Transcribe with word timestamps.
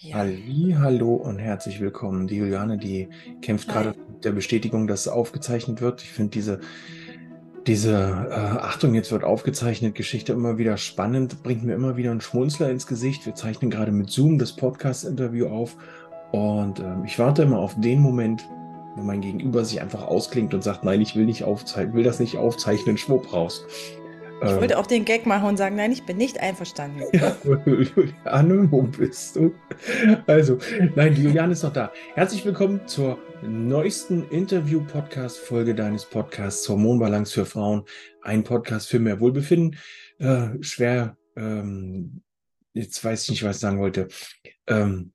Ja. 0.00 0.18
Halli, 0.18 0.76
hallo 0.78 1.14
und 1.14 1.40
herzlich 1.40 1.80
willkommen. 1.80 2.28
Die 2.28 2.36
Juliane, 2.36 2.78
die 2.78 3.08
kämpft 3.42 3.66
Hi. 3.66 3.82
gerade 3.82 3.98
mit 3.98 4.24
der 4.24 4.30
Bestätigung, 4.30 4.86
dass 4.86 5.00
es 5.00 5.08
aufgezeichnet 5.08 5.80
wird. 5.80 6.02
Ich 6.02 6.10
finde 6.10 6.30
diese, 6.30 6.60
diese 7.66 7.94
äh, 8.30 8.32
Achtung, 8.32 8.94
jetzt 8.94 9.10
wird 9.10 9.24
aufgezeichnet, 9.24 9.96
Geschichte 9.96 10.32
immer 10.32 10.56
wieder 10.56 10.76
spannend, 10.76 11.42
bringt 11.42 11.64
mir 11.64 11.74
immer 11.74 11.96
wieder 11.96 12.12
einen 12.12 12.20
Schmunzler 12.20 12.70
ins 12.70 12.86
Gesicht. 12.86 13.26
Wir 13.26 13.34
zeichnen 13.34 13.72
gerade 13.72 13.90
mit 13.90 14.08
Zoom 14.08 14.38
das 14.38 14.54
Podcast-Interview 14.54 15.48
auf 15.48 15.76
und 16.30 16.78
äh, 16.78 16.94
ich 17.04 17.18
warte 17.18 17.42
immer 17.42 17.58
auf 17.58 17.74
den 17.80 17.98
Moment, 17.98 18.48
wo 18.94 19.02
mein 19.02 19.20
Gegenüber 19.20 19.64
sich 19.64 19.80
einfach 19.80 20.06
ausklingt 20.06 20.54
und 20.54 20.62
sagt, 20.62 20.84
nein, 20.84 21.00
ich 21.00 21.16
will 21.16 21.24
nicht 21.24 21.42
aufzeichnen, 21.42 21.96
will 21.96 22.04
das 22.04 22.20
nicht 22.20 22.36
aufzeichnen, 22.36 22.98
schwupp 22.98 23.32
raus. 23.32 23.64
Ich 24.40 24.50
ähm, 24.50 24.60
wollte 24.60 24.78
auch 24.78 24.86
den 24.86 25.04
Gag 25.04 25.26
machen 25.26 25.48
und 25.48 25.56
sagen, 25.56 25.74
nein, 25.74 25.90
ich 25.90 26.04
bin 26.04 26.16
nicht 26.16 26.38
einverstanden. 26.38 27.02
Ja, 27.12 27.36
Juliane, 27.66 28.70
wo 28.70 28.82
bist 28.82 29.34
du? 29.34 29.52
Also, 30.28 30.58
nein, 30.94 31.14
die 31.14 31.24
Juliane 31.24 31.54
ist 31.54 31.64
noch 31.64 31.72
da. 31.72 31.92
Herzlich 32.14 32.44
willkommen 32.44 32.86
zur 32.86 33.18
neuesten 33.42 34.28
Interview-Podcast-Folge 34.30 35.74
deines 35.74 36.04
Podcasts 36.04 36.68
Hormonbalance 36.68 37.32
für 37.32 37.46
Frauen. 37.46 37.82
Ein 38.22 38.44
Podcast 38.44 38.88
für 38.88 39.00
mehr 39.00 39.18
Wohlbefinden. 39.18 39.76
Äh, 40.18 40.50
schwer, 40.60 41.16
ähm, 41.36 42.22
jetzt 42.74 43.04
weiß 43.04 43.24
ich 43.24 43.30
nicht, 43.30 43.42
was 43.42 43.56
ich 43.56 43.60
sagen 43.60 43.80
wollte. 43.80 44.06
Ähm, 44.68 45.12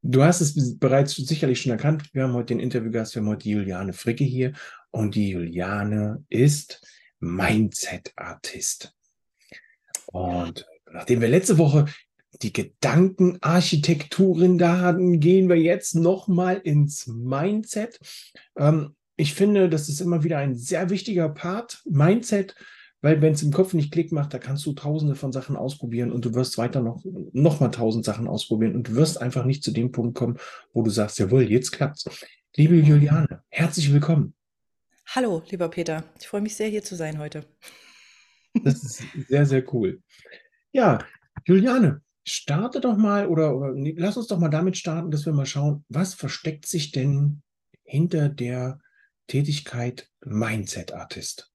du 0.00 0.22
hast 0.22 0.40
es 0.40 0.78
bereits 0.78 1.14
sicherlich 1.14 1.60
schon 1.60 1.72
erkannt. 1.72 2.08
Wir 2.14 2.22
haben 2.22 2.32
heute 2.32 2.54
den 2.54 2.60
Interviewgast, 2.60 3.14
wir 3.14 3.20
haben 3.20 3.28
heute 3.28 3.44
die 3.44 3.52
Juliane 3.52 3.92
Fricke 3.92 4.24
hier. 4.24 4.54
Und 4.90 5.14
die 5.14 5.30
Juliane 5.30 6.24
ist 6.30 6.80
Mindset-Artist. 7.20 8.94
Und 10.06 10.66
nachdem 10.92 11.20
wir 11.20 11.28
letzte 11.28 11.58
Woche 11.58 11.86
die 12.42 12.52
Gedankenarchitekturin 12.52 14.58
da 14.58 14.80
hatten, 14.80 15.20
gehen 15.20 15.48
wir 15.48 15.56
jetzt 15.56 15.94
nochmal 15.94 16.60
ins 16.62 17.06
Mindset. 17.06 18.00
Ähm, 18.56 18.96
ich 19.16 19.34
finde, 19.34 19.68
das 19.68 19.88
ist 19.88 20.00
immer 20.00 20.24
wieder 20.24 20.38
ein 20.38 20.56
sehr 20.56 20.90
wichtiger 20.90 21.28
Part, 21.28 21.82
Mindset, 21.84 22.56
weil 23.00 23.22
wenn 23.22 23.34
es 23.34 23.42
im 23.42 23.52
Kopf 23.52 23.74
nicht 23.74 23.92
Klick 23.92 24.12
macht, 24.12 24.34
da 24.34 24.38
kannst 24.38 24.66
du 24.66 24.72
tausende 24.72 25.14
von 25.14 25.30
Sachen 25.30 25.56
ausprobieren 25.56 26.10
und 26.10 26.24
du 26.24 26.34
wirst 26.34 26.58
weiter 26.58 26.80
noch, 26.80 27.04
noch 27.32 27.60
mal 27.60 27.68
tausend 27.68 28.04
Sachen 28.04 28.26
ausprobieren 28.26 28.74
und 28.74 28.88
du 28.88 28.94
wirst 28.94 29.20
einfach 29.20 29.44
nicht 29.44 29.62
zu 29.62 29.70
dem 29.70 29.92
Punkt 29.92 30.16
kommen, 30.16 30.38
wo 30.72 30.82
du 30.82 30.90
sagst, 30.90 31.18
jawohl, 31.18 31.42
jetzt 31.42 31.70
klappt's. 31.70 32.04
Liebe 32.56 32.76
Juliane, 32.76 33.42
herzlich 33.50 33.92
willkommen. 33.92 34.34
Hallo, 35.06 35.42
lieber 35.50 35.68
Peter. 35.68 36.04
Ich 36.18 36.26
freue 36.26 36.40
mich 36.40 36.56
sehr, 36.56 36.68
hier 36.68 36.82
zu 36.82 36.96
sein 36.96 37.18
heute. 37.18 37.46
Das 38.62 38.82
ist 38.82 39.02
sehr, 39.28 39.46
sehr 39.46 39.74
cool. 39.74 40.02
Ja, 40.72 40.98
Juliane, 41.44 42.02
starte 42.26 42.80
doch 42.80 42.96
mal 42.96 43.28
oder, 43.28 43.56
oder 43.56 43.72
nee, 43.72 43.94
lass 43.96 44.16
uns 44.16 44.28
doch 44.28 44.38
mal 44.38 44.48
damit 44.48 44.76
starten, 44.76 45.10
dass 45.10 45.26
wir 45.26 45.32
mal 45.32 45.46
schauen, 45.46 45.84
was 45.88 46.14
versteckt 46.14 46.66
sich 46.66 46.90
denn 46.90 47.42
hinter 47.84 48.28
der 48.28 48.80
Tätigkeit 49.26 50.08
Mindset 50.24 50.92
Artist? 50.92 51.50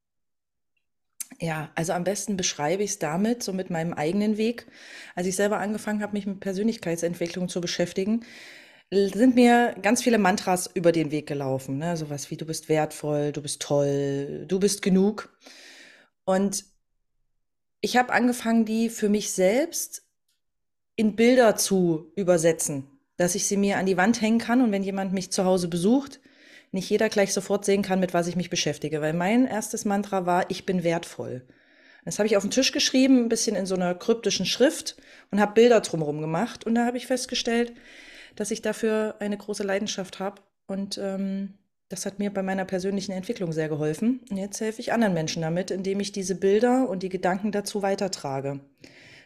Ja, 1.39 1.71
also 1.75 1.93
am 1.93 2.03
besten 2.03 2.37
beschreibe 2.37 2.83
ich 2.83 2.91
es 2.91 2.99
damit, 2.99 3.43
so 3.43 3.53
mit 3.53 3.69
meinem 3.69 3.93
eigenen 3.93 4.37
Weg. 4.37 4.67
Als 5.15 5.27
ich 5.27 5.35
selber 5.35 5.59
angefangen 5.59 6.01
habe, 6.01 6.13
mich 6.13 6.25
mit 6.25 6.39
Persönlichkeitsentwicklung 6.39 7.47
zu 7.47 7.61
beschäftigen, 7.61 8.25
sind 8.91 9.35
mir 9.35 9.75
ganz 9.81 10.01
viele 10.01 10.17
Mantras 10.17 10.69
über 10.73 10.91
den 10.91 11.11
Weg 11.11 11.27
gelaufen. 11.27 11.77
Ne? 11.77 11.95
Sowas 11.95 12.31
wie 12.31 12.37
du 12.37 12.45
bist 12.45 12.69
wertvoll, 12.69 13.31
du 13.31 13.41
bist 13.41 13.61
toll, 13.61 14.45
du 14.47 14.59
bist 14.59 14.81
genug. 14.81 15.31
Und 16.25 16.65
ich 17.81 17.97
habe 17.97 18.13
angefangen, 18.13 18.65
die 18.65 18.89
für 18.89 19.09
mich 19.09 19.31
selbst 19.31 20.03
in 20.95 21.15
Bilder 21.15 21.55
zu 21.55 22.11
übersetzen, 22.15 22.87
dass 23.15 23.35
ich 23.35 23.45
sie 23.45 23.57
mir 23.57 23.77
an 23.77 23.85
die 23.85 23.97
Wand 23.97 24.21
hängen 24.21 24.39
kann 24.39 24.61
und 24.61 24.71
wenn 24.71 24.83
jemand 24.83 25.13
mich 25.13 25.31
zu 25.31 25.45
Hause 25.45 25.67
besucht, 25.67 26.19
nicht 26.71 26.89
jeder 26.89 27.09
gleich 27.09 27.33
sofort 27.33 27.65
sehen 27.65 27.81
kann, 27.81 27.99
mit 27.99 28.13
was 28.13 28.27
ich 28.27 28.35
mich 28.35 28.49
beschäftige. 28.49 29.01
Weil 29.01 29.13
mein 29.13 29.45
erstes 29.45 29.85
Mantra 29.85 30.25
war, 30.25 30.49
ich 30.49 30.65
bin 30.65 30.83
wertvoll. 30.83 31.43
Das 32.05 32.19
habe 32.19 32.27
ich 32.27 32.37
auf 32.37 32.43
den 32.43 32.51
Tisch 32.51 32.71
geschrieben, 32.71 33.25
ein 33.25 33.29
bisschen 33.29 33.55
in 33.55 33.65
so 33.65 33.75
einer 33.75 33.95
kryptischen 33.95 34.45
Schrift 34.45 34.97
und 35.31 35.39
habe 35.39 35.53
Bilder 35.53 35.81
drumherum 35.81 36.21
gemacht. 36.21 36.65
Und 36.65 36.75
da 36.75 36.85
habe 36.85 36.97
ich 36.97 37.07
festgestellt, 37.07 37.73
dass 38.35 38.51
ich 38.51 38.61
dafür 38.61 39.15
eine 39.19 39.37
große 39.37 39.63
Leidenschaft 39.63 40.19
habe. 40.19 40.41
Und 40.67 40.97
ähm, 40.97 41.55
das 41.89 42.05
hat 42.05 42.19
mir 42.19 42.31
bei 42.31 42.43
meiner 42.43 42.65
persönlichen 42.65 43.11
Entwicklung 43.11 43.51
sehr 43.51 43.67
geholfen. 43.67 44.21
Und 44.29 44.37
jetzt 44.37 44.61
helfe 44.61 44.79
ich 44.79 44.93
anderen 44.93 45.13
Menschen 45.13 45.41
damit, 45.41 45.71
indem 45.71 45.99
ich 45.99 46.11
diese 46.11 46.35
Bilder 46.35 46.87
und 46.87 47.01
die 47.01 47.09
Gedanken 47.09 47.51
dazu 47.51 47.81
weitertrage. 47.81 48.59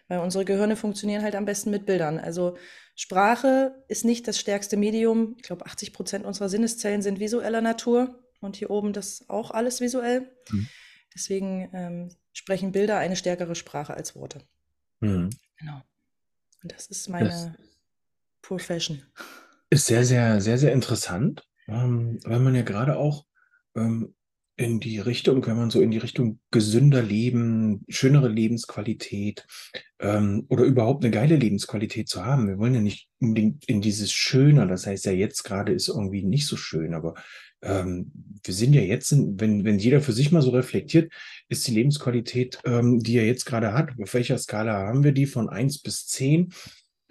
Weil 0.08 0.20
unsere 0.20 0.46
Gehirne 0.46 0.76
funktionieren 0.76 1.24
halt 1.24 1.36
am 1.36 1.46
besten 1.46 1.72
mit 1.72 1.86
Bildern. 1.86 2.20
Also 2.20 2.58
Sprache 2.96 3.84
ist 3.88 4.06
nicht 4.06 4.28
das 4.28 4.40
stärkste 4.40 4.78
Medium. 4.78 5.36
Ich 5.38 5.44
glaube, 5.44 5.66
80 5.66 5.94
Prozent 5.94 6.26
unserer 6.26 6.50
Sinneszellen 6.50 7.02
sind 7.02 7.20
visueller 7.20 7.62
Natur. 7.62 8.20
Und 8.40 8.56
hier 8.56 8.70
oben 8.70 8.94
das 8.94 9.26
auch 9.30 9.52
alles 9.52 9.82
visuell. 9.82 10.30
Mhm. 10.50 10.68
Deswegen 11.14 11.70
ähm, 11.74 12.10
sprechen 12.34 12.72
Bilder 12.72 12.98
eine 12.98 13.16
stärkere 13.16 13.56
Sprache 13.56 13.94
als 13.94 14.16
Worte. 14.16 14.42
Mhm. 15.00 15.30
Genau. 15.58 15.82
Und 16.62 16.72
das 16.72 16.88
ist 16.88 17.10
meine, 17.10 17.30
das 17.30 17.52
Profession. 18.44 19.02
Ist 19.72 19.88
sehr, 19.88 20.06
sehr, 20.06 20.40
sehr, 20.40 20.60
sehr 20.60 20.74
interessant, 20.74 21.44
ähm, 21.68 22.20
weil 22.26 22.40
man 22.40 22.54
ja 22.54 22.62
gerade 22.62 22.98
auch 22.98 23.26
ähm, 23.76 24.14
in 24.56 24.80
die 24.80 25.00
Richtung, 25.00 25.46
wenn 25.48 25.58
man 25.58 25.72
so 25.72 25.82
in 25.82 25.90
die 25.90 25.98
Richtung 25.98 26.40
gesünder 26.52 27.02
Leben, 27.02 27.84
schönere 27.90 28.28
Lebensqualität 28.28 29.48
ähm, 30.00 30.46
oder 30.50 30.64
überhaupt 30.64 31.04
eine 31.04 31.12
geile 31.12 31.38
Lebensqualität 31.38 32.08
zu 32.08 32.24
haben. 32.24 32.48
Wir 32.48 32.60
wollen 32.60 32.76
ja 32.76 32.82
nicht 32.82 33.10
unbedingt 33.20 33.68
in 33.68 33.82
dieses 33.82 34.12
Schöner, 34.12 34.68
das 34.68 34.86
heißt 34.86 35.06
ja 35.06 35.12
jetzt 35.12 35.44
gerade 35.44 35.74
ist 35.74 35.88
irgendwie 35.88 36.24
nicht 36.24 36.46
so 36.46 36.56
schön, 36.56 36.94
aber 36.94 37.16
ähm, 37.64 38.12
wir 38.44 38.54
sind 38.54 38.74
ja 38.74 38.82
jetzt, 38.82 39.12
in, 39.12 39.40
wenn, 39.40 39.64
wenn 39.64 39.80
jeder 39.80 40.02
für 40.02 40.14
sich 40.14 40.32
mal 40.32 40.42
so 40.42 40.52
reflektiert, 40.52 41.12
ist 41.50 41.66
die 41.68 41.74
Lebensqualität, 41.74 42.60
ähm, 42.66 43.00
die 43.00 43.18
er 43.18 43.26
jetzt 43.26 43.46
gerade 43.46 43.74
hat, 43.74 43.92
auf 44.00 44.14
welcher 44.14 44.38
Skala 44.38 44.86
haben 44.86 45.04
wir 45.04 45.14
die 45.14 45.26
von 45.26 45.50
1 45.50 45.80
bis 45.80 46.06
10? 46.08 46.54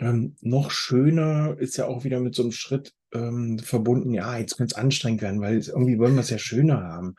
Ähm, 0.02 0.34
noch 0.40 0.72
schöner 0.72 1.56
ist 1.58 1.76
ja 1.76 1.86
auch 1.86 2.02
wieder 2.02 2.18
mit 2.18 2.34
so 2.34 2.42
einem 2.42 2.50
Schritt 2.50 2.92
ähm, 3.12 3.60
verbunden, 3.60 4.12
ja, 4.12 4.36
jetzt 4.36 4.56
könnte 4.56 4.74
es 4.74 4.78
anstrengend 4.80 5.22
werden, 5.22 5.40
weil 5.40 5.60
irgendwie 5.60 5.96
wollen 5.98 6.14
wir 6.14 6.22
es 6.22 6.30
ja 6.30 6.38
schöner 6.38 6.82
haben. 6.82 7.14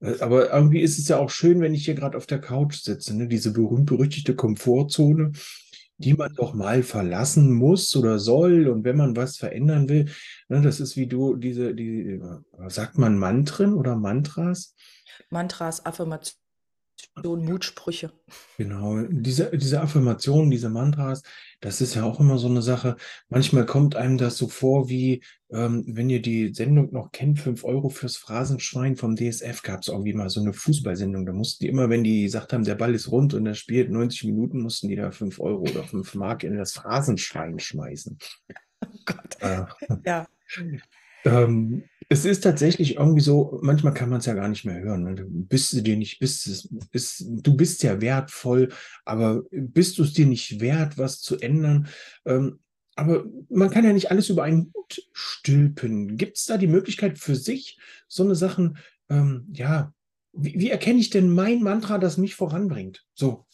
Äh, 0.00 0.18
aber 0.18 0.52
irgendwie 0.52 0.80
ist 0.80 0.98
es 0.98 1.06
ja 1.06 1.18
auch 1.18 1.30
schön, 1.30 1.60
wenn 1.60 1.72
ich 1.72 1.84
hier 1.84 1.94
gerade 1.94 2.16
auf 2.16 2.26
der 2.26 2.40
Couch 2.40 2.82
sitze, 2.82 3.16
ne? 3.16 3.28
diese 3.28 3.52
berühmt-berüchtigte 3.52 4.34
Komfortzone, 4.34 5.32
die 5.98 6.14
man 6.14 6.34
doch 6.34 6.52
mal 6.52 6.82
verlassen 6.82 7.52
muss 7.52 7.94
oder 7.94 8.18
soll. 8.18 8.66
Und 8.66 8.82
wenn 8.82 8.96
man 8.96 9.14
was 9.14 9.36
verändern 9.36 9.88
will, 9.88 10.06
ne, 10.48 10.60
das 10.62 10.80
ist 10.80 10.96
wie 10.96 11.06
du, 11.06 11.36
diese, 11.36 11.76
die, 11.76 12.20
äh, 12.20 12.40
sagt 12.66 12.98
man 12.98 13.18
Mantren 13.18 13.72
oder 13.72 13.94
Mantras? 13.94 14.74
Mantras, 15.30 15.86
Affirmationen. 15.86 16.45
Mutsprüche. 17.24 18.12
Genau, 18.58 19.02
diese, 19.08 19.50
diese 19.56 19.80
Affirmationen, 19.80 20.50
diese 20.50 20.68
Mantras, 20.68 21.22
das 21.60 21.80
ist 21.80 21.94
ja 21.94 22.04
auch 22.04 22.20
immer 22.20 22.38
so 22.38 22.48
eine 22.48 22.62
Sache. 22.62 22.96
Manchmal 23.28 23.64
kommt 23.64 23.96
einem 23.96 24.18
das 24.18 24.36
so 24.36 24.48
vor, 24.48 24.88
wie 24.88 25.22
ähm, 25.50 25.84
wenn 25.86 26.10
ihr 26.10 26.20
die 26.20 26.52
Sendung 26.52 26.92
noch 26.92 27.12
kennt, 27.12 27.38
5 27.38 27.64
Euro 27.64 27.88
fürs 27.88 28.16
Phrasenschwein 28.16 28.96
vom 28.96 29.16
DSF 29.16 29.62
gab 29.62 29.80
es 29.80 29.88
irgendwie 29.88 30.12
mal 30.12 30.28
so 30.28 30.40
eine 30.40 30.52
Fußballsendung. 30.52 31.24
Da 31.24 31.32
mussten 31.32 31.64
die 31.64 31.68
immer, 31.68 31.88
wenn 31.88 32.04
die 32.04 32.24
gesagt 32.24 32.52
haben, 32.52 32.64
der 32.64 32.74
Ball 32.74 32.94
ist 32.94 33.10
rund 33.10 33.32
und 33.34 33.46
er 33.46 33.54
spielt 33.54 33.90
90 33.90 34.24
Minuten, 34.24 34.60
mussten 34.60 34.88
die 34.88 34.96
da 34.96 35.10
5 35.10 35.40
Euro 35.40 35.62
oder 35.62 35.84
5 35.84 36.14
Mark 36.16 36.44
in 36.44 36.56
das 36.56 36.72
Phrasenschwein 36.72 37.58
schmeißen. 37.58 38.18
Oh 38.84 38.88
Gott. 39.06 39.40
Äh, 39.40 39.64
ja. 40.04 40.26
Ähm, 41.26 41.84
es 42.08 42.24
ist 42.24 42.42
tatsächlich 42.42 42.96
irgendwie 42.96 43.20
so, 43.20 43.58
manchmal 43.62 43.92
kann 43.92 44.08
man 44.08 44.20
es 44.20 44.26
ja 44.26 44.34
gar 44.34 44.48
nicht 44.48 44.64
mehr 44.64 44.80
hören. 44.80 45.02
Ne? 45.02 45.26
Bist 45.28 45.72
du 45.72 45.80
dir 45.80 45.96
nicht, 45.96 46.20
bist, 46.20 46.68
bist, 46.92 47.24
du 47.26 47.56
bist 47.56 47.82
ja 47.82 48.00
wertvoll, 48.00 48.68
aber 49.04 49.42
bist 49.50 49.98
du 49.98 50.04
es 50.04 50.12
dir 50.12 50.26
nicht 50.26 50.60
wert, 50.60 50.98
was 50.98 51.20
zu 51.20 51.38
ändern? 51.38 51.88
Ähm, 52.24 52.60
aber 52.94 53.24
man 53.50 53.70
kann 53.70 53.84
ja 53.84 53.92
nicht 53.92 54.10
alles 54.10 54.28
über 54.28 54.44
einen 54.44 54.72
Hut 54.72 55.02
stülpen. 55.12 56.16
Gibt 56.16 56.38
es 56.38 56.46
da 56.46 56.56
die 56.56 56.68
Möglichkeit 56.68 57.18
für 57.18 57.34
sich, 57.34 57.78
so 58.06 58.22
eine 58.22 58.36
Sachen, 58.36 58.78
ähm, 59.10 59.48
ja, 59.52 59.92
wie, 60.32 60.58
wie 60.60 60.70
erkenne 60.70 61.00
ich 61.00 61.10
denn 61.10 61.28
mein 61.28 61.60
Mantra, 61.62 61.98
das 61.98 62.18
mich 62.18 62.36
voranbringt? 62.36 63.04
So. 63.14 63.46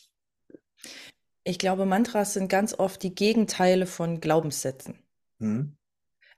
Ich 1.43 1.59
glaube, 1.59 1.87
Mantras 1.87 2.35
sind 2.35 2.49
ganz 2.49 2.75
oft 2.79 3.03
die 3.03 3.15
Gegenteile 3.15 3.87
von 3.87 4.21
Glaubenssätzen. 4.21 4.99
Hm. 5.41 5.77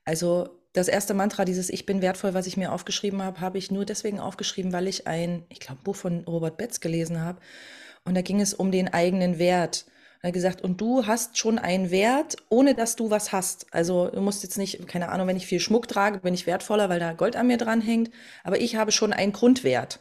Also 0.04 0.63
das 0.74 0.88
erste 0.88 1.14
Mantra, 1.14 1.44
dieses 1.44 1.70
Ich 1.70 1.86
bin 1.86 2.02
wertvoll, 2.02 2.34
was 2.34 2.48
ich 2.48 2.56
mir 2.56 2.72
aufgeschrieben 2.72 3.22
habe, 3.22 3.40
habe 3.40 3.58
ich 3.58 3.70
nur 3.70 3.84
deswegen 3.84 4.18
aufgeschrieben, 4.18 4.72
weil 4.72 4.88
ich 4.88 5.06
ein, 5.06 5.44
ich 5.48 5.60
glaube, 5.60 5.80
Buch 5.84 5.96
von 5.96 6.24
Robert 6.24 6.56
Betz 6.56 6.80
gelesen 6.80 7.22
habe. 7.22 7.40
Und 8.04 8.14
da 8.16 8.22
ging 8.22 8.40
es 8.40 8.52
um 8.52 8.72
den 8.72 8.92
eigenen 8.92 9.38
Wert. 9.38 9.86
Er 10.20 10.28
hat 10.28 10.34
gesagt, 10.34 10.62
und 10.62 10.80
du 10.80 11.06
hast 11.06 11.38
schon 11.38 11.58
einen 11.60 11.90
Wert, 11.92 12.36
ohne 12.48 12.74
dass 12.74 12.96
du 12.96 13.08
was 13.08 13.30
hast. 13.30 13.72
Also 13.72 14.08
du 14.08 14.20
musst 14.20 14.42
jetzt 14.42 14.58
nicht, 14.58 14.88
keine 14.88 15.10
Ahnung, 15.10 15.28
wenn 15.28 15.36
ich 15.36 15.46
viel 15.46 15.60
Schmuck 15.60 15.86
trage, 15.86 16.18
bin 16.18 16.34
ich 16.34 16.46
wertvoller, 16.46 16.88
weil 16.88 16.98
da 16.98 17.12
Gold 17.12 17.36
an 17.36 17.46
mir 17.46 17.56
dran 17.56 17.80
hängt. 17.80 18.10
Aber 18.42 18.60
ich 18.60 18.74
habe 18.74 18.90
schon 18.90 19.12
einen 19.12 19.32
Grundwert. 19.32 20.00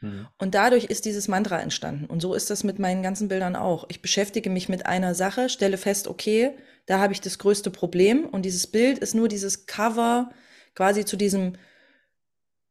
Mhm. 0.00 0.26
Und 0.36 0.56
dadurch 0.56 0.86
ist 0.86 1.04
dieses 1.04 1.28
Mantra 1.28 1.60
entstanden. 1.60 2.06
Und 2.06 2.20
so 2.20 2.34
ist 2.34 2.50
das 2.50 2.64
mit 2.64 2.80
meinen 2.80 3.04
ganzen 3.04 3.28
Bildern 3.28 3.54
auch. 3.54 3.84
Ich 3.88 4.02
beschäftige 4.02 4.50
mich 4.50 4.68
mit 4.68 4.86
einer 4.86 5.14
Sache, 5.14 5.48
stelle 5.48 5.76
fest, 5.76 6.08
okay, 6.08 6.56
Da 6.88 7.00
habe 7.00 7.12
ich 7.12 7.20
das 7.20 7.38
größte 7.38 7.70
Problem. 7.70 8.24
Und 8.24 8.46
dieses 8.46 8.66
Bild 8.66 8.98
ist 8.98 9.14
nur 9.14 9.28
dieses 9.28 9.66
Cover 9.66 10.30
quasi 10.74 11.04
zu 11.04 11.18
diesem 11.18 11.52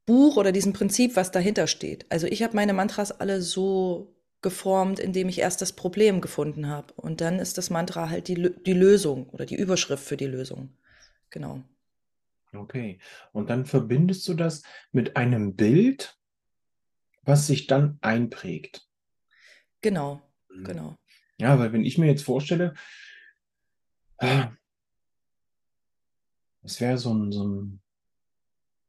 Buch 0.07 0.37
oder 0.37 0.51
diesem 0.51 0.73
Prinzip, 0.73 1.15
was 1.15 1.29
dahinter 1.29 1.67
steht. 1.67 2.07
Also 2.09 2.25
ich 2.25 2.41
habe 2.41 2.55
meine 2.55 2.73
Mantras 2.73 3.11
alle 3.11 3.43
so 3.43 4.15
geformt, 4.41 4.99
indem 4.99 5.29
ich 5.29 5.37
erst 5.37 5.61
das 5.61 5.71
Problem 5.71 6.19
gefunden 6.19 6.67
habe. 6.67 6.93
Und 6.95 7.21
dann 7.21 7.37
ist 7.37 7.59
das 7.59 7.69
Mantra 7.69 8.09
halt 8.09 8.27
die, 8.27 8.55
die 8.65 8.73
Lösung 8.73 9.29
oder 9.29 9.45
die 9.45 9.55
Überschrift 9.55 10.03
für 10.03 10.17
die 10.17 10.25
Lösung. 10.25 10.75
Genau. 11.29 11.61
Okay. 12.53 12.97
Und 13.33 13.51
dann 13.51 13.67
verbindest 13.67 14.27
du 14.27 14.33
das 14.33 14.63
mit 14.91 15.15
einem 15.15 15.55
Bild, 15.55 16.17
was 17.21 17.45
sich 17.45 17.67
dann 17.67 17.99
einprägt. 18.01 18.87
Genau, 19.81 20.23
mhm. 20.49 20.63
genau. 20.63 20.97
Ja, 21.37 21.59
weil 21.59 21.71
wenn 21.71 21.85
ich 21.85 21.99
mir 21.99 22.07
jetzt 22.07 22.23
vorstelle, 22.23 22.73
es 26.63 26.81
wäre 26.81 26.97
so 26.97 27.13
ein, 27.13 27.31
so 27.31 27.47
ein, 27.47 27.81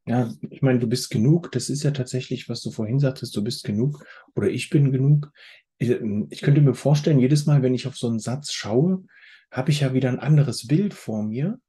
ja, 0.06 0.32
ich 0.50 0.62
meine, 0.62 0.78
du 0.78 0.86
bist 0.86 1.10
genug, 1.10 1.52
das 1.52 1.68
ist 1.68 1.82
ja 1.82 1.90
tatsächlich, 1.90 2.48
was 2.48 2.62
du 2.62 2.70
vorhin 2.70 2.98
sagtest, 2.98 3.36
du 3.36 3.44
bist 3.44 3.64
genug 3.64 4.04
oder 4.34 4.48
ich 4.48 4.70
bin 4.70 4.90
genug. 4.90 5.30
Ich, 5.76 5.90
ich 5.90 6.40
könnte 6.40 6.60
mir 6.60 6.74
vorstellen, 6.74 7.20
jedes 7.20 7.46
Mal, 7.46 7.62
wenn 7.62 7.74
ich 7.74 7.86
auf 7.86 7.96
so 7.96 8.08
einen 8.08 8.18
Satz 8.18 8.52
schaue, 8.52 9.04
habe 9.50 9.70
ich 9.70 9.80
ja 9.80 9.92
wieder 9.92 10.08
ein 10.08 10.18
anderes 10.18 10.66
Bild 10.66 10.94
vor 10.94 11.22
mir. 11.22 11.60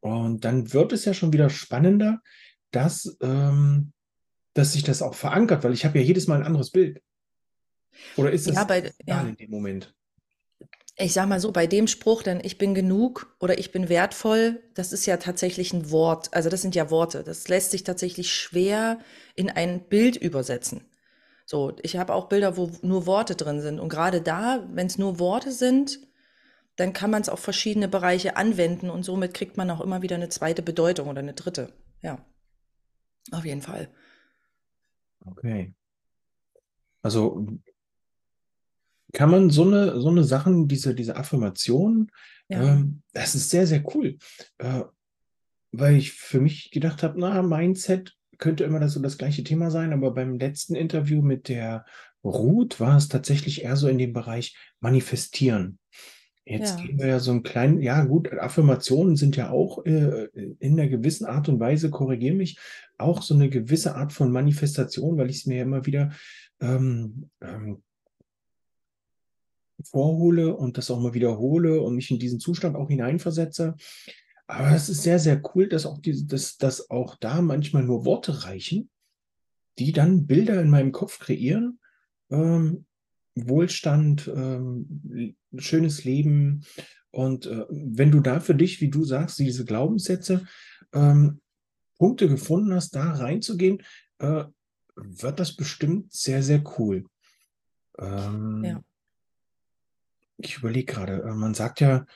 Und 0.00 0.44
dann 0.44 0.72
wird 0.72 0.92
es 0.92 1.04
ja 1.04 1.14
schon 1.14 1.32
wieder 1.32 1.50
spannender, 1.50 2.20
dass, 2.70 3.16
ähm, 3.20 3.92
dass 4.54 4.72
sich 4.72 4.84
das 4.84 5.02
auch 5.02 5.14
verankert, 5.14 5.64
weil 5.64 5.72
ich 5.72 5.84
habe 5.84 5.98
ja 5.98 6.04
jedes 6.04 6.26
Mal 6.26 6.36
ein 6.36 6.46
anderes 6.46 6.70
Bild. 6.70 7.02
Oder 8.16 8.32
ist 8.32 8.46
das 8.46 8.56
ja, 8.56 8.64
bei, 8.64 8.92
ja. 9.06 9.22
in 9.22 9.36
dem 9.36 9.50
Moment? 9.50 9.94
Ich 10.98 11.12
sag 11.12 11.28
mal 11.28 11.40
so, 11.40 11.52
bei 11.52 11.66
dem 11.66 11.88
Spruch, 11.88 12.22
denn 12.22 12.40
ich 12.42 12.56
bin 12.56 12.74
genug 12.74 13.36
oder 13.38 13.58
ich 13.58 13.70
bin 13.70 13.90
wertvoll, 13.90 14.62
das 14.74 14.92
ist 14.92 15.04
ja 15.04 15.18
tatsächlich 15.18 15.74
ein 15.74 15.90
Wort. 15.90 16.32
Also 16.32 16.48
das 16.48 16.62
sind 16.62 16.74
ja 16.74 16.90
Worte. 16.90 17.22
Das 17.22 17.48
lässt 17.48 17.70
sich 17.70 17.84
tatsächlich 17.84 18.32
schwer 18.32 18.98
in 19.34 19.50
ein 19.50 19.88
Bild 19.88 20.16
übersetzen. 20.16 20.86
So, 21.44 21.76
ich 21.82 21.98
habe 21.98 22.14
auch 22.14 22.28
Bilder, 22.28 22.56
wo 22.56 22.70
nur 22.80 23.06
Worte 23.06 23.36
drin 23.36 23.60
sind. 23.60 23.78
Und 23.78 23.90
gerade 23.90 24.22
da, 24.22 24.66
wenn 24.72 24.86
es 24.86 24.96
nur 24.96 25.18
Worte 25.18 25.52
sind, 25.52 26.00
dann 26.76 26.92
kann 26.92 27.10
man 27.10 27.22
es 27.22 27.28
auf 27.28 27.40
verschiedene 27.40 27.88
Bereiche 27.88 28.36
anwenden 28.36 28.90
und 28.90 29.02
somit 29.02 29.34
kriegt 29.34 29.56
man 29.56 29.70
auch 29.70 29.80
immer 29.80 30.02
wieder 30.02 30.16
eine 30.16 30.28
zweite 30.28 30.62
Bedeutung 30.62 31.08
oder 31.08 31.20
eine 31.20 31.34
dritte. 31.34 31.72
Ja, 32.02 32.24
auf 33.32 33.44
jeden 33.44 33.62
Fall. 33.62 33.88
Okay. 35.24 35.74
Also 37.02 37.46
kann 39.12 39.30
man 39.30 39.50
so 39.50 39.64
eine, 39.64 40.00
so 40.00 40.08
eine 40.08 40.24
Sachen, 40.24 40.68
diese, 40.68 40.94
diese 40.94 41.16
Affirmationen, 41.16 42.10
ja. 42.48 42.62
ähm, 42.62 43.02
das 43.12 43.34
ist 43.34 43.50
sehr, 43.50 43.66
sehr 43.66 43.82
cool. 43.94 44.18
Äh, 44.58 44.82
weil 45.72 45.96
ich 45.96 46.12
für 46.12 46.40
mich 46.40 46.70
gedacht 46.70 47.02
habe, 47.02 47.20
na, 47.20 47.42
Mindset 47.42 48.14
könnte 48.38 48.64
immer 48.64 48.80
das, 48.80 48.92
so 48.92 49.00
das 49.00 49.18
gleiche 49.18 49.44
Thema 49.44 49.70
sein, 49.70 49.92
aber 49.92 50.12
beim 50.12 50.38
letzten 50.38 50.74
Interview 50.74 51.22
mit 51.22 51.48
der 51.48 51.84
Ruth 52.24 52.80
war 52.80 52.96
es 52.96 53.08
tatsächlich 53.08 53.62
eher 53.62 53.76
so 53.76 53.88
in 53.88 53.98
dem 53.98 54.12
Bereich 54.12 54.56
Manifestieren. 54.80 55.78
Jetzt 56.44 56.78
ja. 56.78 56.84
gehen 56.84 56.98
wir 56.98 57.06
ja 57.08 57.18
so 57.18 57.32
einen 57.32 57.42
kleinen, 57.42 57.82
ja 57.82 58.04
gut, 58.04 58.32
Affirmationen 58.32 59.16
sind 59.16 59.36
ja 59.36 59.50
auch 59.50 59.84
äh, 59.84 60.28
in 60.60 60.78
einer 60.78 60.88
gewissen 60.88 61.26
Art 61.26 61.48
und 61.48 61.58
Weise, 61.58 61.90
korrigiere 61.90 62.36
mich, 62.36 62.58
auch 62.98 63.22
so 63.22 63.34
eine 63.34 63.50
gewisse 63.50 63.96
Art 63.96 64.12
von 64.12 64.30
Manifestation, 64.30 65.18
weil 65.18 65.28
ich 65.28 65.38
es 65.38 65.46
mir 65.46 65.56
ja 65.56 65.62
immer 65.62 65.86
wieder 65.86 66.12
ähm, 66.60 67.30
ähm, 67.40 67.82
vorhole 69.90 70.56
und 70.56 70.78
das 70.78 70.90
auch 70.90 71.00
mal 71.00 71.14
wiederhole 71.14 71.80
und 71.80 71.94
mich 71.94 72.10
in 72.10 72.18
diesen 72.18 72.40
Zustand 72.40 72.76
auch 72.76 72.88
hineinversetze. 72.88 73.76
Aber 74.46 74.70
es 74.72 74.88
ist 74.88 75.02
sehr, 75.02 75.18
sehr 75.18 75.42
cool, 75.54 75.68
dass 75.68 75.86
auch, 75.86 75.98
diese, 75.98 76.26
dass, 76.26 76.56
dass 76.56 76.90
auch 76.90 77.16
da 77.16 77.42
manchmal 77.42 77.82
nur 77.82 78.04
Worte 78.04 78.44
reichen, 78.44 78.90
die 79.78 79.92
dann 79.92 80.26
Bilder 80.26 80.60
in 80.60 80.70
meinem 80.70 80.92
Kopf 80.92 81.18
kreieren. 81.18 81.80
Ähm, 82.30 82.86
Wohlstand, 83.34 84.28
ähm, 84.34 85.36
schönes 85.58 86.04
Leben. 86.04 86.64
Und 87.10 87.46
äh, 87.46 87.64
wenn 87.68 88.10
du 88.10 88.20
da 88.20 88.40
für 88.40 88.54
dich, 88.54 88.80
wie 88.80 88.88
du 88.88 89.04
sagst, 89.04 89.38
diese 89.38 89.64
Glaubenssätze, 89.64 90.46
ähm, 90.92 91.40
Punkte 91.98 92.28
gefunden 92.28 92.74
hast, 92.74 92.94
da 92.94 93.12
reinzugehen, 93.12 93.82
äh, 94.18 94.44
wird 94.96 95.40
das 95.40 95.54
bestimmt 95.54 96.12
sehr, 96.12 96.42
sehr 96.42 96.62
cool. 96.78 97.04
Ähm, 97.98 98.64
ja. 98.64 98.82
Ich 100.38 100.58
überlege 100.58 100.92
gerade, 100.92 101.22
äh, 101.22 101.34
man 101.34 101.54
sagt 101.54 101.80
ja, 101.80 102.06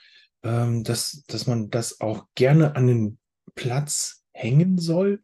ähm, 0.43 0.85
dass, 0.85 1.25
dass 1.27 1.47
man 1.47 1.71
das 1.71 2.01
auch 2.01 2.27
gerne 2.35 2.77
an 2.77 2.87
den 2.87 3.19
Platz 3.55 4.25
hängen 4.33 4.79
soll, 4.79 5.23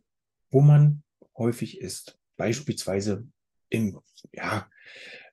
wo 0.51 0.61
man 0.61 1.03
häufig 1.37 1.81
ist. 1.81 2.19
Beispielsweise 2.37 3.27
im, 3.71 4.01
ja, 4.33 4.69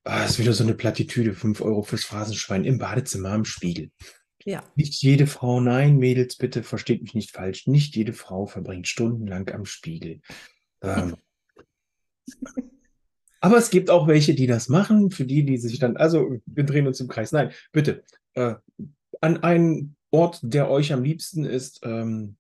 Ah, 0.06 0.26
ist 0.26 0.38
wieder 0.38 0.54
so 0.54 0.64
eine 0.64 0.74
Plattitüde, 0.74 1.34
5 1.34 1.62
Euro 1.62 1.82
fürs 1.82 2.04
Phrasenschwein 2.04 2.66
im 2.66 2.78
Badezimmer 2.78 3.34
im 3.36 3.46
Spiegel. 3.46 3.90
Ja. 4.44 4.70
Nicht 4.76 5.02
jede 5.02 5.28
Frau, 5.28 5.62
nein, 5.62 5.98
Mädels, 5.98 6.36
bitte 6.36 6.64
versteht 6.64 7.02
mich 7.02 7.14
nicht 7.14 7.32
falsch, 7.32 7.68
nicht 7.68 7.96
jede 7.96 8.12
Frau 8.12 8.46
verbringt 8.46 8.90
stundenlang 8.90 9.50
am 9.52 9.66
Spiegel. 9.66 10.20
Ähm, 10.82 11.16
aber 13.44 13.58
es 13.58 13.70
gibt 13.70 13.90
auch 13.90 14.08
welche, 14.08 14.34
die 14.36 14.48
das 14.48 14.70
machen, 14.70 15.12
für 15.12 15.26
die, 15.26 15.44
die 15.44 15.58
sich 15.58 15.78
dann, 15.78 15.98
also 15.98 16.38
wir 16.46 16.64
drehen 16.64 16.88
uns 16.88 17.02
im 17.02 17.10
Kreis. 17.10 17.34
Nein, 17.34 17.52
bitte, 17.74 18.02
äh, 18.36 18.56
an 19.20 19.44
einen 19.44 19.98
Ort, 20.12 20.40
der 20.44 20.70
euch 20.70 20.94
am 20.94 21.04
liebsten 21.04 21.44
ist, 21.44 21.82
ähm, 21.84 22.38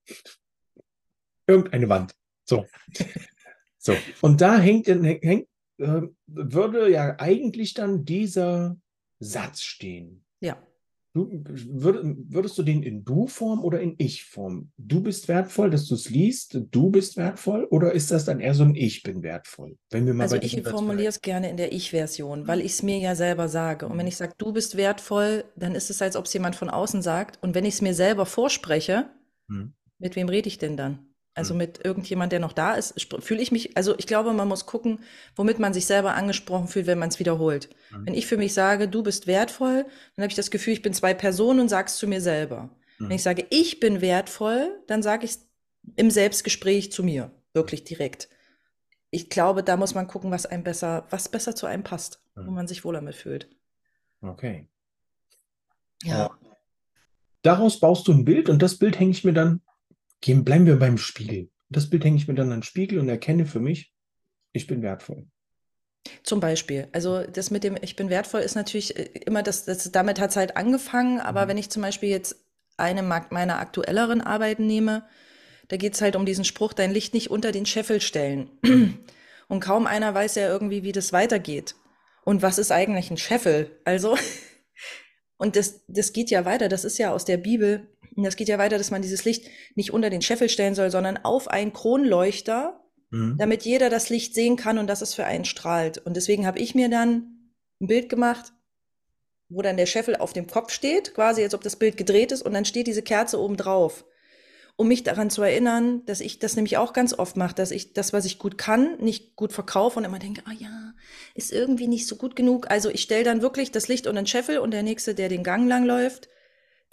irgendeine 1.45 1.89
Wand. 1.89 2.15
So. 2.45 2.65
So. 3.77 3.97
Und 4.21 4.39
da 4.39 4.57
hängt, 4.57 4.87
hängt 4.87 5.49
äh, 5.77 6.03
würde 6.25 6.89
ja 6.89 7.19
eigentlich 7.19 7.73
dann 7.73 8.05
dieser 8.05 8.77
Satz 9.19 9.61
stehen. 9.61 10.23
Ja. 10.39 10.55
Du, 11.15 11.29
würd, 11.31 12.03
würdest 12.29 12.57
du 12.57 12.63
den 12.63 12.81
in 12.81 13.05
Du-Form 13.05 13.63
oder 13.63 13.79
in 13.79 13.93
Ich-Form? 13.99 14.71
Du 14.77 15.01
bist 15.01 15.27
wertvoll, 15.27 15.69
dass 15.69 15.85
du 15.85 15.93
es 15.93 16.09
liest, 16.09 16.59
du 16.71 16.89
bist 16.89 17.17
wertvoll 17.17 17.65
oder 17.65 17.91
ist 17.91 18.09
das 18.09 18.25
dann 18.25 18.39
eher 18.39 18.55
so 18.55 18.63
ein 18.63 18.73
Ich 18.73 19.03
bin 19.03 19.21
wertvoll? 19.21 19.77
Wenn 19.91 20.07
wir 20.07 20.15
mal 20.15 20.23
also 20.23 20.37
ich 20.37 20.59
formuliere 20.63 21.09
es 21.09 21.21
gerne 21.21 21.51
in 21.51 21.57
der 21.57 21.71
Ich-Version, 21.71 22.47
weil 22.47 22.61
ich 22.61 22.71
es 22.71 22.83
mir 22.83 22.97
ja 22.97 23.13
selber 23.13 23.47
sage. 23.47 23.85
Und 23.85 23.91
wenn 23.91 24.05
mhm. 24.05 24.07
ich 24.07 24.17
sage, 24.17 24.33
du 24.39 24.53
bist 24.53 24.75
wertvoll, 24.75 25.45
dann 25.55 25.75
ist 25.75 25.91
es, 25.91 26.01
als 26.01 26.15
ob 26.15 26.25
es 26.25 26.33
jemand 26.33 26.55
von 26.55 26.71
außen 26.71 27.03
sagt. 27.03 27.37
Und 27.43 27.53
wenn 27.53 27.65
ich 27.65 27.75
es 27.75 27.81
mir 27.81 27.93
selber 27.93 28.25
vorspreche, 28.25 29.11
hm. 29.49 29.75
mit 29.99 30.15
wem 30.15 30.29
rede 30.29 30.47
ich 30.47 30.57
denn 30.57 30.77
dann? 30.77 31.12
Also 31.35 31.51
hm. 31.51 31.57
mit 31.57 31.83
irgendjemand, 31.83 32.31
der 32.31 32.39
noch 32.39 32.53
da 32.53 32.73
ist, 32.73 32.93
fühle 33.19 33.41
ich 33.41 33.51
mich, 33.51 33.75
also 33.75 33.95
ich 33.97 34.05
glaube, 34.05 34.33
man 34.33 34.47
muss 34.47 34.65
gucken, 34.65 34.99
womit 35.35 35.57
man 35.57 35.73
sich 35.73 35.85
selber 35.85 36.13
angesprochen 36.13 36.67
fühlt, 36.67 36.85
wenn 36.85 36.99
man 36.99 37.09
es 37.09 37.19
wiederholt. 37.19 37.69
Mhm. 37.91 38.05
Wenn 38.05 38.13
ich 38.13 38.27
für 38.27 38.37
mich 38.37 38.53
sage, 38.53 38.87
du 38.87 39.01
bist 39.01 39.25
wertvoll, 39.25 39.85
dann 40.15 40.23
habe 40.23 40.29
ich 40.29 40.35
das 40.35 40.51
Gefühl, 40.51 40.73
ich 40.73 40.83
bin 40.83 40.93
zwei 40.93 41.13
Personen 41.15 41.59
und 41.59 41.69
sag's 41.69 41.97
zu 41.97 42.07
mir 42.07 42.21
selber. 42.21 42.69
Mhm. 42.99 43.09
Wenn 43.09 43.15
ich 43.15 43.23
sage, 43.23 43.47
ich 43.49 43.79
bin 43.79 44.01
wertvoll, 44.01 44.79
dann 44.85 45.01
sage 45.01 45.25
ich 45.25 45.31
es 45.31 45.47
im 45.95 46.11
Selbstgespräch 46.11 46.91
zu 46.91 47.03
mir, 47.03 47.31
wirklich 47.53 47.83
direkt. 47.83 48.29
Ich 49.09 49.29
glaube, 49.29 49.63
da 49.63 49.75
muss 49.75 49.95
man 49.95 50.07
gucken, 50.07 50.29
was 50.29 50.45
einem 50.45 50.63
besser, 50.63 51.07
was 51.09 51.29
besser 51.29 51.55
zu 51.55 51.65
einem 51.65 51.83
passt, 51.83 52.21
mhm. 52.35 52.47
wo 52.47 52.51
man 52.51 52.67
sich 52.67 52.85
wohl 52.85 52.93
damit 52.93 53.15
fühlt. 53.15 53.49
Okay. 54.21 54.67
Ja. 56.03 56.29
Daraus 57.41 57.79
baust 57.79 58.07
du 58.07 58.13
ein 58.13 58.23
Bild 58.23 58.49
und 58.49 58.61
das 58.61 58.77
Bild 58.77 58.99
hänge 58.99 59.11
ich 59.11 59.23
mir 59.23 59.33
dann 59.33 59.61
Gehen, 60.23 60.45
bleiben 60.45 60.65
wir 60.65 60.79
beim 60.79 60.97
Spiegel. 60.97 61.49
Das 61.67 61.89
Bild 61.89 62.05
hänge 62.05 62.15
ich 62.15 62.29
mir 62.29 62.33
dann 62.33 62.53
an 62.53 62.59
den 62.59 62.63
Spiegel 62.63 62.97
und 62.97 63.09
erkenne 63.09 63.45
für 63.45 63.59
mich, 63.59 63.93
ich 64.53 64.67
bin 64.67 64.81
wertvoll. 64.81 65.27
Zum 66.23 66.39
Beispiel. 66.39 66.87
Also 66.93 67.25
das 67.27 67.51
mit 67.51 67.65
dem 67.65 67.75
Ich 67.81 67.97
bin 67.97 68.09
wertvoll 68.09 68.39
ist 68.39 68.55
natürlich 68.55 68.97
äh, 68.97 69.09
immer, 69.25 69.43
das, 69.43 69.65
das 69.65 69.91
damit 69.91 70.21
hat 70.21 70.29
es 70.29 70.37
halt 70.37 70.55
angefangen, 70.55 71.19
aber 71.19 71.43
mhm. 71.43 71.49
wenn 71.49 71.57
ich 71.57 71.69
zum 71.69 71.81
Beispiel 71.81 72.07
jetzt 72.07 72.37
eine 72.77 73.03
meiner 73.03 73.59
aktuelleren 73.59 74.21
Arbeiten 74.21 74.65
nehme, 74.65 75.05
da 75.67 75.75
geht 75.75 75.95
es 75.95 76.01
halt 76.01 76.15
um 76.15 76.25
diesen 76.25 76.45
Spruch, 76.45 76.71
dein 76.71 76.91
Licht 76.91 77.13
nicht 77.13 77.29
unter 77.29 77.51
den 77.51 77.65
Scheffel 77.65 77.99
stellen. 77.99 78.49
Und 79.49 79.59
kaum 79.59 79.87
einer 79.87 80.13
weiß 80.13 80.35
ja 80.35 80.47
irgendwie, 80.47 80.83
wie 80.83 80.93
das 80.93 81.11
weitergeht. 81.11 81.75
Und 82.23 82.41
was 82.41 82.57
ist 82.57 82.71
eigentlich 82.71 83.11
ein 83.11 83.17
Scheffel? 83.17 83.77
Also, 83.83 84.17
und 85.37 85.57
das, 85.57 85.83
das 85.89 86.13
geht 86.13 86.31
ja 86.31 86.45
weiter, 86.45 86.69
das 86.69 86.85
ist 86.85 86.97
ja 86.97 87.11
aus 87.11 87.25
der 87.25 87.37
Bibel, 87.37 87.92
und 88.15 88.23
das 88.23 88.35
geht 88.35 88.49
ja 88.49 88.57
weiter, 88.57 88.77
dass 88.77 88.91
man 88.91 89.01
dieses 89.01 89.25
Licht 89.25 89.47
nicht 89.75 89.91
unter 89.91 90.09
den 90.09 90.21
Scheffel 90.21 90.49
stellen 90.49 90.75
soll, 90.75 90.91
sondern 90.91 91.17
auf 91.17 91.47
einen 91.47 91.73
Kronleuchter, 91.73 92.81
mhm. 93.09 93.37
damit 93.37 93.63
jeder 93.63 93.89
das 93.89 94.09
Licht 94.09 94.35
sehen 94.35 94.55
kann 94.55 94.77
und 94.77 94.87
dass 94.87 95.01
es 95.01 95.13
für 95.13 95.25
einen 95.25 95.45
strahlt. 95.45 95.97
Und 95.99 96.15
deswegen 96.15 96.45
habe 96.45 96.59
ich 96.59 96.75
mir 96.75 96.89
dann 96.89 97.51
ein 97.81 97.87
Bild 97.87 98.09
gemacht, 98.09 98.53
wo 99.49 99.61
dann 99.61 99.77
der 99.77 99.85
Scheffel 99.85 100.15
auf 100.15 100.33
dem 100.33 100.47
Kopf 100.47 100.71
steht, 100.71 101.13
quasi 101.13 101.43
als 101.43 101.53
ob 101.53 101.61
das 101.61 101.75
Bild 101.75 101.97
gedreht 101.97 102.31
ist, 102.31 102.41
und 102.41 102.53
dann 102.53 102.65
steht 102.65 102.87
diese 102.87 103.03
Kerze 103.03 103.39
oben 103.39 103.57
drauf. 103.57 104.05
Um 104.75 104.87
mich 104.87 105.03
daran 105.03 105.29
zu 105.29 105.43
erinnern, 105.43 106.03
dass 106.07 106.19
ich 106.19 106.39
das 106.39 106.55
nämlich 106.55 106.77
auch 106.77 106.93
ganz 106.93 107.13
oft 107.13 107.37
mache, 107.37 107.53
dass 107.53 107.69
ich 107.69 107.93
das, 107.93 108.11
was 108.11 108.25
ich 108.25 108.39
gut 108.39 108.57
kann, 108.57 108.97
nicht 108.97 109.35
gut 109.35 109.53
verkaufe 109.53 109.99
und 109.99 110.05
immer 110.05 110.17
denke, 110.17 110.41
ah 110.45 110.53
ja, 110.57 110.93
ist 111.35 111.51
irgendwie 111.51 111.87
nicht 111.87 112.07
so 112.07 112.15
gut 112.15 112.35
genug. 112.35 112.71
Also 112.71 112.89
ich 112.89 113.01
stelle 113.01 113.23
dann 113.23 113.43
wirklich 113.43 113.69
das 113.69 113.87
Licht 113.87 114.07
unter 114.07 114.21
den 114.21 114.27
Scheffel 114.27 114.57
und 114.57 114.71
der 114.71 114.81
nächste, 114.81 115.13
der 115.13 115.29
den 115.29 115.43
Gang 115.43 115.67
lang 115.67 115.85
läuft, 115.85 116.27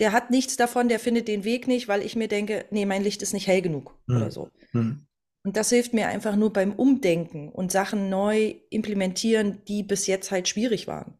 der 0.00 0.12
hat 0.12 0.30
nichts 0.30 0.56
davon, 0.56 0.88
der 0.88 0.98
findet 0.98 1.28
den 1.28 1.44
Weg 1.44 1.68
nicht, 1.68 1.86
weil 1.86 2.02
ich 2.02 2.16
mir 2.16 2.26
denke, 2.28 2.64
nee, 2.70 2.86
mein 2.86 3.02
Licht 3.04 3.22
ist 3.22 3.32
nicht 3.34 3.46
hell 3.46 3.62
genug 3.62 3.96
oder 4.08 4.24
Hm. 4.24 4.30
so. 4.30 4.50
Hm. 4.72 5.06
Und 5.44 5.56
das 5.56 5.70
hilft 5.70 5.94
mir 5.94 6.08
einfach 6.08 6.36
nur 6.36 6.52
beim 6.52 6.72
Umdenken 6.72 7.48
und 7.50 7.72
Sachen 7.72 8.10
neu 8.10 8.54
implementieren, 8.70 9.62
die 9.68 9.82
bis 9.82 10.06
jetzt 10.06 10.30
halt 10.30 10.48
schwierig 10.48 10.86
waren. 10.86 11.14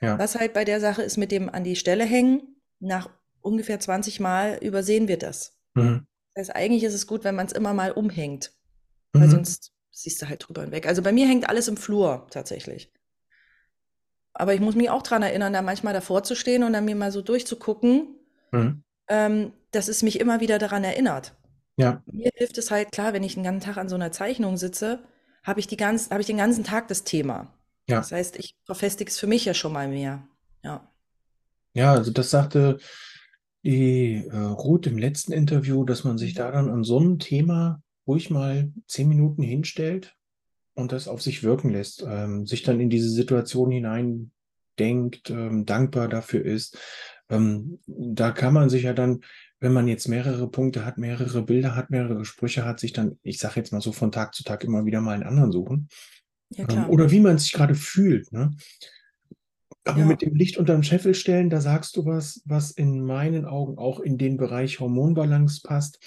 Ja. 0.00 0.18
Was 0.18 0.36
halt 0.36 0.52
bei 0.54 0.64
der 0.64 0.80
Sache 0.80 1.02
ist 1.02 1.16
mit 1.16 1.32
dem 1.32 1.48
an 1.48 1.64
die 1.64 1.76
Stelle 1.76 2.04
hängen, 2.04 2.56
nach 2.80 3.10
ungefähr 3.40 3.80
20 3.80 4.20
Mal 4.20 4.58
übersehen 4.62 5.08
wir 5.08 5.18
das. 5.18 5.58
Mhm. 5.74 6.06
Das 6.34 6.48
heißt, 6.48 6.56
eigentlich 6.56 6.84
ist 6.84 6.94
es 6.94 7.06
gut, 7.06 7.24
wenn 7.24 7.34
man 7.34 7.46
es 7.46 7.52
immer 7.52 7.74
mal 7.74 7.90
umhängt, 7.92 8.52
weil 9.12 9.26
Mhm. 9.26 9.32
sonst 9.32 9.72
siehst 9.90 10.22
du 10.22 10.28
halt 10.28 10.46
drüber 10.46 10.62
hinweg. 10.62 10.86
Also 10.86 11.02
bei 11.02 11.12
mir 11.12 11.26
hängt 11.26 11.48
alles 11.48 11.68
im 11.68 11.76
Flur 11.76 12.26
tatsächlich. 12.30 12.92
Aber 14.38 14.54
ich 14.54 14.60
muss 14.60 14.76
mich 14.76 14.88
auch 14.90 15.02
dran 15.02 15.22
erinnern, 15.22 15.52
da 15.52 15.62
manchmal 15.62 15.92
davor 15.94 16.22
zu 16.22 16.34
stehen 16.36 16.62
und 16.62 16.72
dann 16.72 16.84
mir 16.84 16.94
mal 16.96 17.12
so 17.12 17.22
durchzugucken, 17.22 18.14
Mhm. 18.52 18.82
ähm, 19.08 19.52
dass 19.72 19.88
es 19.88 20.02
mich 20.02 20.20
immer 20.20 20.40
wieder 20.40 20.58
daran 20.58 20.84
erinnert. 20.84 21.34
Ja. 21.76 22.02
Mir 22.06 22.30
hilft 22.34 22.56
es 22.58 22.70
halt 22.70 22.92
klar, 22.92 23.12
wenn 23.12 23.22
ich 23.22 23.34
den 23.34 23.42
ganzen 23.44 23.64
Tag 23.66 23.76
an 23.76 23.88
so 23.88 23.94
einer 23.96 24.12
Zeichnung 24.12 24.56
sitze, 24.56 25.00
habe 25.42 25.60
ich 25.60 25.66
die 25.66 25.76
ganz, 25.76 26.10
habe 26.10 26.20
ich 26.20 26.26
den 26.26 26.36
ganzen 26.38 26.64
Tag 26.64 26.88
das 26.88 27.04
Thema. 27.04 27.52
Ja. 27.88 27.98
Das 27.98 28.12
heißt, 28.12 28.36
ich 28.38 28.56
verfestige 28.64 29.10
es 29.10 29.18
für 29.18 29.26
mich 29.26 29.44
ja 29.44 29.54
schon 29.54 29.72
mal 29.72 29.88
mehr. 29.88 30.22
Ja. 30.62 30.90
Ja, 31.74 31.92
also 31.92 32.10
das 32.10 32.30
sagte 32.30 32.78
die 33.64 34.24
äh, 34.30 34.36
Ruth 34.36 34.86
im 34.86 34.98
letzten 34.98 35.32
Interview, 35.32 35.84
dass 35.84 36.04
man 36.04 36.16
sich 36.18 36.34
Mhm. 36.34 36.38
da 36.38 36.50
dann 36.52 36.70
an 36.70 36.84
so 36.84 36.98
einem 36.98 37.18
Thema 37.18 37.82
ruhig 38.06 38.30
mal 38.30 38.72
zehn 38.86 39.08
Minuten 39.08 39.42
hinstellt 39.42 40.14
und 40.78 40.92
das 40.92 41.08
auf 41.08 41.20
sich 41.20 41.42
wirken 41.42 41.70
lässt, 41.70 42.04
ähm, 42.08 42.46
sich 42.46 42.62
dann 42.62 42.78
in 42.78 42.88
diese 42.88 43.10
Situation 43.10 43.72
hineindenkt, 43.72 45.28
ähm, 45.28 45.66
dankbar 45.66 46.08
dafür 46.08 46.44
ist. 46.44 46.78
Ähm, 47.28 47.80
da 47.86 48.30
kann 48.30 48.54
man 48.54 48.70
sich 48.70 48.84
ja 48.84 48.92
dann, 48.92 49.20
wenn 49.58 49.72
man 49.72 49.88
jetzt 49.88 50.06
mehrere 50.06 50.48
Punkte 50.48 50.86
hat, 50.86 50.96
mehrere 50.96 51.42
Bilder 51.42 51.74
hat, 51.74 51.90
mehrere 51.90 52.24
Sprüche 52.24 52.64
hat, 52.64 52.78
sich 52.78 52.92
dann, 52.92 53.18
ich 53.22 53.38
sage 53.38 53.54
jetzt 53.56 53.72
mal 53.72 53.80
so 53.80 53.90
von 53.90 54.12
Tag 54.12 54.34
zu 54.34 54.44
Tag 54.44 54.62
immer 54.62 54.86
wieder 54.86 55.00
mal 55.00 55.14
einen 55.14 55.24
anderen 55.24 55.50
suchen. 55.50 55.88
Ja, 56.50 56.64
Ähm, 56.68 56.88
oder 56.90 57.10
wie 57.10 57.20
man 57.20 57.38
sich 57.38 57.52
gerade 57.52 57.74
fühlt. 57.74 58.32
Ne? 58.32 58.52
Aber 59.84 59.98
Ja. 59.98 60.06
mit 60.06 60.22
dem 60.22 60.34
Licht 60.36 60.58
unterm 60.58 60.84
Scheffel 60.84 61.14
stellen, 61.14 61.50
da 61.50 61.60
sagst 61.60 61.96
du 61.96 62.06
was, 62.06 62.40
was 62.44 62.70
in 62.70 63.02
meinen 63.02 63.46
Augen 63.46 63.78
auch 63.78 63.98
in 63.98 64.16
den 64.16 64.36
Bereich 64.36 64.78
Hormonbalance 64.78 65.60
passt. 65.64 65.98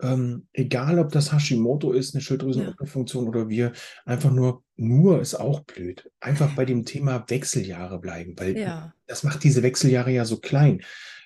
Ähm, 0.00 0.46
egal, 0.52 0.98
ob 0.98 1.10
das 1.10 1.32
Hashimoto 1.32 1.92
ist, 1.92 2.14
eine 2.14 2.22
Schilddrüsenunterfunktion 2.22 3.26
oder 3.28 3.48
wir 3.48 3.72
einfach 4.04 4.30
nur, 4.30 4.62
nur 4.76 5.20
ist 5.20 5.34
auch 5.34 5.60
blöd. 5.60 6.08
Einfach 6.20 6.54
bei 6.54 6.64
dem 6.64 6.84
Thema 6.84 7.24
Wechseljahre 7.28 7.98
bleiben, 7.98 8.34
weil 8.36 8.56
Ja. 8.56 8.94
das 9.06 9.24
macht 9.24 9.42
diese 9.42 9.62
Wechseljahre 9.62 10.12
ja 10.12 10.24
so 10.24 10.38
klein. 10.38 10.82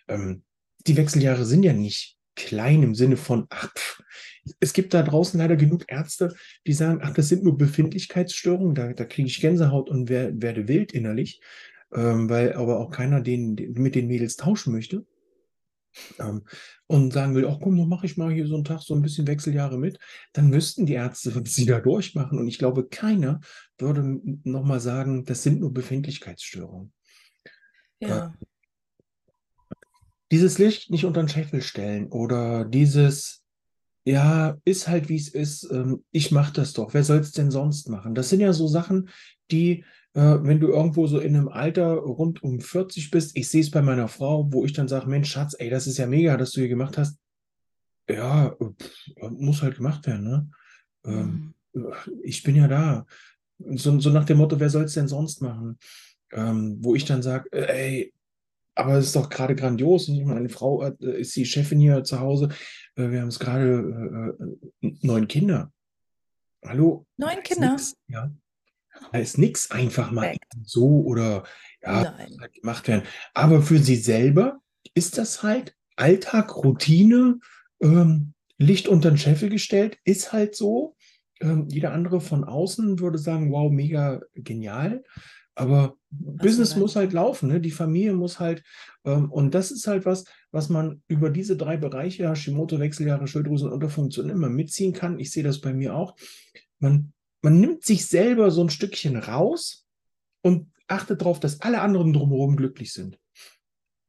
Ähm, 0.09 0.43
die 0.87 0.97
Wechseljahre 0.97 1.45
sind 1.45 1.63
ja 1.65 1.73
nicht 1.75 2.17
klein 2.35 2.83
im 2.83 2.95
Sinne 2.95 3.17
von, 3.19 3.47
ach, 3.51 3.73
pff. 3.75 4.03
es 4.59 4.73
gibt 4.73 4.95
da 4.95 5.03
draußen 5.03 5.39
leider 5.39 5.57
genug 5.57 5.85
Ärzte, 5.89 6.35
die 6.67 6.73
sagen, 6.73 7.01
ach, 7.03 7.13
das 7.13 7.29
sind 7.29 7.45
nur 7.45 7.59
Befindlichkeitsstörungen, 7.59 8.75
da, 8.75 8.93
da 8.95 9.05
kriege 9.05 9.29
ich 9.29 9.41
Gänsehaut 9.41 9.91
und 9.91 10.09
wer, 10.09 10.41
werde 10.41 10.67
wild 10.67 10.93
innerlich, 10.93 11.43
ähm, 11.93 12.31
weil 12.31 12.55
aber 12.55 12.81
auch 12.81 12.91
keiner 12.91 13.21
den, 13.21 13.55
den, 13.55 13.75
mit 13.75 13.95
den 13.95 14.07
Mädels 14.07 14.37
tauschen 14.37 14.73
möchte. 14.73 15.05
Ähm, 16.19 16.43
und 16.87 17.13
sagen 17.13 17.35
will, 17.35 17.47
ach 17.47 17.59
komm, 17.61 17.77
dann 17.77 17.89
mache 17.89 18.07
ich 18.07 18.17
mal 18.17 18.33
hier 18.33 18.47
so 18.47 18.55
einen 18.55 18.65
Tag 18.65 18.81
so 18.81 18.95
ein 18.95 19.03
bisschen 19.03 19.27
Wechseljahre 19.27 19.79
mit, 19.79 19.99
dann 20.33 20.49
müssten 20.49 20.87
die 20.87 20.95
Ärzte 20.95 21.33
sie 21.45 21.67
da 21.67 21.81
durchmachen. 21.81 22.39
Und 22.39 22.49
ich 22.49 22.59
glaube, 22.59 22.89
keiner 22.89 23.41
würde 23.79 24.21
nochmal 24.45 24.81
sagen, 24.81 25.25
das 25.25 25.43
sind 25.43 25.61
nur 25.61 25.73
Befindlichkeitsstörungen. 25.73 26.93
Ja. 28.01 28.35
Dieses 30.31 30.59
Licht 30.59 30.91
nicht 30.91 31.05
unter 31.05 31.23
den 31.23 31.29
Scheffel 31.29 31.63
stellen 31.63 32.09
oder 32.09 32.65
dieses, 32.65 33.43
ja, 34.05 34.57
ist 34.65 34.89
halt 34.89 35.09
wie 35.09 35.17
es 35.17 35.29
ist, 35.29 35.71
ähm, 35.71 36.05
ich 36.11 36.33
mache 36.33 36.55
das 36.55 36.73
doch, 36.73 36.95
wer 36.95 37.05
soll 37.05 37.19
es 37.19 37.33
denn 37.33 37.51
sonst 37.51 37.89
machen? 37.89 38.15
Das 38.15 38.31
sind 38.31 38.41
ja 38.41 38.53
so 38.53 38.67
Sachen, 38.67 39.11
die, 39.51 39.81
äh, 39.81 39.85
wenn 40.15 40.61
du 40.61 40.69
irgendwo 40.69 41.07
so 41.07 41.21
in 41.21 41.35
einem 41.35 41.49
Alter 41.49 41.95
rund 41.95 42.43
um 42.43 42.61
40 42.61 43.11
bist, 43.11 43.37
ich 43.37 43.49
sehe 43.49 43.63
es 43.63 43.71
bei 43.71 43.81
meiner 43.81 44.09
Frau, 44.09 44.53
wo 44.53 44.65
ich 44.65 44.73
dann 44.75 44.89
sage, 44.89 45.09
Mensch, 45.09 45.31
Schatz, 45.31 45.55
ey, 45.59 45.71
das 45.71 45.87
ist 45.87 45.97
ja 45.99 46.07
mega, 46.07 46.37
dass 46.37 46.51
du 46.53 46.61
hier 46.61 46.69
gemacht 46.69 46.99
hast. 46.99 47.19
Ja, 48.09 48.55
pff, 48.61 49.31
muss 49.31 49.63
halt 49.63 49.77
gemacht 49.77 50.07
werden, 50.07 50.25
ne? 50.25 50.51
Ähm, 51.07 51.55
Mhm. 51.75 51.93
ich 52.23 52.43
bin 52.43 52.57
ja 52.57 52.69
da. 52.69 53.07
So, 53.59 53.99
so 54.01 54.11
nach 54.11 54.25
dem 54.25 54.39
Motto, 54.39 54.59
wer 54.61 54.69
soll 54.69 54.85
es 54.85 54.95
denn 54.95 55.09
sonst 55.09 55.41
machen? 55.41 55.79
Ähm, 56.33 56.79
wo 56.81 56.95
ich 56.95 57.05
dann 57.05 57.23
sage, 57.23 57.49
ey, 57.53 58.13
aber 58.75 58.95
es 58.97 59.07
ist 59.07 59.17
doch 59.17 59.29
gerade 59.31 59.55
grandios. 59.55 60.09
Meine 60.09 60.49
Frau 60.49 60.83
äh, 60.83 61.21
ist 61.21 61.37
die 61.37 61.45
Chefin 61.47 61.79
hier 61.79 62.05
zu 62.05 62.21
Hause. 62.21 62.49
Äh, 62.97 63.11
wir 63.11 63.21
haben 63.21 63.29
es 63.29 63.39
gerade 63.39 64.37
äh, 64.83 64.87
äh, 64.87 64.93
neun 65.03 65.29
Kinder. 65.29 65.73
Hallo? 66.65 67.07
Neun 67.17 67.43
Kinder? 67.43 67.77
ja. 68.09 68.31
Da 69.11 69.19
ist 69.19 69.39
nichts 69.39 69.71
einfach 69.71 70.11
mal 70.11 70.37
so 70.65 71.03
oder 71.03 71.45
ja, 71.83 72.17
halt 72.17 72.55
gemacht 72.55 72.89
werden. 72.89 73.05
Aber 73.35 73.63
für 73.63 73.79
sie 73.79 73.97
selber 73.97 74.61
ist 74.95 75.19
das 75.19 75.43
halt 75.43 75.75
Alltag, 75.97 76.57
Routine, 76.57 77.39
ähm, 77.81 78.35
Licht 78.59 78.89
unter 78.89 79.11
den 79.11 79.19
Scheffel 79.19 79.49
gestellt, 79.49 79.99
ist 80.05 80.33
halt 80.33 80.55
so. 80.55 80.97
Ähm, 81.41 81.67
jeder 81.69 81.93
andere 81.93 82.21
von 82.21 82.45
außen 82.45 83.01
würde 83.01 83.19
sagen, 83.19 83.51
wow, 83.51 83.71
mega 83.71 84.21
genial. 84.35 85.03
Aber 85.55 85.97
Business 86.11 86.71
recht. 86.73 86.81
muss 86.81 86.97
halt 86.97 87.13
laufen, 87.13 87.49
ne? 87.49 87.61
Die 87.61 87.71
Familie 87.71 88.15
muss 88.15 88.41
halt, 88.41 88.63
ähm, 89.05 89.31
und 89.31 89.55
das 89.55 89.71
ist 89.71 89.87
halt 89.87 90.07
was, 90.07 90.25
was 90.51 90.69
man 90.69 91.03
über 91.09 91.31
diese 91.31 91.57
drei 91.57 91.77
Bereiche, 91.77 92.29
Hashimoto, 92.29 92.79
Wechseljahre, 92.79 93.27
Schilddrüsenunterfunktion, 93.27 94.31
immer 94.31 94.49
mitziehen 94.49 94.93
kann. 94.93 95.19
Ich 95.19 95.31
sehe 95.31 95.43
das 95.43 95.61
bei 95.61 95.75
mir 95.75 95.95
auch. 95.95 96.17
Man, 96.79 97.13
man 97.43 97.61
nimmt 97.61 97.85
sich 97.85 98.07
selber 98.07 98.51
so 98.51 98.63
ein 98.63 98.71
Stückchen 98.71 99.17
raus 99.17 99.87
und 100.43 100.71
achtet 100.87 101.21
darauf, 101.21 101.41
dass 101.41 101.61
alle 101.61 101.81
anderen 101.81 102.13
drumherum 102.13 102.57
glücklich 102.57 102.93
sind. 102.93 103.19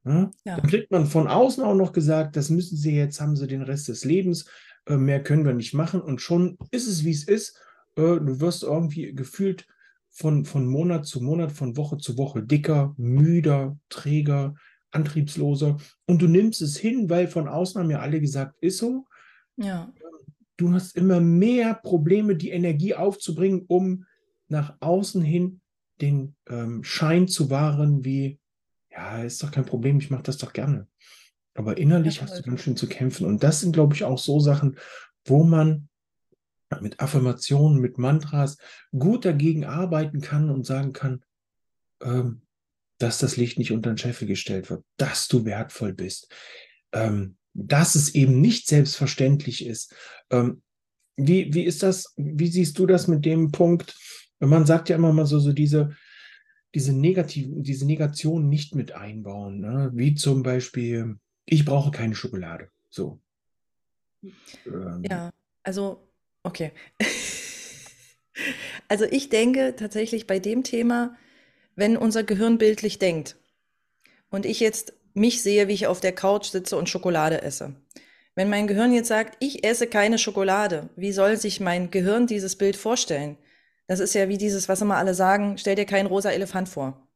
Ja? 0.05 0.31
Ja. 0.45 0.57
Dann 0.57 0.67
kriegt 0.67 0.91
man 0.91 1.05
von 1.05 1.27
außen 1.27 1.63
auch 1.63 1.75
noch 1.75 1.93
gesagt, 1.93 2.35
das 2.35 2.49
müssen 2.49 2.77
sie 2.77 2.95
jetzt, 2.95 3.19
haben 3.19 3.35
sie 3.35 3.47
den 3.47 3.61
Rest 3.61 3.87
des 3.87 4.05
Lebens, 4.05 4.45
äh, 4.85 4.97
mehr 4.97 5.23
können 5.23 5.45
wir 5.45 5.53
nicht 5.53 5.73
machen 5.73 6.01
und 6.01 6.21
schon 6.21 6.57
ist 6.71 6.87
es, 6.87 7.03
wie 7.03 7.11
es 7.11 7.23
ist. 7.23 7.57
Äh, 7.95 8.19
du 8.19 8.39
wirst 8.39 8.63
irgendwie 8.63 9.13
gefühlt 9.13 9.65
von, 10.09 10.45
von 10.45 10.67
Monat 10.67 11.05
zu 11.05 11.21
Monat, 11.21 11.51
von 11.51 11.75
Woche 11.75 11.97
zu 11.97 12.17
Woche 12.17 12.43
dicker, 12.43 12.93
müder, 12.97 13.77
träger, 13.89 14.53
antriebsloser 14.91 15.77
und 16.05 16.21
du 16.21 16.27
nimmst 16.27 16.61
es 16.61 16.77
hin, 16.77 17.09
weil 17.09 17.27
von 17.27 17.47
außen 17.47 17.81
haben 17.81 17.89
ja 17.89 17.99
alle 17.99 18.21
gesagt, 18.21 18.55
ist 18.61 18.77
so. 18.77 19.07
Ja. 19.57 19.91
Du 20.57 20.72
hast 20.74 20.95
immer 20.95 21.19
mehr 21.19 21.74
Probleme, 21.74 22.36
die 22.36 22.51
Energie 22.51 22.93
aufzubringen, 22.93 23.65
um 23.67 24.05
nach 24.48 24.75
außen 24.79 25.22
hin 25.22 25.62
den 26.01 26.36
ähm, 26.48 26.83
Schein 26.83 27.27
zu 27.27 27.50
wahren, 27.50 28.03
wie, 28.03 28.39
ja, 28.91 29.24
ist 29.24 29.41
doch 29.41 29.51
kein 29.51 29.65
Problem, 29.65 30.00
ich 30.00 30.10
mache 30.10 30.24
das 30.24 30.38
doch 30.38 30.53
gerne. 30.53 30.88
Aber 31.55 31.77
innerlich 31.77 32.17
Ja, 32.17 32.24
hast 32.24 32.38
du 32.38 32.43
ganz 32.43 32.62
schön 32.62 32.75
zu 32.75 32.88
kämpfen. 32.88 33.25
Und 33.25 33.43
das 33.43 33.60
sind, 33.60 33.74
glaube 33.74 33.95
ich, 33.95 34.03
auch 34.03 34.17
so 34.17 34.39
Sachen, 34.39 34.77
wo 35.25 35.43
man 35.43 35.88
mit 36.81 37.00
Affirmationen, 37.00 37.79
mit 37.79 37.98
Mantras 37.98 38.57
gut 38.91 39.25
dagegen 39.25 39.65
arbeiten 39.65 40.22
kann 40.22 40.50
und 40.50 40.65
sagen 40.65 40.93
kann, 40.93 41.24
ähm, 42.01 42.41
dass 42.98 43.19
das 43.19 43.38
Licht 43.38 43.57
nicht 43.57 43.72
unter 43.72 43.91
den 43.91 43.98
Scheffel 43.98 44.27
gestellt 44.27 44.69
wird, 44.69 44.83
dass 44.98 45.27
du 45.27 45.45
wertvoll 45.45 45.93
bist, 45.93 46.33
ähm, 46.91 47.38
dass 47.53 47.95
es 47.95 48.15
eben 48.15 48.41
nicht 48.41 48.67
selbstverständlich 48.67 49.65
ist. 49.65 49.95
Ähm, 50.29 50.62
wie, 51.15 51.53
wie 51.53 51.63
ist 51.63 51.83
das, 51.83 52.13
wie 52.17 52.48
siehst 52.48 52.77
du 52.79 52.86
das 52.86 53.07
mit 53.07 53.25
dem 53.25 53.51
Punkt? 53.51 53.95
Man 54.39 54.65
sagt 54.65 54.89
ja 54.89 54.95
immer 54.95 55.13
mal 55.13 55.25
so, 55.25 55.39
so 55.39 55.53
diese, 55.53 55.95
diese 56.74 56.93
negativen, 56.93 57.63
diese 57.63 57.86
Negationen 57.86 58.50
nicht 58.50 58.75
mit 58.75 58.93
einbauen, 58.93 59.60
ne? 59.60 59.91
wie 59.93 60.15
zum 60.15 60.41
Beispiel, 60.41 61.17
ich 61.45 61.65
brauche 61.65 61.91
keine 61.91 62.15
Schokolade. 62.15 62.69
So. 62.89 63.22
Ähm, 64.65 65.03
Ja, 65.10 65.31
also, 65.63 66.07
okay. 66.43 66.72
Also 68.88 69.05
ich 69.05 69.29
denke 69.29 69.75
tatsächlich 69.75 70.27
bei 70.27 70.39
dem 70.39 70.63
Thema, 70.63 71.15
wenn 71.75 71.98
unser 71.98 72.24
Gehirn 72.24 72.57
bildlich 72.57 73.00
denkt 73.00 73.38
und 74.29 74.45
ich 74.45 74.60
jetzt 74.60 74.93
mich 75.13 75.41
sehe, 75.41 75.67
wie 75.67 75.74
ich 75.74 75.88
auf 75.88 76.00
der 76.00 76.13
Couch 76.13 76.48
sitze 76.48 76.77
und 76.77 76.89
Schokolade 76.89 77.41
esse. 77.41 77.75
Wenn 78.36 78.50
mein 78.50 78.67
Gehirn 78.67 78.93
jetzt 78.93 79.10
sagt, 79.10 79.38
ich 79.39 79.63
esse 79.63 79.86
keine 79.88 80.17
Schokolade, 80.17 80.89
wie 80.96 81.12
soll 81.12 81.38
sich 81.38 81.60
mein 81.60 81.91
Gehirn 81.91 82.25
dieses 82.25 82.55
Bild 82.58 82.75
vorstellen? 82.75 83.38
Das 83.88 84.00
ist 84.00 84.15
ja 84.15 84.27
wie 84.29 84.38
dieses, 84.38 84.67
was 84.70 84.82
immer 84.82 84.98
alle 84.98 85.13
sagen, 85.13 85.58
stell 85.58 85.75
dir 85.75 85.86
keinen 85.86 86.08
rosa 86.08 86.32
Elefant 86.32 86.67
vor. 86.70 87.08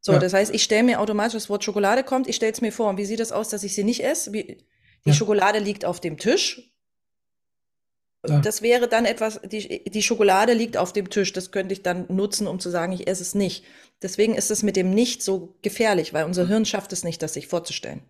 So, 0.00 0.12
Ja. 0.12 0.18
das 0.18 0.34
heißt, 0.34 0.52
ich 0.52 0.62
stelle 0.64 0.82
mir 0.82 1.00
automatisch 1.00 1.34
das 1.34 1.48
Wort 1.48 1.64
Schokolade 1.64 2.02
kommt, 2.02 2.28
ich 2.28 2.36
stelle 2.36 2.52
es 2.52 2.60
mir 2.60 2.72
vor. 2.72 2.88
Und 2.90 2.98
wie 2.98 3.04
sieht 3.04 3.20
das 3.20 3.32
aus, 3.32 3.48
dass 3.48 3.62
ich 3.62 3.74
sie 3.74 3.84
nicht 3.84 4.04
esse? 4.04 4.32
Wie, 4.32 4.42
die 5.04 5.10
Ja. 5.10 5.14
Schokolade 5.14 5.58
liegt 5.58 5.84
auf 5.84 6.00
dem 6.00 6.18
Tisch. 6.18 6.71
Ja. 8.26 8.40
Das 8.40 8.62
wäre 8.62 8.88
dann 8.88 9.04
etwas, 9.04 9.40
die, 9.44 9.84
die 9.84 10.02
Schokolade 10.02 10.52
liegt 10.52 10.76
auf 10.76 10.92
dem 10.92 11.10
Tisch. 11.10 11.32
Das 11.32 11.50
könnte 11.50 11.72
ich 11.72 11.82
dann 11.82 12.06
nutzen, 12.08 12.46
um 12.46 12.60
zu 12.60 12.70
sagen, 12.70 12.92
ich 12.92 13.08
esse 13.08 13.22
es 13.22 13.34
nicht. 13.34 13.64
Deswegen 14.00 14.34
ist 14.34 14.50
es 14.50 14.62
mit 14.62 14.76
dem 14.76 14.90
Nicht 14.90 15.22
so 15.22 15.54
gefährlich, 15.62 16.14
weil 16.14 16.24
unser 16.24 16.46
Hirn 16.46 16.64
schafft 16.64 16.92
es 16.92 17.02
nicht, 17.02 17.20
das 17.22 17.34
sich 17.34 17.48
vorzustellen. 17.48 18.02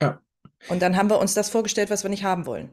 Ja. 0.00 0.20
Und 0.68 0.80
dann 0.80 0.96
haben 0.96 1.10
wir 1.10 1.18
uns 1.18 1.34
das 1.34 1.50
vorgestellt, 1.50 1.90
was 1.90 2.02
wir 2.02 2.10
nicht 2.10 2.24
haben 2.24 2.46
wollen. 2.46 2.70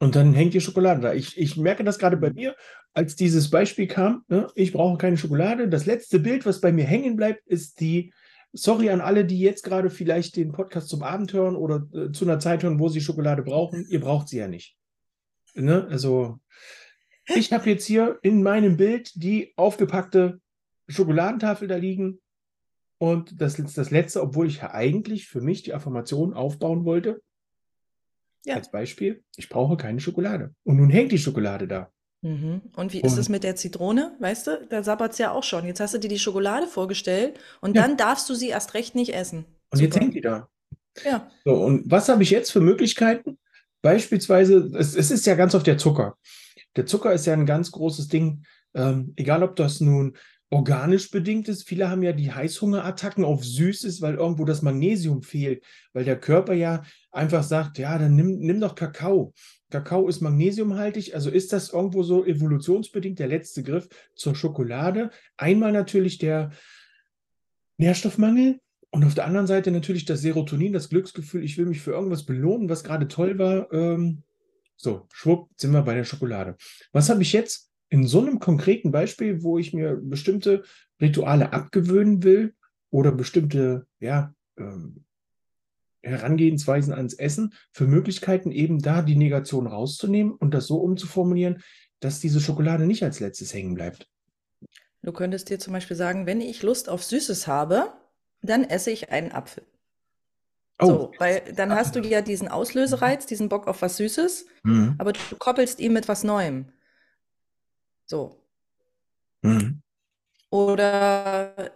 Und 0.00 0.16
dann 0.16 0.34
hängt 0.34 0.52
die 0.52 0.60
Schokolade 0.60 1.00
da. 1.00 1.14
Ich, 1.14 1.38
ich 1.38 1.56
merke 1.56 1.82
das 1.82 1.98
gerade 1.98 2.18
bei 2.18 2.30
mir, 2.30 2.54
als 2.92 3.16
dieses 3.16 3.48
Beispiel 3.48 3.86
kam. 3.86 4.24
Ne? 4.28 4.48
Ich 4.54 4.72
brauche 4.72 4.98
keine 4.98 5.16
Schokolade. 5.16 5.68
Das 5.68 5.86
letzte 5.86 6.20
Bild, 6.20 6.44
was 6.44 6.60
bei 6.60 6.72
mir 6.72 6.84
hängen 6.84 7.16
bleibt, 7.16 7.46
ist 7.46 7.80
die. 7.80 8.12
Sorry 8.52 8.90
an 8.90 9.00
alle, 9.00 9.24
die 9.24 9.40
jetzt 9.40 9.64
gerade 9.64 9.90
vielleicht 9.90 10.36
den 10.36 10.52
Podcast 10.52 10.88
zum 10.88 11.02
Abend 11.02 11.32
hören 11.32 11.56
oder 11.56 11.88
äh, 11.92 12.12
zu 12.12 12.24
einer 12.24 12.38
Zeit 12.38 12.62
hören, 12.62 12.78
wo 12.78 12.88
sie 12.88 13.00
Schokolade 13.00 13.42
brauchen. 13.42 13.84
Ihr 13.88 14.00
braucht 14.00 14.28
sie 14.28 14.38
ja 14.38 14.46
nicht. 14.46 14.76
Ne? 15.54 15.86
Also, 15.90 16.38
ich 17.26 17.52
habe 17.52 17.70
jetzt 17.70 17.86
hier 17.86 18.18
in 18.22 18.42
meinem 18.42 18.76
Bild 18.76 19.12
die 19.14 19.52
aufgepackte 19.56 20.40
Schokoladentafel 20.88 21.68
da 21.68 21.76
liegen. 21.76 22.20
Und 22.98 23.40
das 23.40 23.58
ist 23.58 23.76
das 23.78 23.90
letzte, 23.90 24.22
obwohl 24.22 24.46
ich 24.46 24.58
ja 24.58 24.72
eigentlich 24.72 25.26
für 25.26 25.40
mich 25.40 25.62
die 25.62 25.74
Affirmation 25.74 26.34
aufbauen 26.34 26.84
wollte. 26.84 27.22
Ja. 28.44 28.56
Als 28.56 28.70
Beispiel, 28.70 29.24
ich 29.36 29.48
brauche 29.48 29.76
keine 29.76 30.00
Schokolade. 30.00 30.54
Und 30.64 30.76
nun 30.76 30.90
hängt 30.90 31.12
die 31.12 31.18
Schokolade 31.18 31.66
da. 31.66 31.90
Mhm. 32.20 32.62
Und 32.76 32.92
wie 32.92 33.00
ist 33.00 33.18
es 33.18 33.28
mit 33.28 33.42
der 33.42 33.56
Zitrone? 33.56 34.16
Weißt 34.20 34.46
du, 34.46 34.66
da 34.68 34.82
sabbert 34.82 35.12
es 35.12 35.18
ja 35.18 35.30
auch 35.30 35.44
schon. 35.44 35.66
Jetzt 35.66 35.80
hast 35.80 35.94
du 35.94 35.98
dir 35.98 36.08
die 36.08 36.18
Schokolade 36.18 36.66
vorgestellt 36.66 37.38
und 37.60 37.74
Ja. 37.76 37.82
dann 37.82 37.96
darfst 37.96 38.28
du 38.28 38.34
sie 38.34 38.48
erst 38.48 38.74
recht 38.74 38.94
nicht 38.94 39.14
essen. 39.14 39.44
Und 39.70 39.80
jetzt 39.80 39.94
Super. 39.94 40.04
hängt 40.04 40.14
die 40.14 40.20
da. 40.20 40.48
Ja. 41.04 41.30
So, 41.44 41.52
und 41.52 41.90
was 41.90 42.08
habe 42.08 42.22
ich 42.22 42.30
jetzt 42.30 42.50
für 42.50 42.60
Möglichkeiten? 42.60 43.38
Beispielsweise, 43.84 44.70
es, 44.78 44.96
es 44.96 45.10
ist 45.10 45.26
ja 45.26 45.34
ganz 45.34 45.54
oft 45.54 45.66
der 45.66 45.76
Zucker. 45.76 46.16
Der 46.74 46.86
Zucker 46.86 47.12
ist 47.12 47.26
ja 47.26 47.34
ein 47.34 47.44
ganz 47.44 47.70
großes 47.70 48.08
Ding, 48.08 48.42
ähm, 48.72 49.12
egal 49.16 49.42
ob 49.42 49.56
das 49.56 49.82
nun 49.82 50.16
organisch 50.48 51.10
bedingt 51.10 51.48
ist. 51.48 51.68
Viele 51.68 51.90
haben 51.90 52.02
ja 52.02 52.14
die 52.14 52.32
Heißhungerattacken 52.32 53.26
auf 53.26 53.44
Süßes, 53.44 54.00
weil 54.00 54.14
irgendwo 54.14 54.46
das 54.46 54.62
Magnesium 54.62 55.22
fehlt, 55.22 55.62
weil 55.92 56.06
der 56.06 56.18
Körper 56.18 56.54
ja 56.54 56.82
einfach 57.12 57.42
sagt, 57.42 57.76
ja, 57.76 57.98
dann 57.98 58.14
nimm, 58.14 58.38
nimm 58.38 58.58
doch 58.58 58.74
Kakao. 58.74 59.34
Kakao 59.68 60.08
ist 60.08 60.22
magnesiumhaltig, 60.22 61.14
also 61.14 61.28
ist 61.28 61.52
das 61.52 61.74
irgendwo 61.74 62.04
so 62.04 62.24
evolutionsbedingt 62.24 63.18
der 63.18 63.28
letzte 63.28 63.62
Griff 63.62 63.86
zur 64.14 64.34
Schokolade. 64.34 65.10
Einmal 65.36 65.72
natürlich 65.72 66.16
der 66.16 66.52
Nährstoffmangel, 67.76 68.60
und 68.94 69.04
auf 69.04 69.14
der 69.14 69.26
anderen 69.26 69.48
Seite 69.48 69.72
natürlich 69.72 70.04
das 70.04 70.20
Serotonin, 70.20 70.72
das 70.72 70.88
Glücksgefühl, 70.88 71.42
ich 71.42 71.58
will 71.58 71.66
mich 71.66 71.80
für 71.80 71.90
irgendwas 71.90 72.22
belohnen, 72.22 72.68
was 72.68 72.84
gerade 72.84 73.08
toll 73.08 73.40
war. 73.40 73.72
Ähm, 73.72 74.22
so, 74.76 75.08
schwupp, 75.12 75.50
sind 75.56 75.72
wir 75.72 75.82
bei 75.82 75.94
der 75.94 76.04
Schokolade. 76.04 76.56
Was 76.92 77.10
habe 77.10 77.22
ich 77.22 77.32
jetzt 77.32 77.72
in 77.88 78.06
so 78.06 78.20
einem 78.20 78.38
konkreten 78.38 78.92
Beispiel, 78.92 79.42
wo 79.42 79.58
ich 79.58 79.72
mir 79.72 79.96
bestimmte 79.96 80.62
Rituale 81.00 81.52
abgewöhnen 81.52 82.22
will 82.22 82.54
oder 82.90 83.10
bestimmte 83.10 83.88
ja, 83.98 84.32
ähm, 84.56 85.04
Herangehensweisen 86.02 86.94
ans 86.94 87.14
Essen, 87.14 87.52
für 87.72 87.88
Möglichkeiten 87.88 88.52
eben 88.52 88.78
da 88.78 89.02
die 89.02 89.16
Negation 89.16 89.66
rauszunehmen 89.66 90.34
und 90.34 90.54
das 90.54 90.68
so 90.68 90.76
umzuformulieren, 90.76 91.64
dass 91.98 92.20
diese 92.20 92.40
Schokolade 92.40 92.86
nicht 92.86 93.02
als 93.02 93.18
letztes 93.18 93.52
hängen 93.52 93.74
bleibt. 93.74 94.08
Du 95.02 95.10
könntest 95.10 95.50
dir 95.50 95.58
zum 95.58 95.72
Beispiel 95.72 95.96
sagen, 95.96 96.26
wenn 96.26 96.40
ich 96.40 96.62
Lust 96.62 96.88
auf 96.88 97.02
Süßes 97.02 97.48
habe, 97.48 97.92
dann 98.44 98.64
esse 98.64 98.90
ich 98.92 99.10
einen 99.10 99.32
Apfel. 99.32 99.64
Oh, 100.80 100.86
So, 100.88 101.14
weil 101.18 101.52
dann 101.54 101.72
hast 101.74 101.96
du 101.96 102.00
ja 102.00 102.20
diesen 102.20 102.48
Auslösereiz, 102.48 103.26
diesen 103.26 103.48
Bock 103.48 103.66
auf 103.66 103.82
was 103.82 103.96
Süßes, 103.96 104.46
Mhm. 104.64 104.98
aber 104.98 105.12
du 105.12 105.20
koppelst 105.38 105.80
ihn 105.80 105.92
mit 105.92 106.08
was 106.08 106.24
Neuem. 106.24 106.66
So. 108.06 108.40
Mhm. 109.42 109.80
Oder 110.50 111.72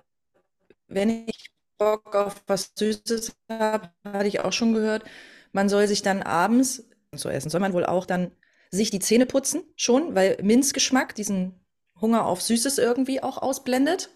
wenn 0.89 1.29
ich 1.29 1.51
Bock 1.79 2.15
auf 2.15 2.43
was 2.47 2.73
Süßes 2.77 3.37
habe, 3.51 3.91
hatte 4.05 4.29
ich 4.29 4.41
auch 4.41 4.53
schon 4.53 4.75
gehört, 4.75 5.05
man 5.53 5.69
soll 5.69 5.87
sich 5.89 6.03
dann 6.03 6.23
abends 6.23 6.85
zu 7.17 7.29
essen, 7.29 7.51
soll 7.51 7.61
man 7.61 7.73
wohl 7.73 7.87
auch 7.87 8.07
dann 8.07 8.33
sich 8.71 8.91
die 8.91 9.01
Zähne 9.01 9.27
putzen, 9.27 9.63
schon, 9.77 10.15
weil 10.15 10.39
Minzgeschmack 10.43 11.15
diesen 11.15 11.55
Hunger 12.01 12.27
auf 12.27 12.43
Süßes 12.43 12.79
irgendwie 12.79 13.23
auch 13.23 13.39
ausblendet. 13.39 14.11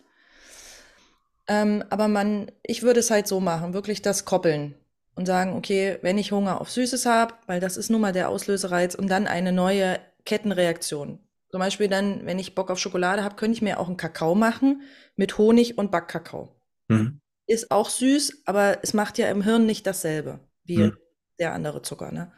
Ähm, 1.53 1.85
aber 1.91 2.09
man, 2.09 2.51
ich 2.63 2.83
würde 2.83 3.01
es 3.01 3.11
halt 3.11 3.27
so 3.27 3.39
machen, 3.41 3.75
wirklich 3.75 4.01
das 4.01 4.25
koppeln 4.25 4.75
und 5.15 5.27
sagen, 5.27 5.53
okay, 5.55 5.99
wenn 6.01 6.17
ich 6.17 6.33
Hunger 6.33 6.61
auf 6.61 6.71
Süßes 6.71 7.05
habe, 7.05 7.35
weil 7.47 7.61
das 7.61 7.77
ist 7.77 7.91
nun 7.91 8.01
mal 8.01 8.13
der 8.13 8.31
Auslösereiz, 8.31 8.95
und 8.95 9.09
dann 9.09 9.27
eine 9.27 9.53
neue 9.53 9.99
Kettenreaktion. 10.25 11.19
Zum 11.51 11.59
Beispiel 11.61 11.89
dann, 11.89 12.25
wenn 12.25 12.39
ich 12.39 12.55
Bock 12.55 12.71
auf 12.71 12.79
Schokolade 12.79 13.23
habe, 13.23 13.37
könnte 13.37 13.57
ich 13.57 13.61
mir 13.63 13.79
auch 13.79 13.89
einen 13.89 13.99
Kakao 13.99 14.35
machen 14.35 14.83
mit 15.17 15.37
Honig 15.37 15.77
und 15.77 15.91
Backkakao. 15.91 16.57
Mhm. 16.89 17.21
Ist 17.47 17.71
auch 17.71 17.91
süß, 17.91 18.45
aber 18.47 18.79
es 18.83 18.95
macht 18.95 19.19
ja 19.19 19.29
im 19.31 19.43
Hirn 19.43 19.67
nicht 19.67 19.87
dasselbe 19.87 20.41
wie 20.65 20.79
Mhm. 20.79 20.97
der 21.39 21.53
andere 21.53 21.83
Zucker, 21.83 22.11
ne? 22.13 22.33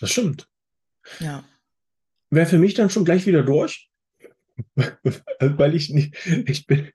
Das 0.00 0.10
stimmt. 0.10 0.46
Ja. 1.18 1.42
wäre 2.30 2.46
für 2.46 2.58
mich 2.58 2.74
dann 2.74 2.90
schon 2.90 3.04
gleich 3.04 3.26
wieder 3.26 3.42
durch. 3.42 3.90
Weil 5.40 5.74
ich 5.74 5.90
nicht, 5.90 6.14
ich 6.46 6.66
bin 6.66 6.92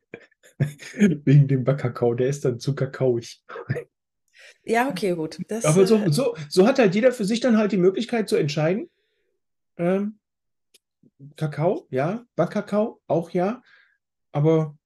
wegen 1.25 1.47
dem 1.47 1.63
Backkakao, 1.63 2.13
der 2.13 2.27
ist 2.27 2.45
dann 2.45 2.59
zu 2.59 2.75
kakaoig. 2.75 3.41
Ja, 4.65 4.89
okay, 4.89 5.15
gut. 5.15 5.39
Das, 5.47 5.65
Aber 5.65 5.87
so, 5.87 5.95
äh, 5.95 6.11
so, 6.11 6.35
so 6.49 6.67
hat 6.67 6.79
halt 6.79 6.93
jeder 6.95 7.11
für 7.11 7.25
sich 7.25 7.39
dann 7.39 7.57
halt 7.57 7.71
die 7.71 7.77
Möglichkeit 7.77 8.27
zu 8.29 8.35
entscheiden. 8.35 8.89
Ähm, 9.77 10.19
Kakao, 11.35 11.87
ja, 11.89 12.23
Backkakao, 12.35 13.01
auch 13.07 13.29
ja. 13.31 13.61
Aber 14.31 14.77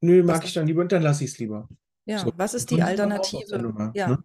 nö, 0.00 0.22
mag 0.22 0.38
Was- 0.38 0.44
ich 0.46 0.54
dann 0.54 0.66
lieber 0.66 0.80
und 0.82 0.92
dann 0.92 1.02
lasse 1.02 1.24
ich 1.24 1.30
es 1.32 1.38
lieber. 1.38 1.68
ja, 2.06 2.18
so. 2.18 2.32
was 2.36 2.54
ist 2.54 2.70
die 2.70 2.82
Alternative? 2.82 3.58
Nummer, 3.58 3.92
Ja. 3.94 4.08
ne? 4.08 4.24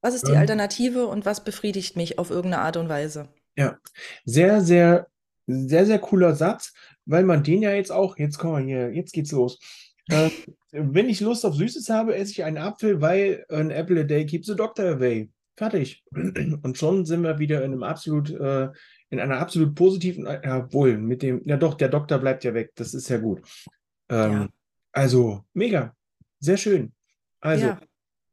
Was 0.00 0.14
ist 0.14 0.26
die 0.26 0.32
Ähm. 0.32 0.38
Alternative 0.38 1.06
und 1.06 1.24
was 1.24 1.44
befriedigt 1.44 1.96
mich 1.96 2.18
auf 2.18 2.30
irgendeine 2.30 2.62
Art 2.62 2.76
und 2.76 2.88
Weise? 2.88 3.28
Ja, 3.56 3.78
sehr, 4.24 4.60
sehr, 4.60 5.06
sehr, 5.46 5.86
sehr 5.86 5.98
cooler 6.00 6.34
Satz, 6.34 6.72
weil 7.04 7.22
man 7.24 7.44
den 7.44 7.62
ja 7.62 7.72
jetzt 7.72 7.92
auch, 7.92 8.18
jetzt 8.18 8.38
kommen 8.38 8.66
wir 8.66 8.74
hier, 8.88 8.94
jetzt 8.94 9.12
geht's 9.12 9.30
los. 9.32 9.60
Äh, 10.08 10.30
wenn 10.72 11.08
ich 11.08 11.20
Lust 11.20 11.44
auf 11.44 11.54
Süßes 11.54 11.88
habe, 11.90 12.14
esse 12.14 12.32
ich 12.32 12.44
einen 12.44 12.58
Apfel, 12.58 13.00
weil 13.00 13.44
an 13.48 13.70
apple 13.70 14.00
a 14.00 14.04
day 14.04 14.26
keeps 14.26 14.46
the 14.46 14.56
doctor 14.56 14.90
away. 14.96 15.30
Fertig. 15.56 16.02
Und 16.12 16.78
schon 16.78 17.04
sind 17.04 17.22
wir 17.22 17.38
wieder 17.38 17.58
in 17.64 17.72
einem 17.72 17.82
absolut, 17.82 18.30
äh, 18.30 18.68
in 19.10 19.20
einer 19.20 19.38
absolut 19.38 19.74
positiven, 19.74 20.26
äh, 20.26 20.40
jawohl, 20.42 20.98
mit 20.98 21.22
dem, 21.22 21.42
ja 21.44 21.56
doch, 21.56 21.74
der 21.74 21.88
Doktor 21.88 22.18
bleibt 22.18 22.44
ja 22.44 22.54
weg, 22.54 22.72
das 22.74 22.94
ist 22.94 23.08
ja 23.08 23.18
gut. 23.18 23.40
Ähm, 24.08 24.32
Ja. 24.32 24.48
Also, 24.94 25.44
mega, 25.54 25.94
sehr 26.38 26.56
schön. 26.56 26.92
Also, 27.40 27.66
Ja. 27.66 27.80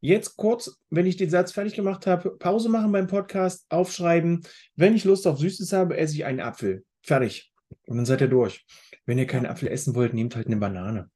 Jetzt 0.02 0.38
kurz, 0.38 0.78
wenn 0.90 1.06
ich 1.06 1.18
den 1.18 1.30
Satz 1.30 1.52
fertig 1.52 1.74
gemacht 1.74 2.08
habe, 2.08 2.38
Pause 2.38 2.70
machen 2.70 2.92
beim 2.94 3.08
Podcast, 3.08 3.66
aufschreiben. 3.70 4.44
Wenn 4.78 4.96
ich 4.96 5.04
Lust 5.04 5.28
auf 5.28 5.40
Süßes 5.40 5.74
habe, 5.74 5.98
esse 5.98 6.16
ich 6.16 6.24
einen 6.24 6.40
Apfel. 6.40 6.86
Fertig. 7.04 7.52
Und 7.86 7.98
dann 7.98 8.06
seid 8.06 8.22
ihr 8.22 8.30
durch. 8.30 8.66
Wenn 9.06 9.18
ihr 9.18 9.28
keinen 9.28 9.46
Apfel 9.46 9.68
essen 9.68 9.96
wollt, 9.96 10.14
nehmt 10.14 10.38
halt 10.38 10.48
eine 10.48 10.56
Banane. 10.56 11.10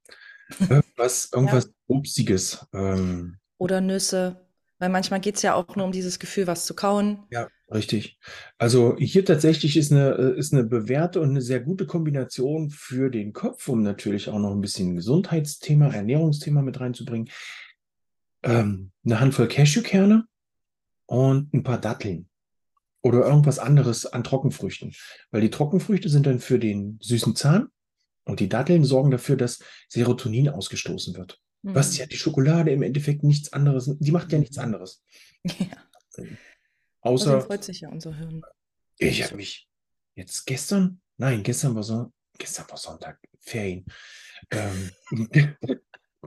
Irgendwas, 0.60 1.30
irgendwas 1.34 1.72
Obstiges. 1.88 2.66
Ähm, 2.74 3.38
Oder 3.58 3.82
Nüsse. 3.82 4.44
Weil 4.80 4.90
manchmal 4.90 5.22
geht 5.22 5.36
es 5.36 5.42
ja 5.44 5.54
auch 5.54 5.76
nur 5.76 5.86
um 5.86 5.92
dieses 5.92 6.20
Gefühl, 6.20 6.48
was 6.48 6.66
zu 6.66 6.74
kauen. 6.74 7.24
ja, 7.30 7.48
richtig. 7.72 8.20
Also 8.58 8.98
hier 8.98 9.24
tatsächlich 9.24 9.78
ist 9.78 9.92
eine, 9.92 10.12
äh, 10.12 10.38
ist 10.38 10.54
eine 10.54 10.66
bewährte 10.66 11.22
und 11.22 11.30
eine 11.30 11.42
sehr 11.42 11.62
gute 11.62 11.86
Kombination 11.86 12.70
für 12.70 13.10
den 13.10 13.32
Kopf, 13.32 13.70
um 13.70 13.82
natürlich 13.82 14.30
auch 14.30 14.40
noch 14.40 14.52
ein 14.52 14.62
bisschen 14.62 14.96
Gesundheitsthema, 14.96 15.88
Ernährungsthema 15.88 16.62
mit 16.62 16.80
reinzubringen. 16.80 17.30
Ähm, 18.44 18.92
eine 19.06 19.20
Handvoll 19.22 19.48
Cashewkerne 19.48 20.26
und 21.06 21.54
ein 21.54 21.64
paar 21.64 21.80
Datteln. 21.80 22.28
Oder 23.02 23.26
irgendwas 23.26 23.60
anderes 23.60 24.06
an 24.06 24.24
Trockenfrüchten. 24.24 24.94
Weil 25.32 25.42
die 25.42 25.50
Trockenfrüchte 25.50 26.10
sind 26.10 26.26
dann 26.26 26.40
für 26.40 26.60
den 26.60 27.00
süßen 27.02 27.36
Zahn 27.36 27.70
und 28.26 28.40
die 28.40 28.50
Datteln 28.50 28.84
sorgen 28.84 29.12
dafür, 29.12 29.36
dass 29.36 29.60
Serotonin 29.90 30.50
ausgestoßen 30.50 31.16
wird. 31.16 31.40
Hm. 31.64 31.76
Was 31.76 31.98
ja 31.98 32.06
die 32.06 32.18
Schokolade 32.18 32.72
im 32.72 32.84
Endeffekt 32.84 33.24
nichts 33.24 33.54
anderes, 33.54 33.96
die 34.00 34.12
macht 34.12 34.32
ja 34.32 34.40
nichts 34.40 34.58
anderes. 34.58 35.04
Ja. 35.44 36.26
Außer, 37.02 37.42
freut 37.42 37.64
sich 37.64 37.82
ja 37.82 37.90
unser 37.90 38.16
Hirn. 38.16 38.44
ich 38.98 39.24
habe 39.24 39.36
mich 39.36 39.68
jetzt 40.16 40.46
gestern, 40.46 41.02
nein, 41.18 41.44
gestern 41.44 41.76
war 41.76 41.84
so, 41.84 42.14
gestern 42.38 42.70
war 42.70 42.78
Sonntag, 42.78 43.20
Ferien. 43.40 43.86
Ähm, 44.52 44.92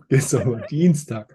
gestern 0.09 0.51
war 0.51 0.67
Dienstag. 0.67 1.35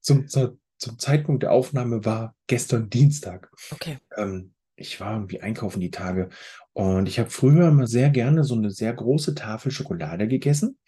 Zum, 0.00 0.28
zum, 0.28 0.60
zum 0.78 0.98
Zeitpunkt 0.98 1.42
der 1.42 1.52
Aufnahme 1.52 2.04
war 2.04 2.36
gestern 2.46 2.90
Dienstag. 2.90 3.50
Okay. 3.70 3.98
ähm, 4.16 4.54
ich 4.76 5.00
war 5.00 5.14
irgendwie 5.14 5.40
einkaufen 5.40 5.80
die 5.80 5.90
Tage 5.90 6.28
und 6.72 7.06
ich 7.06 7.18
habe 7.18 7.30
früher 7.30 7.68
immer 7.68 7.86
sehr 7.86 8.10
gerne 8.10 8.44
so 8.44 8.54
eine 8.54 8.70
sehr 8.70 8.92
große 8.92 9.34
Tafel 9.34 9.70
Schokolade 9.70 10.28
gegessen 10.28 10.78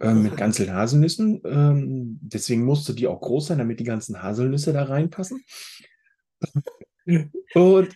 ähm, 0.00 0.22
mit 0.22 0.36
ganzen 0.36 0.72
Haselnüssen. 0.72 1.42
Ähm, 1.44 2.18
deswegen 2.22 2.64
musste 2.64 2.94
die 2.94 3.06
auch 3.06 3.20
groß 3.20 3.48
sein, 3.48 3.58
damit 3.58 3.80
die 3.80 3.84
ganzen 3.84 4.22
Haselnüsse 4.22 4.72
da 4.72 4.84
reinpassen. 4.84 5.44
Und 7.54 7.94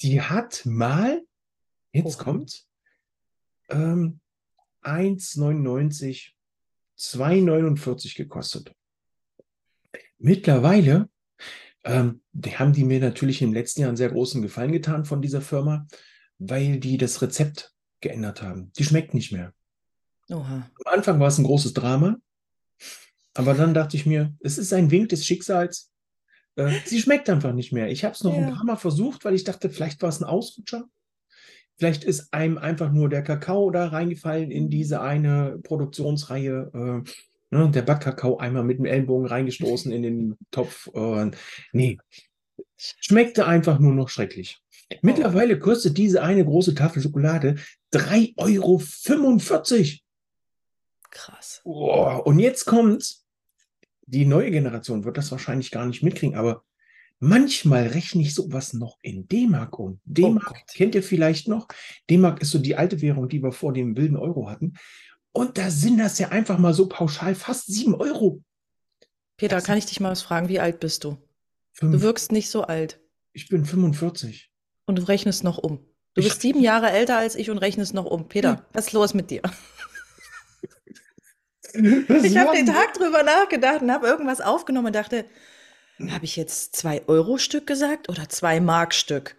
die 0.00 0.20
hat 0.20 0.64
mal, 0.64 1.22
jetzt 1.92 2.16
Oha. 2.16 2.24
kommt, 2.24 2.64
ähm, 3.68 4.20
1,99, 4.82 6.32
2,49 6.98 8.16
gekostet. 8.16 8.72
Mittlerweile 10.18 11.08
Ähm, 11.84 12.20
die 12.32 12.56
haben 12.58 12.72
die 12.72 12.84
mir 12.84 13.00
natürlich 13.00 13.40
im 13.42 13.52
letzten 13.52 13.80
Jahr 13.80 13.88
einen 13.88 13.96
sehr 13.96 14.10
großen 14.10 14.42
Gefallen 14.42 14.72
getan 14.72 15.04
von 15.04 15.22
dieser 15.22 15.40
Firma, 15.40 15.86
weil 16.38 16.78
die 16.78 16.98
das 16.98 17.22
Rezept 17.22 17.72
geändert 18.00 18.42
haben. 18.42 18.72
Die 18.78 18.84
schmeckt 18.84 19.14
nicht 19.14 19.32
mehr. 19.32 19.52
Oha. 20.30 20.70
Am 20.84 20.92
Anfang 20.94 21.18
war 21.20 21.28
es 21.28 21.38
ein 21.38 21.44
großes 21.44 21.72
Drama, 21.72 22.16
aber 23.34 23.54
dann 23.54 23.74
dachte 23.74 23.96
ich 23.96 24.06
mir, 24.06 24.34
es 24.40 24.58
ist 24.58 24.72
ein 24.72 24.90
Wink 24.90 25.08
des 25.08 25.24
Schicksals. 25.26 25.90
Äh, 26.56 26.72
sie 26.84 27.00
schmeckt 27.00 27.28
einfach 27.30 27.52
nicht 27.52 27.72
mehr. 27.72 27.88
Ich 27.90 28.04
habe 28.04 28.14
es 28.14 28.22
noch 28.22 28.34
ein 28.34 28.48
Ja. 28.48 28.54
paar 28.54 28.64
Mal 28.64 28.76
versucht, 28.76 29.24
weil 29.24 29.34
ich 29.34 29.44
dachte, 29.44 29.70
vielleicht 29.70 30.02
war 30.02 30.08
es 30.08 30.20
ein 30.20 30.24
Ausrutscher. 30.24 30.84
Vielleicht 31.78 32.04
ist 32.04 32.32
einem 32.34 32.58
einfach 32.58 32.92
nur 32.92 33.08
der 33.08 33.22
Kakao 33.22 33.70
da 33.70 33.88
reingefallen 33.88 34.50
in 34.50 34.68
diese 34.68 35.00
eine 35.00 35.58
Produktionsreihe. 35.62 37.02
Äh, 37.04 37.10
ne, 37.50 37.70
der 37.70 37.82
Backkakao 37.82 38.38
einmal 38.38 38.64
mit 38.64 38.78
dem 38.78 38.86
Ellenbogen 38.86 39.26
reingestoßen 39.26 39.92
in 39.92 40.02
den 40.02 40.38
Topf. 40.50 40.88
Äh, 40.94 41.30
nee, 41.72 41.98
schmeckte 42.76 43.46
einfach 43.46 43.78
nur 43.78 43.92
noch 43.92 44.08
schrecklich. 44.08 44.60
Mittlerweile 45.02 45.58
kostet 45.58 45.98
diese 45.98 46.22
eine 46.22 46.44
große 46.44 46.74
Tafel 46.74 47.02
Schokolade 47.02 47.56
3,45 47.92 48.34
Euro. 48.36 48.82
Krass. 51.10 51.60
Oh, 51.64 52.22
und 52.24 52.38
jetzt 52.38 52.64
kommt's. 52.64 53.26
Die 54.06 54.24
neue 54.24 54.50
Generation 54.50 55.04
wird 55.04 55.16
das 55.16 55.30
wahrscheinlich 55.30 55.70
gar 55.70 55.86
nicht 55.86 56.02
mitkriegen, 56.02 56.36
aber 56.36 56.64
manchmal 57.20 57.86
rechne 57.86 58.22
ich 58.22 58.34
sowas 58.34 58.72
noch 58.72 58.98
in 59.02 59.28
D-Mark 59.28 59.78
um. 59.78 60.00
D-Mark 60.04 60.46
Gott. 60.46 60.74
kennt 60.74 60.96
ihr 60.96 61.02
vielleicht 61.04 61.46
noch. 61.46 61.68
D-Mark 62.08 62.42
ist 62.42 62.50
so 62.50 62.58
die 62.58 62.74
alte 62.74 63.00
Währung, 63.02 63.28
die 63.28 63.40
wir 63.40 63.52
vor 63.52 63.72
dem 63.72 63.96
wilden 63.96 64.16
Euro 64.16 64.50
hatten. 64.50 64.74
Und 65.32 65.58
da 65.58 65.70
sind 65.70 65.98
das 65.98 66.18
ja 66.18 66.28
einfach 66.30 66.58
mal 66.58 66.74
so 66.74 66.88
pauschal 66.88 67.34
fast 67.34 67.66
7 67.66 67.94
Euro. 67.94 68.42
Peter, 69.36 69.56
Das- 69.56 69.64
kann 69.64 69.78
ich 69.78 69.86
dich 69.86 70.00
mal 70.00 70.10
was 70.10 70.22
fragen? 70.22 70.48
Wie 70.48 70.60
alt 70.60 70.80
bist 70.80 71.04
du? 71.04 71.10
Du 71.12 71.18
Fünf, 71.86 72.02
wirkst 72.02 72.32
nicht 72.32 72.50
so 72.50 72.62
alt 72.64 73.00
ich 73.32 73.48
bin 73.48 73.64
45. 73.64 74.50
und 74.86 74.96
du 74.98 75.02
rechnest 75.02 75.44
noch 75.44 75.58
um. 75.58 75.78
Du 76.14 76.20
Ich- 76.20 76.26
bist 76.28 76.40
sieben 76.42 76.60
Jahre 76.60 76.90
älter 76.90 77.16
als 77.16 77.36
ich 77.36 77.48
und 77.48 77.58
rechnest 77.58 77.94
noch 77.94 78.06
um. 78.06 78.28
Peter, 78.28 78.66
was 78.72 78.88
ist 78.88 78.92
los 78.92 79.14
mit 79.14 79.30
dir? 79.30 79.42
Das 81.72 82.24
Ich 82.24 82.36
habe 82.36 82.56
den 82.56 82.66
Tag 82.66 82.94
drüber 82.94 83.22
nachgedacht 83.22 83.82
und 83.82 83.92
habe 83.92 84.06
irgendwas 84.08 84.40
aufgenommen 84.40 84.88
und 84.88 84.94
dachte, 84.96 85.24
habe 86.08 86.24
ich 86.24 86.34
jetzt 86.34 86.74
zwei 86.74 87.06
Euro 87.06 87.38
Stück 87.38 87.66
gesagt 87.66 88.08
oder 88.08 88.28
zwei 88.28 88.58
Mark 88.60 88.92
Stück? 88.92 89.36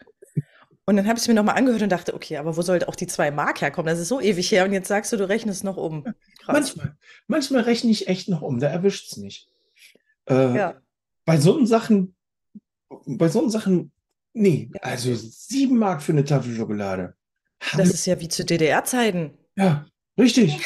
Und 0.86 0.98
dann 0.98 1.06
habe 1.08 1.17
ich 1.17 1.22
es 1.24 1.28
mir 1.28 1.34
nochmal 1.36 1.56
angehört 1.58 1.82
und 1.84 1.91
dachte, 1.91 2.13
okay, 2.13 2.38
aber 2.38 2.58
wo 2.58 2.62
sollte 2.62 2.88
auch 2.89 2.96
die 2.96 3.08
zwei 3.08 3.32
Mark 3.32 3.62
herkommen? 3.62 3.88
Das 3.91 4.00
ist 4.00 4.08
so 4.08 4.20
ewig 4.20 4.52
her 4.52 4.65
und 4.65 4.74
jetzt 4.74 4.88
sagst 4.88 5.13
du, 5.13 5.17
du 5.17 5.30
rechnest 5.30 5.63
noch 5.63 5.78
um. 5.78 6.04
Krass. 6.04 6.13
Manchmal, 6.48 6.96
manchmal 7.28 7.62
rechne 7.62 7.91
ich 7.91 8.08
echt 8.08 8.30
noch 8.30 8.41
um, 8.41 8.60
da 8.60 8.67
erwischt 8.67 9.12
es 9.12 9.17
mich. 9.17 9.48
Äh, 10.28 10.56
Ja. 10.58 10.82
Bei 11.24 11.38
so 11.38 11.63
Sachen, 11.65 12.15
bei 13.06 13.30
so 13.30 13.48
Sachen, 13.48 13.91
nee, 14.34 14.70
Ja. 14.74 14.82
also 14.82 15.13
7 15.13 15.78
Mark 15.78 16.02
für 16.02 16.13
eine 16.13 16.26
Tafel 16.26 16.56
Schokolade. 16.56 17.15
Das 17.78 17.89
ist 17.89 18.08
ja 18.08 18.20
wie 18.20 18.28
zu 18.28 18.44
DDR-Zeiten. 18.44 19.38
Ja, 19.56 19.86
richtig. 20.17 20.60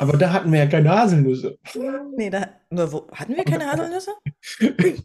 Aber 0.00 0.16
da 0.16 0.32
hatten 0.32 0.50
wir 0.50 0.58
ja 0.60 0.66
keine 0.66 0.90
Haselnüsse. 0.90 1.58
Nee, 2.16 2.30
da 2.30 2.48
wo, 2.70 3.08
hatten 3.12 3.36
wir 3.36 3.44
keine 3.44 3.70
Haselnüsse? 3.70 4.10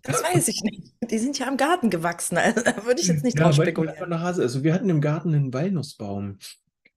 Das 0.04 0.24
weiß 0.24 0.48
ich 0.48 0.62
nicht. 0.64 0.94
Die 1.12 1.18
sind 1.20 1.38
ja 1.38 1.48
im 1.48 1.58
Garten 1.58 1.90
gewachsen. 1.90 2.38
Also, 2.38 2.62
da 2.62 2.86
würde 2.86 3.02
ich 3.02 3.08
jetzt 3.08 3.24
nicht 3.24 3.38
Ja, 3.38 3.46
drauf 3.46 3.56
spekulieren. 3.56 4.02
eine 4.02 4.22
Hase, 4.22 4.42
also 4.42 4.64
wir 4.64 4.74
hatten 4.74 4.90
im 4.90 5.02
Garten 5.02 5.34
einen 5.36 5.54
Walnussbaum. 5.54 6.38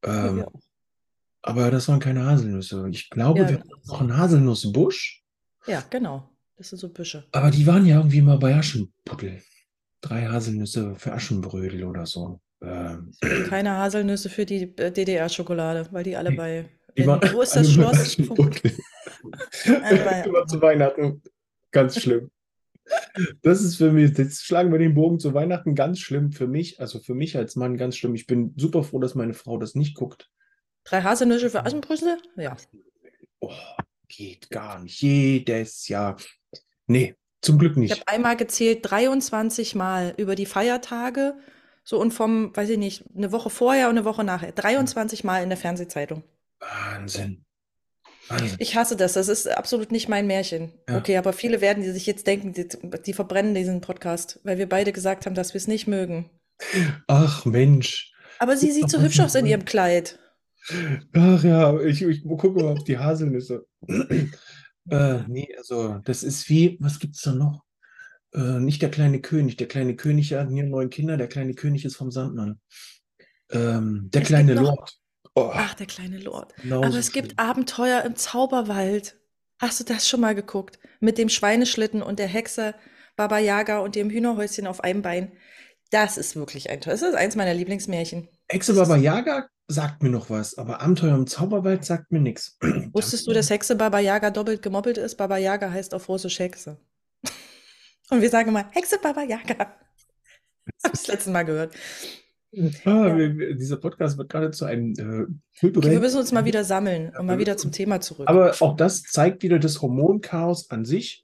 Ähm, 0.05 0.38
Ja. 0.38 0.46
aber 1.42 1.70
das 1.70 1.88
waren 1.88 1.98
keine 2.00 2.24
Haselnüsse. 2.24 2.87
Ich 2.90 3.11
glaube, 3.11 3.40
Ja, 3.40 3.48
wir 3.48 3.57
genau. 3.59 3.70
hatten 3.74 3.88
noch 3.88 4.00
einen 4.00 4.16
Haselnussbusch, 4.16 5.22
Ja, 5.66 5.83
genau. 5.90 6.29
Das 6.57 6.68
sind 6.68 6.79
so 6.79 6.88
Büsche. 6.90 7.26
aber 7.33 7.50
die 7.50 7.66
waren 7.66 7.87
ja 7.87 7.96
irgendwie 7.96 8.22
mal 8.22 8.38
bei 8.38 8.55
Aschenputtel. 8.55 9.42
Drei 10.00 10.26
Haselnüsse 10.26 10.94
für 10.96 11.12
Aschenbrödel 11.12 11.85
oder 11.85 12.07
so. 12.07 12.40
Ähm, 12.62 13.12
Keine 13.48 13.76
Haselnüsse 13.79 14.29
für 14.31 14.44
die 14.46 14.74
äh, 14.79 14.90
DDR-Schokolade, 14.92 15.88
weil 15.92 16.05
die 16.05 16.16
alle 16.16 16.31
Nee, 16.31 16.37
bei. 16.37 16.68
Die 17.00 17.04
in, 17.04 17.08
waren 17.08 17.32
wo 17.32 17.42
ist 17.42 17.56
das 17.56 17.72
Schloss? 17.72 18.14
Immer 19.64 20.46
zu 20.46 20.60
Weihnachten. 20.62 21.22
Ganz 21.70 22.00
schlimm. 22.00 22.30
Das 23.42 23.62
ist 23.62 23.76
für 23.76 23.92
mich, 23.92 24.16
jetzt 24.18 24.44
schlagen 24.44 24.72
wir 24.72 24.78
den 24.78 24.94
Bogen 24.94 25.18
zu 25.20 25.34
Weihnachten 25.34 25.74
ganz 25.74 26.00
schlimm 26.00 26.32
für 26.32 26.46
mich, 26.46 26.80
also 26.80 26.98
für 26.98 27.14
mich 27.14 27.36
als 27.36 27.54
Mann 27.56 27.76
ganz 27.76 27.96
schlimm. 27.96 28.14
Ich 28.14 28.26
bin 28.26 28.54
super 28.56 28.82
froh, 28.82 28.98
dass 28.98 29.14
meine 29.14 29.34
Frau 29.34 29.58
das 29.58 29.74
nicht 29.74 29.94
guckt. 29.94 30.30
Drei 30.84 31.02
Haselnüsse 31.02 31.50
für 31.50 31.64
Aschenbrösel? 31.64 32.16
Ja. 32.36 32.56
Oh, 33.40 33.52
geht 34.08 34.50
gar 34.50 34.80
nicht. 34.80 35.00
Jedes 35.00 35.88
Jahr. 35.88 36.16
Nee, 36.86 37.14
zum 37.42 37.58
Glück 37.58 37.72
Ich 37.72 37.78
nicht. 37.78 37.92
habe 37.92 38.08
einmal 38.08 38.36
gezählt, 38.36 38.80
23 38.82 39.74
Mal 39.74 40.14
über 40.16 40.34
die 40.34 40.46
Feiertage. 40.46 41.36
So 41.84 41.98
und 41.98 42.12
vom, 42.12 42.54
weiß 42.54 42.70
ich 42.70 42.78
nicht, 42.78 43.04
eine 43.16 43.32
Woche 43.32 43.50
vorher 43.50 43.88
und 43.88 43.96
eine 43.96 44.04
Woche 44.04 44.24
nachher. 44.24 44.52
23 44.52 45.24
Mal 45.24 45.42
in 45.42 45.48
der 45.48 45.58
Fernsehzeitung. 45.58 46.24
Wahnsinn. 46.60 47.44
Wahnsinn. 48.28 48.56
Ich 48.58 48.76
hasse 48.76 48.96
das. 48.96 49.14
Das 49.14 49.28
ist 49.28 49.48
absolut 49.48 49.90
nicht 49.90 50.08
mein 50.08 50.26
Märchen. 50.26 50.72
Ja. 50.88 50.98
Okay, 50.98 51.16
aber 51.16 51.32
viele 51.32 51.60
werden 51.60 51.82
die 51.82 51.90
sich 51.90 52.06
jetzt 52.06 52.26
denken, 52.26 52.52
die, 52.52 52.68
die 53.04 53.12
verbrennen 53.12 53.54
diesen 53.54 53.80
Podcast, 53.80 54.40
weil 54.44 54.58
wir 54.58 54.68
beide 54.68 54.92
gesagt 54.92 55.26
haben, 55.26 55.34
dass 55.34 55.54
wir 55.54 55.58
es 55.58 55.68
nicht 55.68 55.86
mögen. 55.86 56.30
Ach 57.06 57.44
Mensch. 57.44 58.12
Aber 58.38 58.56
sie 58.56 58.70
sieht 58.70 58.90
so 58.90 59.00
hübsch 59.00 59.20
aus 59.20 59.34
in 59.34 59.46
ihrem 59.46 59.64
Kleid. 59.64 60.18
Ach 61.12 61.42
ja, 61.42 61.80
ich, 61.80 62.02
ich 62.02 62.22
gucke 62.22 62.50
mal 62.50 62.72
auf 62.72 62.84
die 62.84 62.98
Haselnüsse. 62.98 63.66
Äh, 64.88 65.22
nee, 65.28 65.54
also 65.56 65.98
das 66.04 66.22
ist 66.22 66.48
wie, 66.48 66.76
was 66.80 66.98
gibt's 66.98 67.20
da 67.20 67.32
noch? 67.32 67.62
Äh, 68.32 68.60
nicht 68.60 68.82
der 68.82 68.90
kleine 68.90 69.20
König. 69.20 69.56
Der 69.56 69.68
kleine 69.68 69.94
König 69.94 70.32
hat 70.32 70.50
hier 70.50 70.64
neun 70.64 70.90
Kinder. 70.90 71.16
Der 71.16 71.28
kleine 71.28 71.54
König 71.54 71.84
ist 71.84 71.96
vom 71.96 72.10
Sandmann. 72.10 72.60
Ähm, 73.50 74.08
der 74.12 74.22
Es 74.22 74.28
kleine 74.28 74.54
gibt 74.54 74.66
Lord. 74.66 74.98
Oh, 75.48 75.53
Ach, 75.55 75.74
der 75.74 75.87
kleine 75.87 76.18
Lord. 76.18 76.55
genauso 76.57 76.87
Aber 76.88 76.96
es 76.96 77.12
gibt 77.12 77.33
schlimm. 77.33 77.38
Abenteuer 77.38 78.03
im 78.03 78.16
Zauberwald. 78.16 79.16
Hast 79.59 79.81
du 79.81 79.85
das 79.85 80.09
schon 80.09 80.20
mal 80.20 80.35
geguckt? 80.35 80.79
Mit 81.00 81.18
dem 81.18 81.29
Schweineschlitten 81.29 82.03
und 82.03 82.18
der 82.18 82.26
Hexe 82.29 82.74
Baba 83.16 83.38
Yaga 83.38 83.81
und 83.81 83.94
dem 83.96 84.11
Hühnerhäuschen 84.11 84.66
auf 84.66 84.83
einem 84.83 85.03
Bein. 85.03 85.33
Das 85.90 86.16
ist 86.16 86.37
wirklich 86.37 86.70
ein 86.70 86.81
tolles. 86.81 87.00
Das 87.00 87.11
ist 87.11 87.16
eins 87.16 87.37
meiner 87.37 87.53
Lieblingsmärchen. 87.55 88.29
Hexe 88.48 88.74
Baba 88.74 88.96
Yaga 88.96 89.48
sagt 89.68 90.03
mir 90.03 90.09
noch 90.09 90.31
was, 90.31 90.57
aber 90.57 90.81
Abenteuer 90.81 91.14
im 91.14 91.26
Zauberwald 91.26 91.85
sagt 91.85 92.11
mir 92.12 92.20
nichts. 92.20 92.59
Wusstest 92.92 93.26
du, 93.26 93.33
dass 93.33 93.50
Hexe 93.50 93.76
Baba 93.76 93.98
Yaga 93.98 94.31
doppelt 94.31 94.62
gemoppelt 94.62 94.98
ist? 94.98 95.16
Baba 95.16 95.37
Yaga 95.37 95.70
heißt 95.70 95.94
auf 95.94 96.09
Russisch 96.09 96.38
Hexe. 96.38 96.79
Und 98.11 98.22
wir 98.22 98.31
sagen 98.31 98.48
immer 98.48 98.70
Hexe 98.72 98.98
Baba 98.98 99.22
Yaga. 99.22 99.59
Hab 99.59 100.94
ich 100.94 101.00
das 101.00 101.07
letzte 101.09 101.31
Mal 101.31 101.44
gehört. 101.44 101.74
Ah, 102.84 103.06
Ja. 103.08 103.16
wir, 103.16 103.54
dieser 103.54 103.76
Podcast 103.76 104.18
wird 104.18 104.28
gerade 104.28 104.50
zu 104.50 104.64
einem 104.64 104.92
äh, 104.92 105.26
kulturellen. 105.60 105.92
wir 105.92 106.00
müssen 106.00 106.18
uns 106.18 106.32
mal 106.32 106.44
wieder 106.44 106.64
sammeln 106.64 107.12
und 107.16 107.26
mal 107.26 107.38
wieder 107.38 107.56
zum 107.56 107.70
Thema 107.72 108.00
zurück. 108.00 108.28
Aber 108.28 108.54
auch 108.60 108.76
das 108.76 109.02
zeigt 109.02 109.42
wieder 109.42 109.58
das 109.58 109.80
Hormonchaos 109.82 110.70
an 110.70 110.84
sich. 110.84 111.22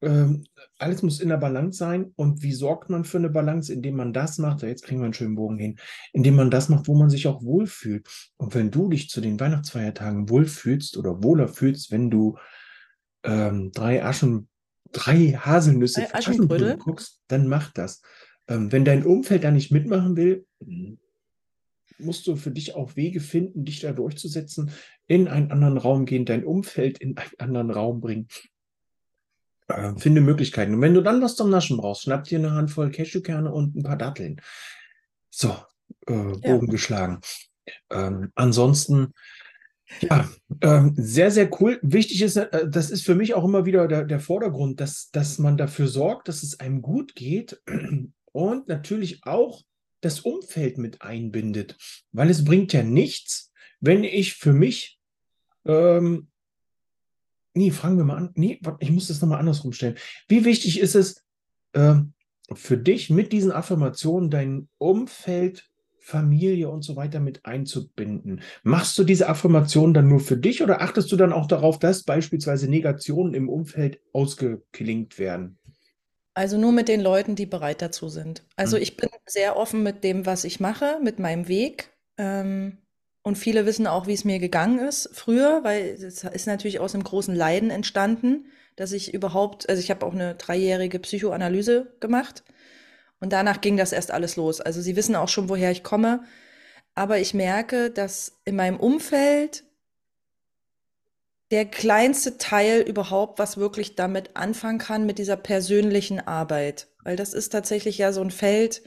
Ähm, 0.00 0.44
alles 0.78 1.02
muss 1.02 1.20
in 1.20 1.28
der 1.28 1.36
Balance 1.36 1.78
sein. 1.78 2.12
Und 2.16 2.42
wie 2.42 2.52
sorgt 2.54 2.90
man 2.90 3.04
für 3.04 3.18
eine 3.18 3.28
Balance, 3.30 3.72
indem 3.72 3.96
man 3.96 4.12
das 4.12 4.38
macht? 4.38 4.62
Jetzt 4.62 4.82
kriegen 4.84 5.00
wir 5.00 5.04
einen 5.04 5.14
schönen 5.14 5.36
Bogen 5.36 5.58
hin. 5.58 5.78
Indem 6.12 6.34
man 6.36 6.50
das 6.50 6.68
macht, 6.68 6.88
wo 6.88 6.94
man 6.96 7.08
sich 7.10 7.28
auch 7.28 7.42
wohlfühlt. 7.44 8.08
Und 8.36 8.54
wenn 8.54 8.70
du 8.70 8.88
dich 8.88 9.08
zu 9.10 9.20
den 9.20 9.38
Weihnachtsfeiertagen 9.38 10.28
wohlfühlst 10.28 10.96
oder 10.96 11.22
wohler 11.22 11.46
fühlst, 11.48 11.92
wenn 11.92 12.10
du 12.10 12.36
ähm, 13.22 13.70
drei 13.72 14.02
Aschen, 14.04 14.48
drei 14.90 15.38
Haselnüsse 15.38 16.00
Drei? 16.10 16.14
Aschenbrödel 16.18 16.78
guckst, 16.78 17.20
dann 17.28 17.46
mach 17.46 17.70
das. 17.72 18.02
Ähm, 18.48 18.72
wenn 18.72 18.84
dein 18.84 19.04
Umfeld 19.04 19.44
da 19.44 19.50
nicht 19.50 19.70
mitmachen 19.70 20.16
will, 20.16 20.46
musst 21.98 22.26
du 22.26 22.36
für 22.36 22.50
dich 22.50 22.74
auch 22.74 22.96
Wege 22.96 23.20
finden, 23.20 23.64
dich 23.64 23.80
da 23.80 23.92
durchzusetzen, 23.92 24.70
in 25.06 25.28
einen 25.28 25.50
anderen 25.50 25.78
Raum 25.78 26.06
gehen, 26.06 26.24
dein 26.24 26.44
Umfeld 26.44 26.98
in 26.98 27.16
einen 27.16 27.30
anderen 27.38 27.70
Raum 27.70 28.00
bringen. 28.00 28.28
Äh, 29.68 29.94
finde 29.96 30.20
Möglichkeiten. 30.20 30.74
Und 30.74 30.80
wenn 30.80 30.94
du 30.94 31.02
dann 31.02 31.22
was 31.22 31.36
zum 31.36 31.50
Naschen 31.50 31.76
brauchst, 31.76 32.02
schnapp 32.02 32.24
dir 32.24 32.38
eine 32.38 32.52
Handvoll 32.52 32.90
Cashewkerne 32.90 33.52
und 33.52 33.76
ein 33.76 33.82
paar 33.82 33.96
Datteln. 33.96 34.40
So, 35.30 35.56
äh, 36.06 36.12
Bogen 36.12 36.66
geschlagen. 36.68 37.20
Ähm, 37.90 38.32
ansonsten, 38.34 39.12
ja, 40.00 40.28
ähm, 40.62 40.94
sehr, 40.96 41.30
sehr 41.30 41.48
cool. 41.60 41.78
Wichtig 41.82 42.22
ist, 42.22 42.36
äh, 42.36 42.68
das 42.68 42.90
ist 42.90 43.04
für 43.04 43.14
mich 43.14 43.34
auch 43.34 43.44
immer 43.44 43.64
wieder 43.66 43.86
der, 43.86 44.04
der 44.04 44.20
Vordergrund, 44.20 44.80
dass, 44.80 45.10
dass 45.10 45.38
man 45.38 45.56
dafür 45.56 45.86
sorgt, 45.86 46.28
dass 46.28 46.42
es 46.42 46.60
einem 46.60 46.82
gut 46.82 47.14
geht 47.14 47.62
und 48.32 48.68
natürlich 48.68 49.24
auch 49.24 49.62
das 50.00 50.20
Umfeld 50.20 50.78
mit 50.78 51.00
einbindet. 51.02 51.76
Weil 52.12 52.28
es 52.28 52.44
bringt 52.44 52.72
ja 52.72 52.82
nichts, 52.82 53.52
wenn 53.80 54.04
ich 54.04 54.34
für 54.34 54.52
mich, 54.52 54.98
ähm, 55.64 56.28
nee, 57.54 57.70
fragen 57.70 57.96
wir 57.96 58.04
mal 58.04 58.16
an, 58.16 58.30
nee, 58.34 58.60
ich 58.80 58.90
muss 58.90 59.08
das 59.08 59.20
nochmal 59.20 59.38
andersrum 59.38 59.72
stellen. 59.72 59.96
Wie 60.28 60.44
wichtig 60.44 60.80
ist 60.80 60.94
es 60.94 61.24
ähm, 61.74 62.14
für 62.52 62.76
dich 62.76 63.10
mit 63.10 63.32
diesen 63.32 63.52
Affirmationen 63.52 64.30
dein 64.30 64.68
Umfeld, 64.78 65.68
Familie 66.00 66.68
und 66.68 66.82
so 66.82 66.96
weiter 66.96 67.20
mit 67.20 67.46
einzubinden? 67.46 68.42
Machst 68.64 68.98
du 68.98 69.04
diese 69.04 69.28
Affirmationen 69.28 69.94
dann 69.94 70.08
nur 70.08 70.20
für 70.20 70.36
dich 70.36 70.62
oder 70.62 70.80
achtest 70.80 71.12
du 71.12 71.16
dann 71.16 71.32
auch 71.32 71.46
darauf, 71.46 71.78
dass 71.78 72.02
beispielsweise 72.02 72.68
Negationen 72.68 73.34
im 73.34 73.48
Umfeld 73.48 74.00
ausgeklingt 74.12 75.18
werden? 75.18 75.58
Also 76.34 76.56
nur 76.56 76.72
mit 76.72 76.88
den 76.88 77.00
Leuten, 77.00 77.36
die 77.36 77.46
bereit 77.46 77.82
dazu 77.82 78.08
sind. 78.08 78.42
Also 78.56 78.76
Mhm. 78.76 78.82
ich 78.82 78.96
bin 78.96 79.10
sehr 79.26 79.56
offen 79.56 79.82
mit 79.82 80.02
dem, 80.04 80.24
was 80.26 80.44
ich 80.44 80.60
mache, 80.60 80.98
mit 81.02 81.18
meinem 81.18 81.46
Weg. 81.48 81.90
Ähm, 82.18 82.78
und 83.22 83.36
viele 83.36 83.66
wissen 83.66 83.86
auch, 83.86 84.06
wie 84.06 84.14
es 84.14 84.24
mir 84.24 84.38
gegangen 84.38 84.78
ist 84.78 85.10
früher, 85.12 85.62
weil 85.62 85.90
es 85.90 86.24
ist 86.24 86.46
natürlich 86.46 86.80
aus 86.80 86.94
einem 86.94 87.04
großen 87.04 87.34
Leiden 87.34 87.70
entstanden, 87.70 88.46
dass 88.76 88.92
ich 88.92 89.12
überhaupt, 89.14 89.68
also 89.68 89.80
ich 89.80 89.90
habe 89.90 90.04
auch 90.06 90.12
eine 90.14 90.34
dreijährige 90.34 90.98
Psychoanalyse 90.98 91.92
gemacht 92.00 92.42
und 93.20 93.32
danach 93.32 93.60
ging 93.60 93.76
das 93.76 93.92
erst 93.92 94.10
alles 94.10 94.36
los. 94.36 94.60
Also 94.60 94.80
sie 94.82 94.96
wissen 94.96 95.16
auch 95.16 95.28
schon, 95.28 95.48
woher 95.48 95.70
ich 95.70 95.84
komme, 95.84 96.24
aber 96.94 97.18
ich 97.18 97.34
merke, 97.34 97.90
dass 97.90 98.40
in 98.44 98.56
meinem 98.56 98.80
Umfeld 98.80 99.64
der 101.52 101.66
kleinste 101.66 102.38
Teil 102.38 102.80
überhaupt, 102.80 103.38
was 103.38 103.58
wirklich 103.58 103.94
damit 103.94 104.36
anfangen 104.36 104.78
kann, 104.78 105.04
mit 105.04 105.18
dieser 105.18 105.36
persönlichen 105.36 106.18
Arbeit. 106.18 106.88
Weil 107.04 107.14
das 107.14 107.34
ist 107.34 107.50
tatsächlich 107.50 107.98
ja 107.98 108.10
so 108.12 108.22
ein 108.22 108.30
Feld. 108.30 108.82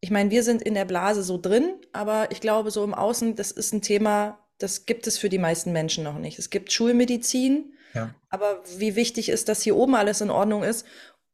Ich 0.00 0.10
meine, 0.10 0.30
wir 0.30 0.42
sind 0.42 0.60
in 0.60 0.74
der 0.74 0.84
Blase 0.84 1.22
so 1.22 1.38
drin, 1.38 1.74
aber 1.94 2.30
ich 2.30 2.42
glaube, 2.42 2.70
so 2.70 2.84
im 2.84 2.92
Außen, 2.92 3.34
das 3.34 3.50
ist 3.50 3.72
ein 3.72 3.80
Thema, 3.80 4.38
das 4.58 4.84
gibt 4.84 5.06
es 5.06 5.16
für 5.16 5.30
die 5.30 5.38
meisten 5.38 5.72
Menschen 5.72 6.04
noch 6.04 6.18
nicht. 6.18 6.38
Es 6.38 6.50
gibt 6.50 6.70
Schulmedizin, 6.70 7.72
Ja, 7.94 8.14
aber 8.28 8.62
wie 8.76 8.94
wichtig 8.94 9.30
ist, 9.30 9.48
dass 9.48 9.62
hier 9.62 9.74
oben 9.74 9.94
alles 9.94 10.20
in 10.20 10.30
Ordnung 10.30 10.64
ist 10.64 10.84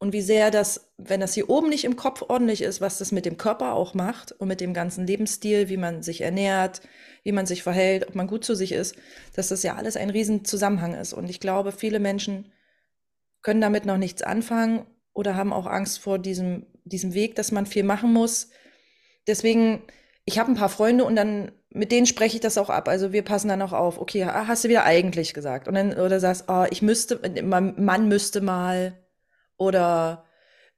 und 0.03 0.12
wie 0.12 0.21
sehr 0.21 0.51
das, 0.51 0.93
wenn 0.99 1.21
das 1.21 1.33
hier 1.33 1.49
oben 1.49 1.69
nicht 1.69 1.85
im 1.85 1.95
Kopf 1.95 2.25
ordentlich 2.27 2.61
ist, 2.61 2.81
was 2.81 2.99
das 2.99 3.12
mit 3.12 3.25
dem 3.25 3.37
Körper 3.37 3.75
auch 3.75 3.95
macht 3.95 4.33
und 4.33 4.49
mit 4.49 4.61
dem 4.61 4.75
ganzen 4.75 5.07
Lebensstil, 5.07 5.69
wie 5.69 5.77
man 5.77 6.03
sich 6.03 6.23
ernährt, 6.23 6.81
wie 7.23 7.31
man 7.31 7.47
sich 7.47 7.62
verhält, 7.62 8.09
ob 8.09 8.17
man 8.17 8.27
gut 8.27 8.45
zu 8.45 8.57
sich 8.57 8.73
ist, 8.73 8.97
dass 9.37 9.47
das 9.47 9.62
ja 9.62 9.77
alles 9.77 9.97
ein 9.97 10.11
Riesenzusammenhang 10.11 10.95
ist. 10.95 11.12
Und 11.12 11.31
ich 11.31 11.38
glaube, 11.38 11.71
viele 11.71 12.01
Menschen 12.01 12.51
können 13.43 13.61
damit 13.61 13.87
noch 13.87 13.97
nichts 13.97 14.23
anfangen 14.23 14.87
oder 15.12 15.37
haben 15.37 15.53
auch 15.53 15.67
Angst 15.67 16.01
vor 16.01 16.19
diesem, 16.19 16.67
diesem 16.83 17.15
Weg, 17.15 17.37
dass 17.37 17.53
man 17.53 17.65
viel 17.65 17.85
machen 17.85 18.12
muss. 18.12 18.49
Deswegen, 19.29 19.85
ich 20.25 20.41
habe 20.41 20.51
ein 20.51 20.57
paar 20.57 20.69
Freunde 20.69 21.05
und 21.05 21.15
dann 21.15 21.53
mit 21.71 21.93
denen 21.93 22.07
spreche 22.07 22.38
ich 22.38 22.43
das 22.43 22.59
auch 22.59 22.71
ab. 22.71 22.88
Also 22.88 23.12
wir 23.12 23.23
passen 23.23 23.47
dann 23.47 23.62
auch 23.62 23.73
auf. 23.73 24.01
Okay, 24.01 24.25
ah, 24.25 24.49
hast 24.49 24.65
du 24.65 24.69
wieder 24.69 24.83
eigentlich 24.83 25.33
gesagt? 25.33 25.69
Und 25.69 25.75
dann 25.75 25.93
oder 25.93 26.19
sagst, 26.19 26.47
oh, 26.49 26.65
ich 26.71 26.83
müsste, 26.83 27.21
man, 27.45 27.77
man 27.79 28.09
müsste 28.09 28.41
mal 28.41 28.99
oder 29.62 30.25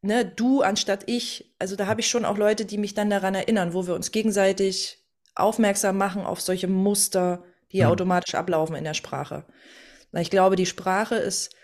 ne, 0.03 0.25
du 0.25 0.63
anstatt 0.63 1.05
ich. 1.07 1.55
Also 1.59 1.77
da 1.77 1.87
habe 1.87 2.01
ich 2.01 2.09
schon 2.09 2.25
auch 2.25 2.37
Leute, 2.37 2.65
die 2.65 2.79
mich 2.79 2.95
dann 2.95 3.11
daran 3.11 3.35
erinnern, 3.35 3.73
wo 3.75 3.87
wir 3.87 3.95
uns 3.95 4.13
gegenseitig 4.13 5.03
aufmerksam 5.35 5.97
machen 5.97 6.25
auf 6.25 6.41
solche 6.41 6.69
Muster, 6.69 7.45
die 7.73 7.81
Mhm. 7.81 7.87
automatisch 7.87 8.35
ablaufen 8.35 8.77
in 8.77 8.85
der 8.85 8.95
Sprache. 8.95 9.45
Weil 10.13 10.23
ich 10.23 10.31
glaube, 10.31 10.57
die 10.57 10.67
Sprache 10.67 11.17
ist 11.17 11.55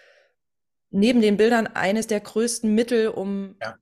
neben 0.90 1.20
den 1.20 1.36
Bildern 1.36 1.68
eines 1.68 2.06
der 2.06 2.20
größten 2.20 2.74
Mittel, 2.74 3.08
um 3.08 3.56
ja, 3.60 3.76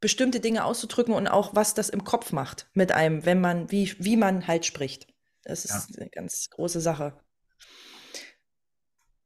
bestimmte 0.00 0.40
Dinge 0.40 0.64
auszudrücken 0.64 1.14
und 1.14 1.28
auch 1.28 1.54
was 1.54 1.74
das 1.74 1.88
im 1.88 2.04
Kopf 2.04 2.32
macht 2.32 2.68
mit 2.74 2.92
einem, 2.92 3.24
wenn 3.24 3.40
man, 3.40 3.70
wie, 3.70 3.94
wie 3.98 4.16
man 4.16 4.46
halt 4.46 4.66
spricht. 4.66 5.06
Das 5.44 5.64
ja. 5.64 5.76
ist 5.76 5.98
eine 5.98 6.10
ganz 6.10 6.50
große 6.50 6.80
Sache. 6.80 7.14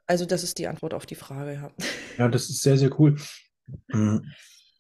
Also 0.09 0.25
das 0.25 0.42
ist 0.42 0.59
die 0.59 0.66
Antwort 0.66 0.94
auf 0.94 1.07
die 1.07 1.14
Frage, 1.14 1.53
ja. 1.53 1.71
Ja, 2.16 2.29
das 2.29 2.49
ist 2.49 2.62
sehr, 2.62 2.79
sehr 2.79 2.99
cool. 2.99 3.16
Mhm. 3.88 4.25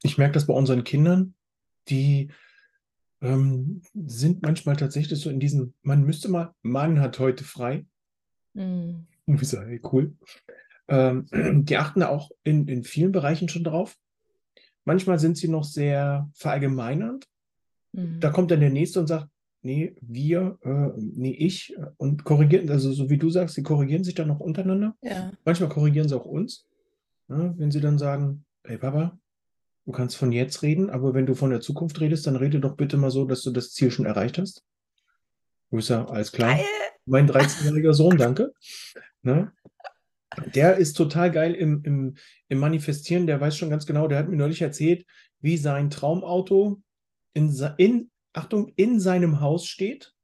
Ich 0.02 0.16
merke 0.16 0.32
das 0.32 0.46
bei 0.46 0.54
unseren 0.54 0.84
Kindern, 0.84 1.34
die 1.88 2.30
ähm, 3.20 3.82
sind 3.94 4.42
manchmal 4.42 4.76
tatsächlich 4.76 5.20
so 5.20 5.28
in 5.28 5.38
diesem, 5.38 5.74
man 5.82 6.02
müsste 6.02 6.28
mal, 6.28 6.54
Mann 6.62 7.00
hat 7.00 7.18
heute 7.18 7.44
frei. 7.44 7.84
Mm, 8.54 9.06
Und 9.26 9.42
ich 9.42 9.48
sage, 9.48 9.68
hey, 9.68 9.80
cool. 9.92 10.16
Ähm, 10.88 11.26
die 11.66 11.76
achten 11.76 12.02
auch 12.02 12.30
in, 12.42 12.66
in 12.66 12.82
vielen 12.84 13.12
Bereichen 13.12 13.50
schon 13.50 13.64
drauf. 13.64 13.96
Manchmal 14.84 15.18
sind 15.18 15.36
sie 15.36 15.48
noch 15.48 15.64
sehr 15.64 16.30
verallgemeinernd. 16.34 17.26
Da 17.92 18.30
mm. 18.30 18.32
kommt 18.32 18.50
dann 18.50 18.60
der 18.60 18.70
Nächste 18.70 19.00
und 19.00 19.08
sagt, 19.08 19.28
nee, 19.62 19.94
wir, 20.00 20.58
äh, 20.62 20.90
nee, 20.96 21.32
ich 21.32 21.76
äh, 21.76 21.86
und 21.96 22.24
korrigieren, 22.24 22.70
also 22.70 22.92
so 22.92 23.10
wie 23.10 23.18
du 23.18 23.30
sagst, 23.30 23.54
sie 23.54 23.62
korrigieren 23.62 24.04
sich 24.04 24.14
dann 24.14 24.28
noch 24.28 24.40
untereinander. 24.40 24.94
Ja, 25.02 25.32
Manchmal 25.44 25.68
korrigieren 25.68 26.08
sie 26.08 26.16
auch 26.16 26.24
uns, 26.24 26.66
ne, 27.28 27.54
wenn 27.56 27.70
sie 27.70 27.80
dann 27.80 27.98
sagen, 27.98 28.44
hey 28.64 28.78
Papa, 28.78 29.18
du 29.86 29.92
kannst 29.92 30.16
von 30.16 30.32
jetzt 30.32 30.62
reden, 30.62 30.90
aber 30.90 31.14
wenn 31.14 31.26
du 31.26 31.34
von 31.34 31.50
der 31.50 31.60
Zukunft 31.60 32.00
redest, 32.00 32.26
dann 32.26 32.36
rede 32.36 32.60
doch 32.60 32.76
bitte 32.76 32.96
mal 32.96 33.10
so, 33.10 33.24
dass 33.24 33.42
du 33.42 33.50
das 33.50 33.72
Ziel 33.72 33.90
schon 33.90 34.06
erreicht 34.06 34.38
hast. 34.38 34.64
Wo 35.70 35.78
ich 35.78 35.86
sage, 35.86 36.10
alles 36.10 36.32
klar, 36.32 36.54
geil. 36.54 36.64
mein 37.06 37.28
13-jähriger 37.28 37.92
Sohn, 37.92 38.16
danke. 38.16 38.52
Ne? 39.22 39.52
Der 40.54 40.76
ist 40.76 40.94
total 40.94 41.30
geil 41.30 41.54
im, 41.54 41.82
im, 41.84 42.16
im 42.48 42.58
Manifestieren, 42.58 43.26
der 43.26 43.40
weiß 43.40 43.56
schon 43.56 43.70
ganz 43.70 43.86
genau, 43.86 44.08
der 44.08 44.18
hat 44.18 44.28
mir 44.28 44.36
neulich 44.36 44.62
erzählt, 44.62 45.04
wie 45.40 45.56
sein 45.56 45.90
Traumauto 45.90 46.80
in, 47.32 47.54
in 47.76 48.10
Achtung, 48.32 48.72
in 48.76 49.00
seinem 49.00 49.40
Haus 49.40 49.66
steht. 49.66 50.14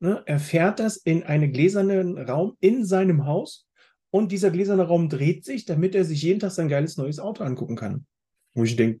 Ne? 0.00 0.22
Er 0.26 0.38
fährt 0.38 0.78
das 0.78 0.96
in 0.96 1.22
einen 1.22 1.52
gläsernen 1.52 2.18
Raum 2.18 2.56
in 2.60 2.84
seinem 2.84 3.26
Haus 3.26 3.66
und 4.10 4.32
dieser 4.32 4.50
gläserne 4.50 4.82
Raum 4.84 5.08
dreht 5.08 5.44
sich, 5.44 5.64
damit 5.64 5.94
er 5.94 6.04
sich 6.04 6.22
jeden 6.22 6.40
Tag 6.40 6.50
sein 6.50 6.68
geiles 6.68 6.96
neues 6.96 7.18
Auto 7.18 7.44
angucken 7.44 7.76
kann. 7.76 8.06
Wo 8.54 8.64
ich 8.64 8.76
denke, 8.76 9.00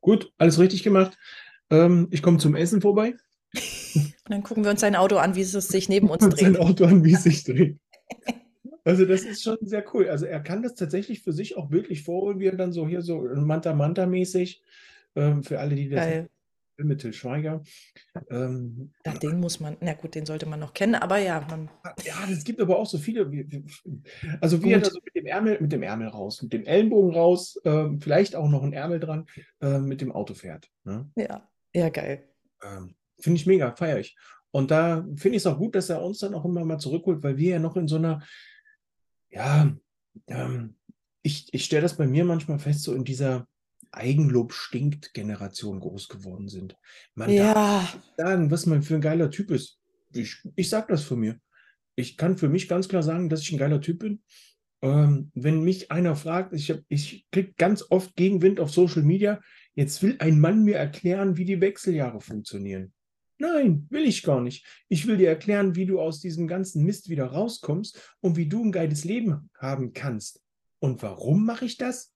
gut, 0.00 0.32
alles 0.38 0.58
richtig 0.58 0.82
gemacht. 0.82 1.16
Ähm, 1.70 2.08
ich 2.10 2.22
komme 2.22 2.38
zum 2.38 2.54
Essen 2.54 2.80
vorbei 2.80 3.14
Und 3.94 4.14
dann 4.28 4.42
gucken 4.42 4.64
wir 4.64 4.70
uns 4.70 4.80
sein 4.80 4.96
Auto 4.96 5.16
an, 5.16 5.34
wie 5.34 5.42
es 5.42 5.52
sich 5.52 5.88
neben 5.88 6.10
uns 6.10 6.24
und 6.24 6.38
sein 6.38 6.54
dreht. 6.54 6.62
Auto 6.62 6.84
an, 6.84 7.04
wie 7.04 7.14
es 7.14 7.24
sich 7.24 7.44
dreht. 7.44 7.78
Also 8.82 9.04
das 9.04 9.22
ist 9.22 9.42
schon 9.42 9.58
sehr 9.60 9.84
cool. 9.92 10.08
Also 10.08 10.24
er 10.24 10.40
kann 10.40 10.62
das 10.62 10.74
tatsächlich 10.74 11.20
für 11.20 11.32
sich 11.32 11.56
auch 11.56 11.70
wirklich 11.70 12.02
vorholen, 12.02 12.40
wie 12.40 12.46
er 12.46 12.56
dann 12.56 12.72
so 12.72 12.88
hier 12.88 13.02
so 13.02 13.20
Manta 13.20 13.74
Manta 13.74 14.06
mäßig, 14.06 14.62
ähm, 15.16 15.42
für 15.42 15.60
alle, 15.60 15.74
die 15.74 15.90
das 15.90 16.00
Geil. 16.00 16.30
Mit 16.84 17.00
Til 17.00 17.12
Schweiger. 17.12 17.62
Ähm, 18.30 18.92
Ja, 19.04 19.14
den 19.14 19.40
muss 19.40 19.60
man, 19.60 19.76
na 19.80 19.94
gut, 19.94 20.14
den 20.14 20.26
sollte 20.26 20.46
man 20.46 20.60
noch 20.60 20.74
kennen, 20.74 20.94
aber 20.94 21.18
ja, 21.18 21.46
man, 21.48 21.70
ja, 22.04 22.14
es 22.30 22.44
gibt 22.44 22.60
aber 22.60 22.78
auch 22.78 22.86
so 22.86 22.98
viele. 22.98 23.30
Also 24.40 24.62
wie 24.62 24.72
er 24.72 24.80
da 24.80 24.90
so 24.90 25.00
mit 25.04 25.14
dem 25.14 25.26
Ärmel, 25.26 25.60
mit 25.60 25.72
dem 25.72 25.82
Ärmel 25.82 26.08
raus, 26.08 26.42
mit 26.42 26.52
dem 26.52 26.64
Ellenbogen 26.64 27.12
raus, 27.12 27.60
ähm, 27.64 28.00
vielleicht 28.00 28.36
auch 28.36 28.48
noch 28.48 28.62
ein 28.62 28.72
Ärmel 28.72 29.00
dran, 29.00 29.26
ähm, 29.60 29.86
mit 29.86 30.00
dem 30.00 30.12
Auto 30.12 30.34
fährt. 30.34 30.68
Ne? 30.84 31.10
Ja, 31.16 31.48
ja, 31.74 31.88
geil. 31.88 32.28
Ähm, 32.62 32.94
finde 33.18 33.36
ich 33.36 33.46
mega, 33.46 33.74
feiere 33.74 34.00
ich. 34.00 34.16
Und 34.50 34.70
da 34.70 35.06
finde 35.16 35.36
ich 35.36 35.42
es 35.42 35.46
auch 35.46 35.58
gut, 35.58 35.74
dass 35.74 35.90
er 35.90 36.02
uns 36.02 36.18
dann 36.18 36.34
auch 36.34 36.44
immer 36.44 36.64
mal 36.64 36.78
zurückholt, 36.78 37.22
weil 37.22 37.36
wir 37.36 37.50
ja 37.50 37.58
noch 37.58 37.76
in 37.76 37.86
so 37.86 37.96
einer, 37.96 38.22
ja, 39.30 39.72
ähm, 40.26 40.76
ich, 41.22 41.52
ich 41.52 41.64
stelle 41.64 41.82
das 41.82 41.96
bei 41.96 42.06
mir 42.06 42.24
manchmal 42.24 42.58
fest, 42.58 42.82
so 42.82 42.94
in 42.94 43.04
dieser 43.04 43.46
Eigenlob-Stinkt-Generation 43.92 45.80
groß 45.80 46.08
geworden 46.08 46.48
sind. 46.48 46.76
Man 47.14 47.34
darf 47.36 47.56
Ja, 47.56 47.80
nicht 47.94 48.16
sagen, 48.16 48.50
was 48.50 48.66
man 48.66 48.82
für 48.82 48.94
ein 48.96 49.00
geiler 49.00 49.30
Typ 49.30 49.50
ist. 49.50 49.78
Ich, 50.12 50.36
ich 50.56 50.68
sage 50.68 50.86
das 50.90 51.02
von 51.02 51.20
mir. 51.20 51.40
Ich 51.96 52.16
kann 52.16 52.38
für 52.38 52.48
mich 52.48 52.68
ganz 52.68 52.88
klar 52.88 53.02
sagen, 53.02 53.28
dass 53.28 53.42
ich 53.42 53.52
ein 53.52 53.58
geiler 53.58 53.80
Typ 53.80 54.00
bin. 54.00 54.22
Ähm, 54.82 55.30
wenn 55.34 55.62
mich 55.62 55.90
einer 55.90 56.16
fragt, 56.16 56.54
ich, 56.54 56.70
hab- 56.70 56.84
ich 56.88 57.26
kriege 57.30 57.52
ganz 57.56 57.84
oft 57.90 58.16
Gegenwind 58.16 58.60
auf 58.60 58.70
Social 58.72 59.02
Media, 59.02 59.40
jetzt 59.74 60.02
will 60.02 60.16
ein 60.20 60.40
Mann 60.40 60.64
mir 60.64 60.76
erklären, 60.76 61.36
wie 61.36 61.44
die 61.44 61.60
Wechseljahre 61.60 62.20
funktionieren. 62.20 62.92
Nein, 63.38 63.86
will 63.90 64.04
ich 64.06 64.22
gar 64.22 64.40
nicht. 64.40 64.66
Ich 64.88 65.06
will 65.06 65.16
dir 65.16 65.28
erklären, 65.28 65.74
wie 65.74 65.86
du 65.86 66.00
aus 66.00 66.20
diesem 66.20 66.46
ganzen 66.46 66.84
Mist 66.84 67.08
wieder 67.08 67.26
rauskommst 67.26 68.16
und 68.20 68.36
wie 68.36 68.46
du 68.48 68.64
ein 68.64 68.72
geiles 68.72 69.04
Leben 69.04 69.50
haben 69.58 69.92
kannst. 69.92 70.42
Und 70.78 71.02
warum 71.02 71.44
mache 71.44 71.64
ich 71.66 71.76
das? 71.76 72.12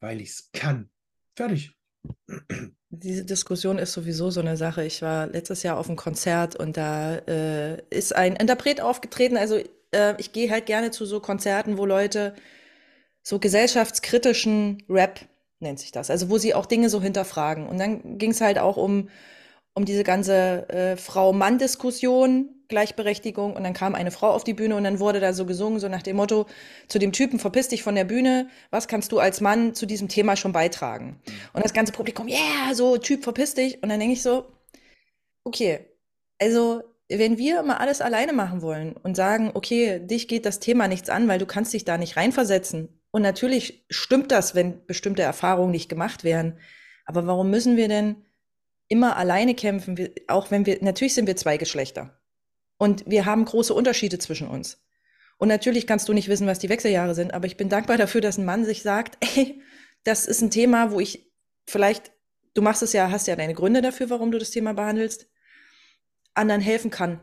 Weil 0.00 0.20
ich 0.20 0.30
es 0.30 0.50
kann. 0.52 0.90
Fertig. 1.36 1.76
diese 2.90 3.24
Diskussion 3.24 3.78
ist 3.78 3.92
sowieso 3.92 4.30
so 4.30 4.40
eine 4.40 4.56
Sache. 4.56 4.84
Ich 4.84 5.02
war 5.02 5.26
letztes 5.26 5.62
Jahr 5.62 5.78
auf 5.78 5.88
einem 5.88 5.96
Konzert 5.96 6.56
und 6.56 6.76
da 6.76 7.16
äh, 7.16 7.80
ist 7.90 8.14
ein 8.14 8.36
Interpret 8.36 8.80
aufgetreten. 8.80 9.36
Also 9.36 9.60
äh, 9.92 10.14
ich 10.18 10.32
gehe 10.32 10.50
halt 10.50 10.66
gerne 10.66 10.90
zu 10.90 11.06
so 11.06 11.20
Konzerten, 11.20 11.78
wo 11.78 11.86
Leute 11.86 12.34
so 13.22 13.38
gesellschaftskritischen 13.38 14.82
Rap 14.88 15.20
nennt 15.60 15.78
sich 15.78 15.92
das. 15.92 16.10
Also 16.10 16.30
wo 16.30 16.38
sie 16.38 16.54
auch 16.54 16.66
Dinge 16.66 16.88
so 16.88 17.00
hinterfragen. 17.00 17.68
Und 17.68 17.78
dann 17.78 18.18
ging 18.18 18.30
es 18.30 18.40
halt 18.40 18.58
auch 18.58 18.76
um, 18.76 19.08
um 19.74 19.84
diese 19.84 20.04
ganze 20.04 20.68
äh, 20.70 20.96
Frau-Mann-Diskussion, 20.96 22.48
Gleichberechtigung. 22.70 23.54
Und 23.54 23.64
dann 23.64 23.74
kam 23.74 23.94
eine 23.94 24.10
Frau 24.10 24.30
auf 24.30 24.44
die 24.44 24.54
Bühne 24.54 24.76
und 24.76 24.84
dann 24.84 24.98
wurde 24.98 25.20
da 25.20 25.34
so 25.34 25.44
gesungen, 25.44 25.78
so 25.78 25.88
nach 25.88 26.02
dem 26.02 26.16
Motto, 26.16 26.46
zu 26.88 26.98
dem 26.98 27.12
Typen, 27.12 27.38
verpiss 27.38 27.68
dich 27.68 27.82
von 27.82 27.94
der 27.94 28.04
Bühne, 28.04 28.48
was 28.70 28.88
kannst 28.88 29.12
du 29.12 29.18
als 29.18 29.42
Mann 29.42 29.74
zu 29.74 29.84
diesem 29.84 30.08
Thema 30.08 30.36
schon 30.36 30.52
beitragen? 30.52 31.20
Und 31.52 31.62
das 31.62 31.74
ganze 31.74 31.92
Publikum, 31.92 32.26
yeah, 32.28 32.72
so 32.72 32.96
Typ, 32.96 33.22
verpiss 33.22 33.52
dich. 33.54 33.82
Und 33.82 33.90
dann 33.90 34.00
denke 34.00 34.14
ich 34.14 34.22
so, 34.22 34.46
okay, 35.44 35.80
also 36.40 36.82
wenn 37.08 37.38
wir 37.38 37.60
immer 37.60 37.80
alles 37.80 38.00
alleine 38.00 38.32
machen 38.32 38.62
wollen 38.62 38.94
und 38.96 39.16
sagen, 39.16 39.50
okay, 39.54 39.98
dich 39.98 40.28
geht 40.28 40.46
das 40.46 40.60
Thema 40.60 40.88
nichts 40.88 41.10
an, 41.10 41.28
weil 41.28 41.38
du 41.38 41.46
kannst 41.46 41.72
dich 41.72 41.84
da 41.84 41.98
nicht 41.98 42.16
reinversetzen. 42.16 43.00
Und 43.10 43.22
natürlich 43.22 43.84
stimmt 43.90 44.30
das, 44.30 44.54
wenn 44.54 44.86
bestimmte 44.86 45.22
Erfahrungen 45.22 45.72
nicht 45.72 45.88
gemacht 45.88 46.22
werden. 46.22 46.58
Aber 47.06 47.26
warum 47.26 47.50
müssen 47.50 47.76
wir 47.76 47.88
denn 47.88 48.24
immer 48.88 49.16
alleine 49.16 49.54
kämpfen? 49.54 50.10
Auch 50.28 50.50
wenn 50.52 50.66
wir, 50.66 50.78
natürlich 50.82 51.14
sind 51.14 51.26
wir 51.26 51.36
zwei 51.36 51.56
Geschlechter. 51.56 52.19
Und 52.80 53.04
wir 53.06 53.26
haben 53.26 53.44
große 53.44 53.74
Unterschiede 53.74 54.18
zwischen 54.18 54.48
uns. 54.48 54.82
Und 55.36 55.48
natürlich 55.48 55.86
kannst 55.86 56.08
du 56.08 56.14
nicht 56.14 56.28
wissen, 56.28 56.46
was 56.46 56.60
die 56.60 56.70
Wechseljahre 56.70 57.14
sind, 57.14 57.34
aber 57.34 57.46
ich 57.46 57.58
bin 57.58 57.68
dankbar 57.68 57.98
dafür, 57.98 58.22
dass 58.22 58.38
ein 58.38 58.46
Mann 58.46 58.64
sich 58.64 58.80
sagt, 58.80 59.18
ey, 59.36 59.60
das 60.02 60.24
ist 60.24 60.40
ein 60.40 60.50
Thema, 60.50 60.90
wo 60.90 60.98
ich 60.98 61.30
vielleicht, 61.66 62.10
du 62.54 62.62
machst 62.62 62.82
es 62.82 62.94
ja, 62.94 63.10
hast 63.10 63.26
ja 63.26 63.36
deine 63.36 63.52
Gründe 63.52 63.82
dafür, 63.82 64.08
warum 64.08 64.32
du 64.32 64.38
das 64.38 64.50
Thema 64.50 64.72
behandelst, 64.72 65.28
anderen 66.32 66.62
helfen 66.62 66.90
kann. 66.90 67.20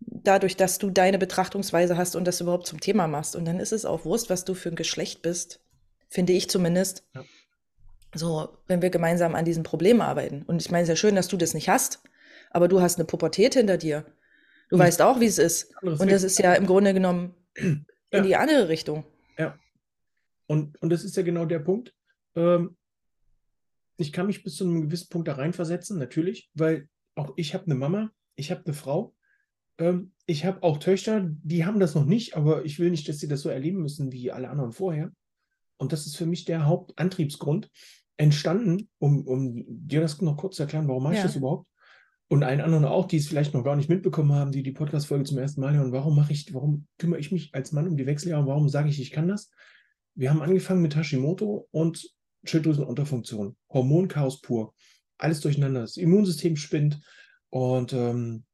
Dadurch, 0.00 0.58
dass 0.58 0.76
du 0.76 0.90
deine 0.90 1.16
Betrachtungsweise 1.16 1.96
hast 1.96 2.14
und 2.14 2.26
das 2.26 2.42
überhaupt 2.42 2.66
zum 2.66 2.78
Thema 2.78 3.08
machst. 3.08 3.36
Und 3.36 3.46
dann 3.46 3.58
ist 3.58 3.72
es 3.72 3.86
auch 3.86 4.04
Wurst, 4.04 4.28
was 4.28 4.44
du 4.44 4.52
für 4.52 4.68
ein 4.68 4.76
Geschlecht 4.76 5.22
bist. 5.22 5.64
Finde 6.10 6.34
ich 6.34 6.50
zumindest. 6.50 7.04
Ja. 7.14 7.24
So, 8.14 8.58
wenn 8.66 8.82
wir 8.82 8.90
gemeinsam 8.90 9.34
an 9.34 9.46
diesem 9.46 9.62
Problem 9.62 10.02
arbeiten. 10.02 10.42
Und 10.42 10.60
ich 10.60 10.70
meine, 10.70 10.82
es 10.82 10.90
ist 10.90 10.92
ja 10.92 10.96
schön, 10.96 11.16
dass 11.16 11.28
du 11.28 11.38
das 11.38 11.54
nicht 11.54 11.70
hast, 11.70 12.00
aber 12.50 12.68
du 12.68 12.82
hast 12.82 12.98
eine 12.98 13.06
Pubertät 13.06 13.54
hinter 13.54 13.78
dir. 13.78 14.04
Du 14.70 14.76
ja. 14.76 14.84
weißt 14.84 15.02
auch, 15.02 15.20
wie 15.20 15.26
es 15.26 15.38
ist. 15.38 15.74
Und 15.82 16.10
das 16.10 16.22
ist 16.22 16.38
ja 16.38 16.54
im 16.54 16.66
Grunde 16.66 16.94
genommen 16.94 17.34
in 17.56 17.84
ja. 18.12 18.20
die 18.22 18.36
andere 18.36 18.68
Richtung. 18.68 19.04
Ja. 19.36 19.58
Und, 20.46 20.80
und 20.80 20.90
das 20.90 21.04
ist 21.04 21.16
ja 21.16 21.22
genau 21.22 21.44
der 21.44 21.58
Punkt. 21.58 21.94
Ähm, 22.36 22.76
ich 23.96 24.12
kann 24.12 24.26
mich 24.26 24.42
bis 24.42 24.56
zu 24.56 24.64
einem 24.64 24.82
gewissen 24.82 25.08
Punkt 25.10 25.28
da 25.28 25.34
reinversetzen, 25.34 25.98
natürlich, 25.98 26.50
weil 26.54 26.88
auch 27.14 27.32
ich 27.36 27.52
habe 27.52 27.66
eine 27.66 27.74
Mama, 27.74 28.10
ich 28.34 28.50
habe 28.50 28.62
eine 28.64 28.74
Frau, 28.74 29.14
ähm, 29.78 30.12
ich 30.26 30.44
habe 30.44 30.62
auch 30.62 30.78
Töchter, 30.78 31.28
die 31.42 31.64
haben 31.64 31.80
das 31.80 31.94
noch 31.94 32.06
nicht, 32.06 32.36
aber 32.36 32.64
ich 32.64 32.78
will 32.78 32.90
nicht, 32.90 33.08
dass 33.08 33.18
sie 33.18 33.28
das 33.28 33.42
so 33.42 33.48
erleben 33.48 33.82
müssen 33.82 34.12
wie 34.12 34.30
alle 34.30 34.48
anderen 34.48 34.72
vorher. 34.72 35.12
Und 35.76 35.92
das 35.92 36.06
ist 36.06 36.16
für 36.16 36.26
mich 36.26 36.44
der 36.44 36.66
Hauptantriebsgrund. 36.66 37.70
Entstanden, 38.16 38.90
um, 38.98 39.26
um 39.26 39.64
dir 39.66 40.02
das 40.02 40.20
noch 40.20 40.36
kurz 40.36 40.56
zu 40.56 40.62
erklären, 40.62 40.86
warum 40.88 41.02
mache 41.02 41.14
ich 41.14 41.22
das 41.22 41.36
überhaupt? 41.36 41.66
Und 42.30 42.44
allen 42.44 42.60
anderen 42.60 42.84
auch, 42.84 43.06
die 43.06 43.16
es 43.16 43.26
vielleicht 43.26 43.54
noch 43.54 43.64
gar 43.64 43.74
nicht 43.74 43.88
mitbekommen 43.88 44.32
haben, 44.32 44.52
die 44.52 44.62
die 44.62 44.70
Podcast-Folge 44.70 45.24
zum 45.24 45.38
ersten 45.38 45.60
Mal 45.60 45.74
hören. 45.74 45.90
Warum 45.90 46.14
mache 46.14 46.32
ich, 46.32 46.54
warum 46.54 46.86
kümmere 46.96 47.18
ich 47.18 47.32
mich 47.32 47.52
als 47.56 47.72
Mann 47.72 47.88
um 47.88 47.96
die 47.96 48.06
Wechseljahre? 48.06 48.46
Warum 48.46 48.68
sage 48.68 48.88
ich, 48.88 49.00
ich 49.00 49.10
kann 49.10 49.26
das? 49.26 49.50
Wir 50.14 50.30
haben 50.30 50.40
angefangen 50.40 50.80
mit 50.80 50.94
Hashimoto 50.94 51.66
und 51.72 52.08
Schilddrüsenunterfunktion, 52.44 53.56
Hormonchaos 53.68 54.42
pur, 54.42 54.74
alles 55.18 55.40
durcheinander. 55.40 55.80
Das 55.80 55.96
Immunsystem 55.96 56.54
spinnt 56.54 57.00
und 57.48 57.92
ähm, 57.94 58.44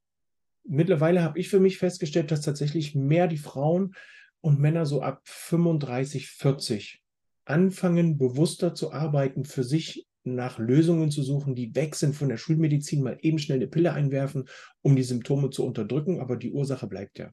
mittlerweile 0.65 1.23
habe 1.23 1.39
ich 1.39 1.51
für 1.51 1.61
mich 1.61 1.77
festgestellt, 1.77 2.31
dass 2.31 2.41
tatsächlich 2.41 2.95
mehr 2.95 3.29
die 3.29 3.37
Frauen 3.37 3.95
und 4.41 4.59
Männer 4.59 4.87
so 4.87 5.03
ab 5.03 5.21
35, 5.25 6.29
40 6.29 7.03
anfangen, 7.45 8.17
bewusster 8.17 8.75
zu 8.75 8.91
arbeiten, 8.91 9.45
für 9.45 9.65
sich 9.65 10.07
nach 10.27 10.59
Lösungen 10.59 11.11
zu 11.11 11.23
suchen, 11.23 11.55
die 11.55 11.75
weg 11.75 11.95
sind 11.95 12.15
von 12.15 12.29
der 12.29 12.37
Schulmedizin, 12.37 13.03
mal 13.03 13.19
eben 13.21 13.39
schnell 13.39 13.59
eine 13.59 13.69
Pille 13.69 13.93
einwerfen, 13.93 14.45
um 14.83 14.97
die 14.97 15.03
Symptome 15.03 15.51
zu 15.51 15.65
unterdrücken, 15.65 16.21
aber 16.21 16.37
die 16.37 16.53
Ursache 16.53 16.87
bleibt 16.87 17.19
ja. 17.19 17.31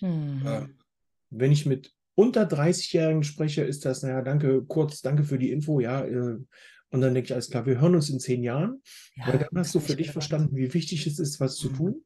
Mhm. 0.00 0.46
Äh, 0.46 0.66
wenn 1.30 1.52
ich 1.52 1.66
mit 1.66 1.92
unter 2.14 2.48
30-Jährigen 2.48 3.22
spreche, 3.22 3.62
ist 3.62 3.84
das, 3.84 4.02
naja, 4.02 4.22
danke, 4.22 4.64
kurz, 4.64 5.02
danke 5.02 5.24
für 5.24 5.38
die 5.38 5.52
Info, 5.52 5.80
ja. 5.80 6.04
Äh, 6.04 6.38
und 6.90 7.00
dann 7.02 7.14
denke 7.14 7.26
ich, 7.26 7.32
alles 7.32 7.50
klar, 7.50 7.66
wir 7.66 7.80
hören 7.80 7.94
uns 7.94 8.08
in 8.10 8.18
zehn 8.18 8.42
Jahren, 8.42 8.82
ja, 9.14 9.28
weil 9.28 9.38
dann 9.38 9.58
hast 9.58 9.74
du 9.74 9.80
für 9.80 9.94
dich 9.94 10.10
verstanden, 10.10 10.56
wie 10.56 10.72
wichtig 10.72 11.06
es 11.06 11.18
ist, 11.18 11.38
was 11.38 11.56
zu 11.56 11.70
mhm. 11.70 11.74
tun. 11.76 12.04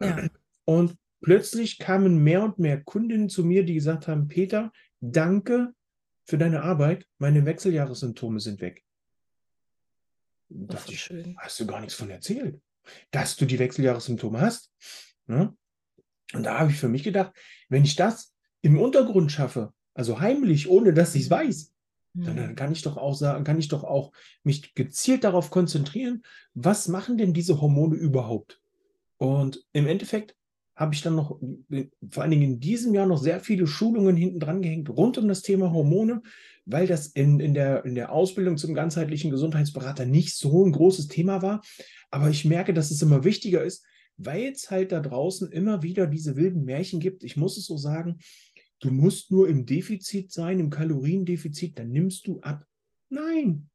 Ja. 0.00 0.28
Und 0.64 0.96
plötzlich 1.22 1.78
kamen 1.78 2.22
mehr 2.22 2.42
und 2.42 2.58
mehr 2.58 2.82
Kundinnen 2.82 3.30
zu 3.30 3.42
mir, 3.42 3.64
die 3.64 3.72
gesagt 3.72 4.06
haben, 4.06 4.28
Peter, 4.28 4.70
danke 5.00 5.72
für 6.26 6.36
deine 6.36 6.62
Arbeit, 6.62 7.06
meine 7.16 7.46
Wechseljahressymptome 7.46 8.38
sind 8.38 8.60
weg. 8.60 8.84
Da 10.48 10.76
dachte 10.76 10.92
ich, 10.92 11.00
schön. 11.00 11.36
hast 11.38 11.60
du 11.60 11.66
gar 11.66 11.80
nichts 11.80 11.94
von 11.94 12.10
erzählt, 12.10 12.60
dass 13.10 13.36
du 13.36 13.44
die 13.44 13.58
Wechseljahressymptome 13.58 14.40
hast. 14.40 14.72
Ne? 15.26 15.54
Und 16.32 16.42
da 16.44 16.58
habe 16.58 16.70
ich 16.70 16.78
für 16.78 16.88
mich 16.88 17.02
gedacht, 17.02 17.32
wenn 17.68 17.84
ich 17.84 17.96
das 17.96 18.34
im 18.62 18.78
Untergrund 18.78 19.30
schaffe, 19.32 19.72
also 19.94 20.20
heimlich, 20.20 20.68
ohne 20.68 20.92
dass 20.92 21.14
ich 21.14 21.24
es 21.24 21.30
weiß, 21.30 21.72
dann, 22.14 22.36
dann, 22.36 22.56
kann 22.56 22.72
ich 22.72 22.82
doch 22.82 22.96
auch 22.96 23.14
sagen, 23.14 23.44
kann 23.44 23.58
ich 23.58 23.68
doch 23.68 23.84
auch 23.84 24.12
mich 24.42 24.74
gezielt 24.74 25.24
darauf 25.24 25.50
konzentrieren, 25.50 26.22
was 26.54 26.88
machen 26.88 27.16
denn 27.16 27.32
diese 27.32 27.60
Hormone 27.60 27.94
überhaupt? 27.94 28.60
Und 29.18 29.64
im 29.72 29.86
Endeffekt 29.86 30.34
habe 30.78 30.94
ich 30.94 31.02
dann 31.02 31.16
noch, 31.16 31.40
vor 32.08 32.22
allen 32.22 32.30
Dingen 32.30 32.52
in 32.52 32.60
diesem 32.60 32.94
Jahr, 32.94 33.06
noch 33.06 33.20
sehr 33.20 33.40
viele 33.40 33.66
Schulungen 33.66 34.16
hinten 34.16 34.38
dran 34.38 34.62
gehängt 34.62 34.88
rund 34.88 35.18
um 35.18 35.26
das 35.26 35.42
Thema 35.42 35.72
Hormone, 35.72 36.22
weil 36.66 36.86
das 36.86 37.08
in, 37.08 37.40
in, 37.40 37.52
der, 37.52 37.84
in 37.84 37.96
der 37.96 38.12
Ausbildung 38.12 38.56
zum 38.56 38.74
ganzheitlichen 38.74 39.32
Gesundheitsberater 39.32 40.06
nicht 40.06 40.36
so 40.36 40.64
ein 40.64 40.70
großes 40.70 41.08
Thema 41.08 41.42
war. 41.42 41.62
Aber 42.12 42.30
ich 42.30 42.44
merke, 42.44 42.72
dass 42.72 42.92
es 42.92 43.02
immer 43.02 43.24
wichtiger 43.24 43.64
ist, 43.64 43.84
weil 44.18 44.52
es 44.52 44.70
halt 44.70 44.92
da 44.92 45.00
draußen 45.00 45.50
immer 45.50 45.82
wieder 45.82 46.06
diese 46.06 46.36
wilden 46.36 46.64
Märchen 46.64 47.00
gibt. 47.00 47.24
Ich 47.24 47.36
muss 47.36 47.58
es 47.58 47.66
so 47.66 47.76
sagen, 47.76 48.18
du 48.78 48.92
musst 48.92 49.32
nur 49.32 49.48
im 49.48 49.66
Defizit 49.66 50.30
sein, 50.30 50.60
im 50.60 50.70
Kaloriendefizit, 50.70 51.76
dann 51.76 51.90
nimmst 51.90 52.28
du 52.28 52.38
ab. 52.40 52.64
Nein, 53.08 53.68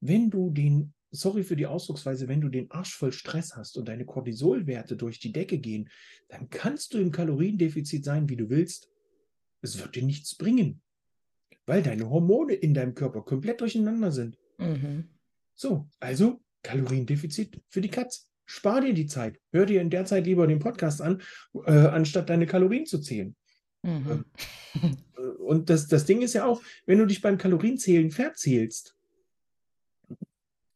wenn 0.00 0.28
du 0.28 0.50
den, 0.50 0.92
sorry 1.10 1.42
für 1.42 1.56
die 1.56 1.66
Ausdrucksweise, 1.66 2.28
wenn 2.28 2.40
du 2.40 2.48
den 2.48 2.70
Arsch 2.70 2.94
voll 2.94 3.12
Stress 3.12 3.56
hast 3.56 3.76
und 3.76 3.88
deine 3.88 4.04
Cortisolwerte 4.04 4.96
durch 4.96 5.18
die 5.18 5.32
Decke 5.32 5.58
gehen, 5.58 5.88
dann 6.28 6.50
kannst 6.50 6.94
du 6.94 6.98
im 6.98 7.10
Kaloriendefizit 7.10 8.04
sein, 8.04 8.28
wie 8.28 8.36
du 8.36 8.50
willst. 8.50 8.90
Es 9.62 9.78
wird 9.78 9.96
dir 9.96 10.04
nichts 10.04 10.36
bringen, 10.36 10.80
weil 11.66 11.82
deine 11.82 12.08
Hormone 12.08 12.54
in 12.54 12.74
deinem 12.74 12.94
Körper 12.94 13.22
komplett 13.22 13.60
durcheinander 13.60 14.12
sind. 14.12 14.38
Mhm. 14.58 15.08
So, 15.54 15.88
also 15.98 16.40
Kaloriendefizit 16.62 17.60
für 17.68 17.80
die 17.80 17.90
Katz. 17.90 18.26
Spar 18.44 18.80
dir 18.80 18.94
die 18.94 19.06
Zeit. 19.06 19.38
Hör 19.52 19.66
dir 19.66 19.82
in 19.82 19.90
der 19.90 20.06
Zeit 20.06 20.24
lieber 20.24 20.46
den 20.46 20.58
Podcast 20.58 21.02
an, 21.02 21.20
äh, 21.66 21.70
anstatt 21.70 22.30
deine 22.30 22.46
Kalorien 22.46 22.86
zu 22.86 22.98
zählen. 22.98 23.36
Mhm. 23.82 24.24
Ähm, 24.82 24.96
äh, 25.16 25.20
und 25.20 25.68
das, 25.68 25.86
das 25.86 26.06
Ding 26.06 26.22
ist 26.22 26.32
ja 26.32 26.46
auch, 26.46 26.62
wenn 26.86 26.98
du 26.98 27.06
dich 27.06 27.20
beim 27.20 27.36
Kalorienzählen 27.36 28.10
verzählst 28.10 28.97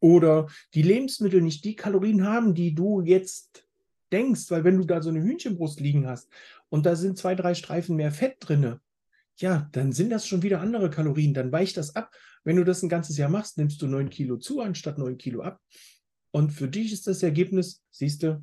oder 0.02 0.48
die 0.74 0.82
Lebensmittel 0.82 1.40
nicht 1.40 1.64
die 1.64 1.76
Kalorien 1.76 2.26
haben, 2.26 2.54
die 2.54 2.74
du 2.74 3.00
jetzt 3.02 3.66
denkst, 4.10 4.50
weil 4.50 4.64
wenn 4.64 4.76
du 4.76 4.84
da 4.84 5.00
so 5.00 5.10
eine 5.10 5.22
Hühnchenbrust 5.22 5.80
liegen 5.80 6.08
hast 6.08 6.28
und 6.68 6.84
da 6.84 6.96
sind 6.96 7.16
zwei, 7.16 7.36
drei 7.36 7.54
Streifen 7.54 7.94
mehr 7.96 8.10
Fett 8.10 8.36
drinne, 8.40 8.80
ja, 9.36 9.68
dann 9.72 9.92
sind 9.92 10.10
das 10.10 10.26
schon 10.26 10.42
wieder 10.42 10.60
andere 10.60 10.90
Kalorien, 10.90 11.34
dann 11.34 11.52
weicht 11.52 11.76
das 11.76 11.94
ab. 11.94 12.12
Wenn 12.44 12.56
du 12.56 12.64
das 12.64 12.82
ein 12.82 12.88
ganzes 12.88 13.16
Jahr 13.16 13.30
machst, 13.30 13.56
nimmst 13.56 13.80
du 13.80 13.86
neun 13.86 14.10
Kilo 14.10 14.36
zu, 14.36 14.60
anstatt 14.60 14.98
neun 14.98 15.16
Kilo 15.16 15.42
ab. 15.42 15.60
Und 16.32 16.50
für 16.50 16.68
dich 16.68 16.92
ist 16.92 17.06
das 17.06 17.22
Ergebnis, 17.22 17.82
siehst 17.90 18.24
du, 18.24 18.42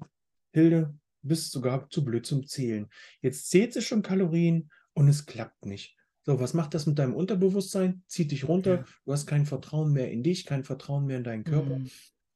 Hilde, 0.51 0.95
bist 1.21 1.51
sogar 1.51 1.89
zu 1.89 2.05
blöd 2.05 2.25
zum 2.25 2.47
Zählen. 2.47 2.87
Jetzt 3.21 3.49
zählt 3.49 3.73
sie 3.73 3.81
schon 3.81 4.01
Kalorien 4.01 4.71
und 4.93 5.09
es 5.09 5.25
klappt 5.25 5.65
nicht. 5.65 5.98
So, 6.23 6.39
was 6.39 6.53
macht 6.53 6.73
das 6.73 6.85
mit 6.85 6.99
deinem 6.99 7.15
Unterbewusstsein? 7.15 8.03
Zieht 8.07 8.31
dich 8.31 8.47
runter, 8.47 8.75
ja. 8.75 8.85
du 9.05 9.11
hast 9.11 9.25
kein 9.25 9.45
Vertrauen 9.45 9.91
mehr 9.93 10.11
in 10.11 10.21
dich, 10.23 10.45
kein 10.45 10.63
Vertrauen 10.63 11.05
mehr 11.05 11.17
in 11.17 11.23
deinen 11.23 11.43
Körper. 11.43 11.79
Mhm. 11.79 11.89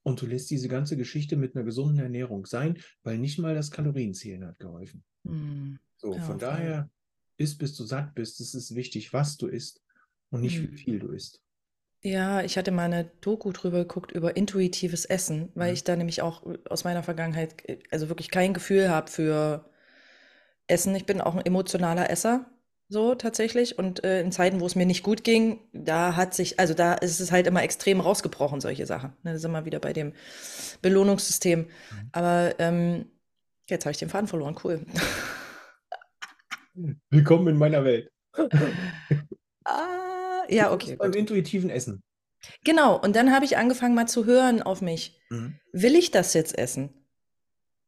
Und 0.03 0.21
du 0.21 0.25
lässt 0.25 0.49
diese 0.49 0.67
ganze 0.67 0.97
Geschichte 0.97 1.37
mit 1.37 1.55
einer 1.55 1.63
gesunden 1.63 1.99
Ernährung 1.99 2.45
sein, 2.45 2.77
weil 3.03 3.17
nicht 3.17 3.39
mal 3.39 3.55
das 3.55 3.71
Kalorienzählen 3.71 4.45
hat 4.45 4.59
geholfen. 4.59 5.03
Mhm. 5.23 5.79
So, 5.97 6.15
ja, 6.15 6.21
von 6.21 6.37
daher 6.39 6.89
ist, 7.37 7.57
bis 7.57 7.75
du 7.75 7.83
satt 7.85 8.13
bist, 8.15 8.39
es 8.41 8.53
ist 8.53 8.75
wichtig, 8.75 9.13
was 9.13 9.37
du 9.37 9.47
isst 9.47 9.81
und 10.29 10.41
nicht 10.41 10.59
mhm. 10.59 10.71
wie 10.71 10.77
viel 10.77 10.99
du 10.99 11.11
isst. 11.11 11.41
Ja, 12.01 12.41
ich 12.43 12.57
hatte 12.57 12.71
mal 12.71 12.83
eine 12.83 13.05
Doku 13.21 13.51
drüber 13.53 13.79
geguckt 13.79 14.11
über 14.11 14.35
intuitives 14.35 15.05
Essen, 15.05 15.51
weil 15.55 15.69
Mhm. 15.69 15.73
ich 15.73 15.83
da 15.85 15.95
nämlich 15.95 16.21
auch 16.21 16.43
aus 16.69 16.83
meiner 16.83 17.01
Vergangenheit, 17.03 17.67
äh, 17.69 17.79
also 17.91 18.09
wirklich 18.09 18.29
kein 18.29 18.53
Gefühl 18.53 18.89
habe 18.89 19.09
für 19.09 19.69
Essen. 20.67 20.95
Ich 20.95 21.05
bin 21.05 21.21
auch 21.21 21.35
ein 21.35 21.45
emotionaler 21.45 22.09
Esser, 22.09 22.45
so 22.89 23.15
tatsächlich. 23.15 23.77
Und 23.77 24.03
äh, 24.03 24.21
in 24.21 24.31
Zeiten, 24.31 24.59
wo 24.59 24.65
es 24.65 24.75
mir 24.75 24.85
nicht 24.85 25.03
gut 25.03 25.23
ging, 25.23 25.59
da 25.73 26.15
hat 26.15 26.33
sich, 26.33 26.59
also 26.59 26.73
da 26.73 26.93
ist 26.93 27.19
es 27.19 27.31
halt 27.31 27.47
immer 27.47 27.63
extrem 27.63 27.99
rausgebrochen, 27.99 28.61
solche 28.61 28.85
Sachen. 28.85 29.13
Ne, 29.23 29.33
da 29.33 29.37
sind 29.37 29.51
wir 29.51 29.65
wieder 29.65 29.79
bei 29.79 29.93
dem 29.93 30.13
Belohnungssystem. 30.81 31.59
Mhm. 31.59 32.09
Aber 32.11 32.55
ähm, 32.59 33.05
jetzt 33.69 33.85
habe 33.85 33.91
ich 33.91 33.99
den 33.99 34.09
Faden 34.09 34.27
verloren, 34.27 34.57
cool. 34.63 34.85
Willkommen 37.09 37.47
in 37.47 37.57
meiner 37.57 37.83
Welt. 37.83 38.09
Ah, 39.65 40.43
ja, 40.49 40.73
okay. 40.73 40.97
Beim 40.97 41.13
intuitiven 41.13 41.69
Essen. 41.69 42.03
Genau, 42.65 42.99
und 42.99 43.15
dann 43.15 43.33
habe 43.33 43.45
ich 43.45 43.55
angefangen 43.55 43.95
mal 43.95 44.07
zu 44.07 44.25
hören 44.25 44.61
auf 44.61 44.81
mich. 44.81 45.21
Mhm. 45.29 45.57
Will 45.71 45.95
ich 45.95 46.11
das 46.11 46.33
jetzt 46.33 46.57
essen? 46.57 47.02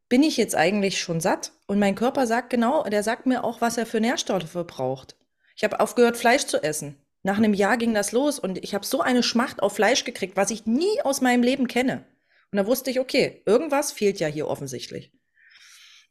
Bin 0.08 0.22
ich 0.22 0.38
jetzt 0.38 0.56
eigentlich 0.56 0.99
schon 0.99 1.20
satt? 1.20 1.51
Und 1.66 1.80
mein 1.80 1.95
Körper 1.95 2.28
sagt 2.28 2.51
genau, 2.51 2.84
der 2.84 3.01
sagt 3.01 3.26
mir 3.26 3.43
auch, 3.43 3.62
was 3.62 3.78
er 3.78 3.86
für 3.86 3.99
Nährstoffe 3.99 4.53
braucht. 4.68 5.16
Ich 5.56 5.64
habe 5.64 5.80
aufgehört, 5.80 6.18
Fleisch 6.18 6.45
zu 6.45 6.62
essen. 6.62 6.97
Nach 7.24 7.38
einem 7.38 7.56
Jahr 7.56 7.78
ging 7.78 7.95
das 7.95 8.12
los 8.12 8.38
und 8.38 8.64
ich 8.64 8.76
habe 8.76 8.86
so 8.86 9.01
eine 9.01 9.24
Schmacht 9.24 9.64
auf 9.64 9.74
Fleisch 9.74 10.03
gekriegt, 10.03 10.38
was 10.38 10.51
ich 10.51 10.68
nie 10.68 11.01
aus 11.01 11.22
meinem 11.22 11.41
Leben 11.41 11.68
kenne. 11.68 12.06
Und 12.51 12.58
da 12.58 12.68
wusste 12.68 12.91
ich, 12.91 12.99
okay, 12.99 13.41
irgendwas 13.47 13.91
fehlt 13.91 14.20
ja 14.20 14.28
hier 14.28 14.47
offensichtlich. 14.47 15.12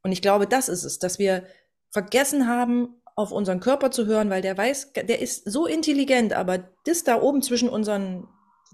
Und 0.03 0.11
ich 0.11 0.23
glaube, 0.23 0.49
das 0.49 0.69
ist 0.69 0.83
es, 0.83 0.99
dass 0.99 1.21
wir 1.21 1.47
vergessen 1.91 2.49
haben, 2.49 3.01
auf 3.15 3.31
unseren 3.31 3.61
Körper 3.61 3.93
zu 3.93 4.07
hören, 4.07 4.29
weil 4.29 4.43
der 4.43 4.59
weiß, 4.59 4.93
der 4.95 5.21
ist 5.21 5.49
so 5.49 5.67
intelligent, 5.67 6.33
aber 6.33 6.59
das 6.85 7.05
da 7.05 7.23
oben 7.23 7.43
zwischen 7.43 7.69
unseren, 7.69 8.27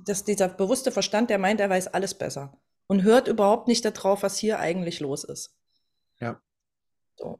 das, 0.06 0.24
dieser 0.24 0.48
bewusste 0.48 0.92
Verstand, 0.92 1.28
der 1.28 1.36
meint, 1.36 1.60
er 1.60 1.68
weiß 1.68 1.88
alles 1.88 2.14
besser 2.14 2.58
und 2.90 3.04
hört 3.04 3.28
überhaupt 3.28 3.68
nicht 3.68 3.84
darauf, 3.84 4.24
was 4.24 4.36
hier 4.36 4.58
eigentlich 4.58 4.98
los 4.98 5.22
ist. 5.22 5.54
Ja. 6.18 6.40
So. 7.14 7.38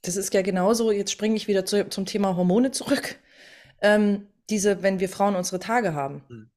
Das 0.00 0.16
ist 0.16 0.32
ja 0.32 0.40
genauso, 0.40 0.90
jetzt 0.90 1.12
springe 1.12 1.36
ich 1.36 1.46
wieder 1.46 1.66
zu, 1.66 1.90
zum 1.90 2.06
Thema 2.06 2.36
Hormone 2.36 2.70
zurück. 2.70 3.18
Ähm, 3.82 4.28
diese, 4.48 4.82
wenn 4.82 4.98
wir 4.98 5.10
Frauen 5.10 5.36
unsere 5.36 5.58
Tage 5.58 5.92
haben. 5.92 6.24
Mhm. 6.30 6.50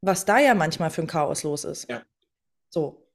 Was 0.00 0.24
da 0.24 0.38
ja 0.38 0.54
manchmal 0.54 0.88
für 0.88 1.02
ein 1.02 1.06
Chaos 1.06 1.42
los 1.42 1.64
ist. 1.64 1.90
Ja. 1.90 2.00
So. 2.70 3.06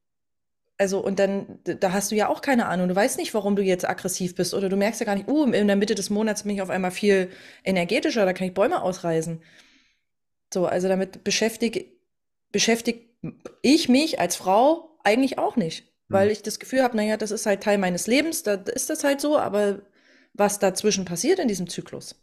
Also, 0.78 1.04
und 1.04 1.18
dann, 1.18 1.58
da 1.64 1.90
hast 1.90 2.12
du 2.12 2.14
ja 2.14 2.28
auch 2.28 2.40
keine 2.40 2.66
Ahnung. 2.66 2.86
Du 2.86 2.94
weißt 2.94 3.18
nicht, 3.18 3.34
warum 3.34 3.56
du 3.56 3.62
jetzt 3.62 3.88
aggressiv 3.88 4.36
bist. 4.36 4.54
Oder 4.54 4.68
du 4.68 4.76
merkst 4.76 5.00
ja 5.00 5.04
gar 5.04 5.16
nicht, 5.16 5.26
uh, 5.26 5.46
in 5.46 5.66
der 5.66 5.74
Mitte 5.74 5.96
des 5.96 6.10
Monats 6.10 6.44
bin 6.44 6.54
ich 6.54 6.62
auf 6.62 6.70
einmal 6.70 6.92
viel 6.92 7.28
energetischer, 7.64 8.24
da 8.24 8.32
kann 8.32 8.46
ich 8.46 8.54
Bäume 8.54 8.82
ausreißen. 8.82 9.42
So, 10.54 10.66
also 10.66 10.86
damit 10.86 11.24
beschäftige 11.24 11.86
beschäftigt 12.52 13.09
ich 13.62 13.88
mich 13.88 14.18
als 14.20 14.36
Frau 14.36 14.98
eigentlich 15.04 15.38
auch 15.38 15.56
nicht. 15.56 15.86
Weil 16.08 16.26
Mhm. 16.26 16.32
ich 16.32 16.42
das 16.42 16.58
Gefühl 16.58 16.82
habe, 16.82 16.96
naja, 16.96 17.16
das 17.16 17.30
ist 17.30 17.46
halt 17.46 17.62
Teil 17.62 17.78
meines 17.78 18.06
Lebens, 18.06 18.42
da 18.42 18.54
ist 18.54 18.90
das 18.90 19.04
halt 19.04 19.20
so, 19.20 19.38
aber 19.38 19.82
was 20.32 20.58
dazwischen 20.58 21.04
passiert 21.04 21.38
in 21.38 21.48
diesem 21.48 21.68
Zyklus? 21.68 22.16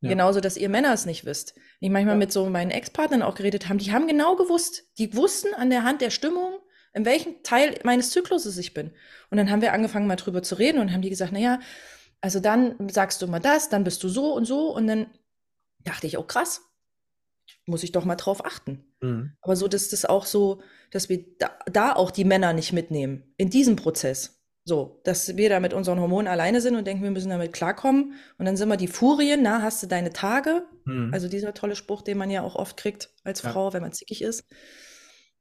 Ja. 0.00 0.10
Genauso, 0.10 0.40
dass 0.40 0.56
ihr 0.58 0.68
Männer 0.68 0.92
es 0.92 1.06
nicht 1.06 1.24
wisst. 1.24 1.54
Ich 1.80 1.88
manchmal 1.90 2.14
Ja. 2.14 2.18
mit 2.18 2.32
so 2.32 2.44
meinen 2.50 2.70
Ex-Partnern 2.70 3.22
auch 3.22 3.34
geredet 3.34 3.68
haben, 3.68 3.78
die 3.78 3.92
haben 3.92 4.06
genau 4.06 4.36
gewusst, 4.36 4.84
die 4.98 5.16
wussten 5.16 5.54
an 5.54 5.70
der 5.70 5.82
Hand 5.84 6.02
der 6.02 6.10
Stimmung, 6.10 6.58
in 6.92 7.04
welchem 7.06 7.42
Teil 7.42 7.78
meines 7.84 8.10
Zykluses 8.10 8.58
ich 8.58 8.74
bin. 8.74 8.90
Und 9.30 9.38
dann 9.38 9.50
haben 9.50 9.62
wir 9.62 9.72
angefangen, 9.72 10.06
mal 10.06 10.16
drüber 10.16 10.42
zu 10.42 10.56
reden 10.56 10.78
und 10.78 10.92
haben 10.92 11.02
die 11.02 11.10
gesagt, 11.10 11.32
naja, 11.32 11.60
also 12.20 12.38
dann 12.38 12.76
sagst 12.90 13.22
du 13.22 13.26
mal 13.26 13.40
das, 13.40 13.68
dann 13.70 13.82
bist 13.84 14.02
du 14.02 14.08
so 14.08 14.34
und 14.34 14.44
so. 14.44 14.74
Und 14.74 14.86
dann 14.86 15.06
dachte 15.80 16.06
ich, 16.06 16.18
oh 16.18 16.22
krass, 16.22 16.60
muss 17.66 17.82
ich 17.82 17.92
doch 17.92 18.04
mal 18.04 18.16
drauf 18.16 18.44
achten. 18.44 18.84
Mhm. 19.00 19.32
Aber 19.40 19.56
so, 19.56 19.68
dass 19.68 19.88
das 19.88 20.04
auch 20.04 20.26
so, 20.26 20.60
dass 20.90 21.08
wir 21.08 21.24
da, 21.38 21.50
da 21.70 21.92
auch 21.94 22.10
die 22.10 22.24
Männer 22.24 22.52
nicht 22.52 22.72
mitnehmen, 22.72 23.32
in 23.36 23.50
diesem 23.50 23.76
Prozess. 23.76 24.40
So, 24.66 25.00
dass 25.04 25.36
wir 25.36 25.50
da 25.50 25.60
mit 25.60 25.74
unseren 25.74 26.00
Hormonen 26.00 26.26
alleine 26.26 26.62
sind 26.62 26.74
und 26.74 26.86
denken, 26.86 27.02
wir 27.02 27.10
müssen 27.10 27.28
damit 27.28 27.52
klarkommen. 27.52 28.14
Und 28.38 28.46
dann 28.46 28.56
sind 28.56 28.68
wir 28.70 28.78
die 28.78 28.88
Furien, 28.88 29.42
na, 29.42 29.60
hast 29.60 29.82
du 29.82 29.86
deine 29.86 30.10
Tage? 30.10 30.64
Mhm. 30.86 31.10
Also 31.12 31.28
dieser 31.28 31.52
tolle 31.52 31.76
Spruch, 31.76 32.00
den 32.00 32.16
man 32.16 32.30
ja 32.30 32.40
auch 32.42 32.54
oft 32.56 32.78
kriegt 32.78 33.10
als 33.24 33.42
Ja. 33.42 33.52
Frau, 33.52 33.74
wenn 33.74 33.82
man 33.82 33.92
zickig 33.92 34.22
ist. 34.22 34.44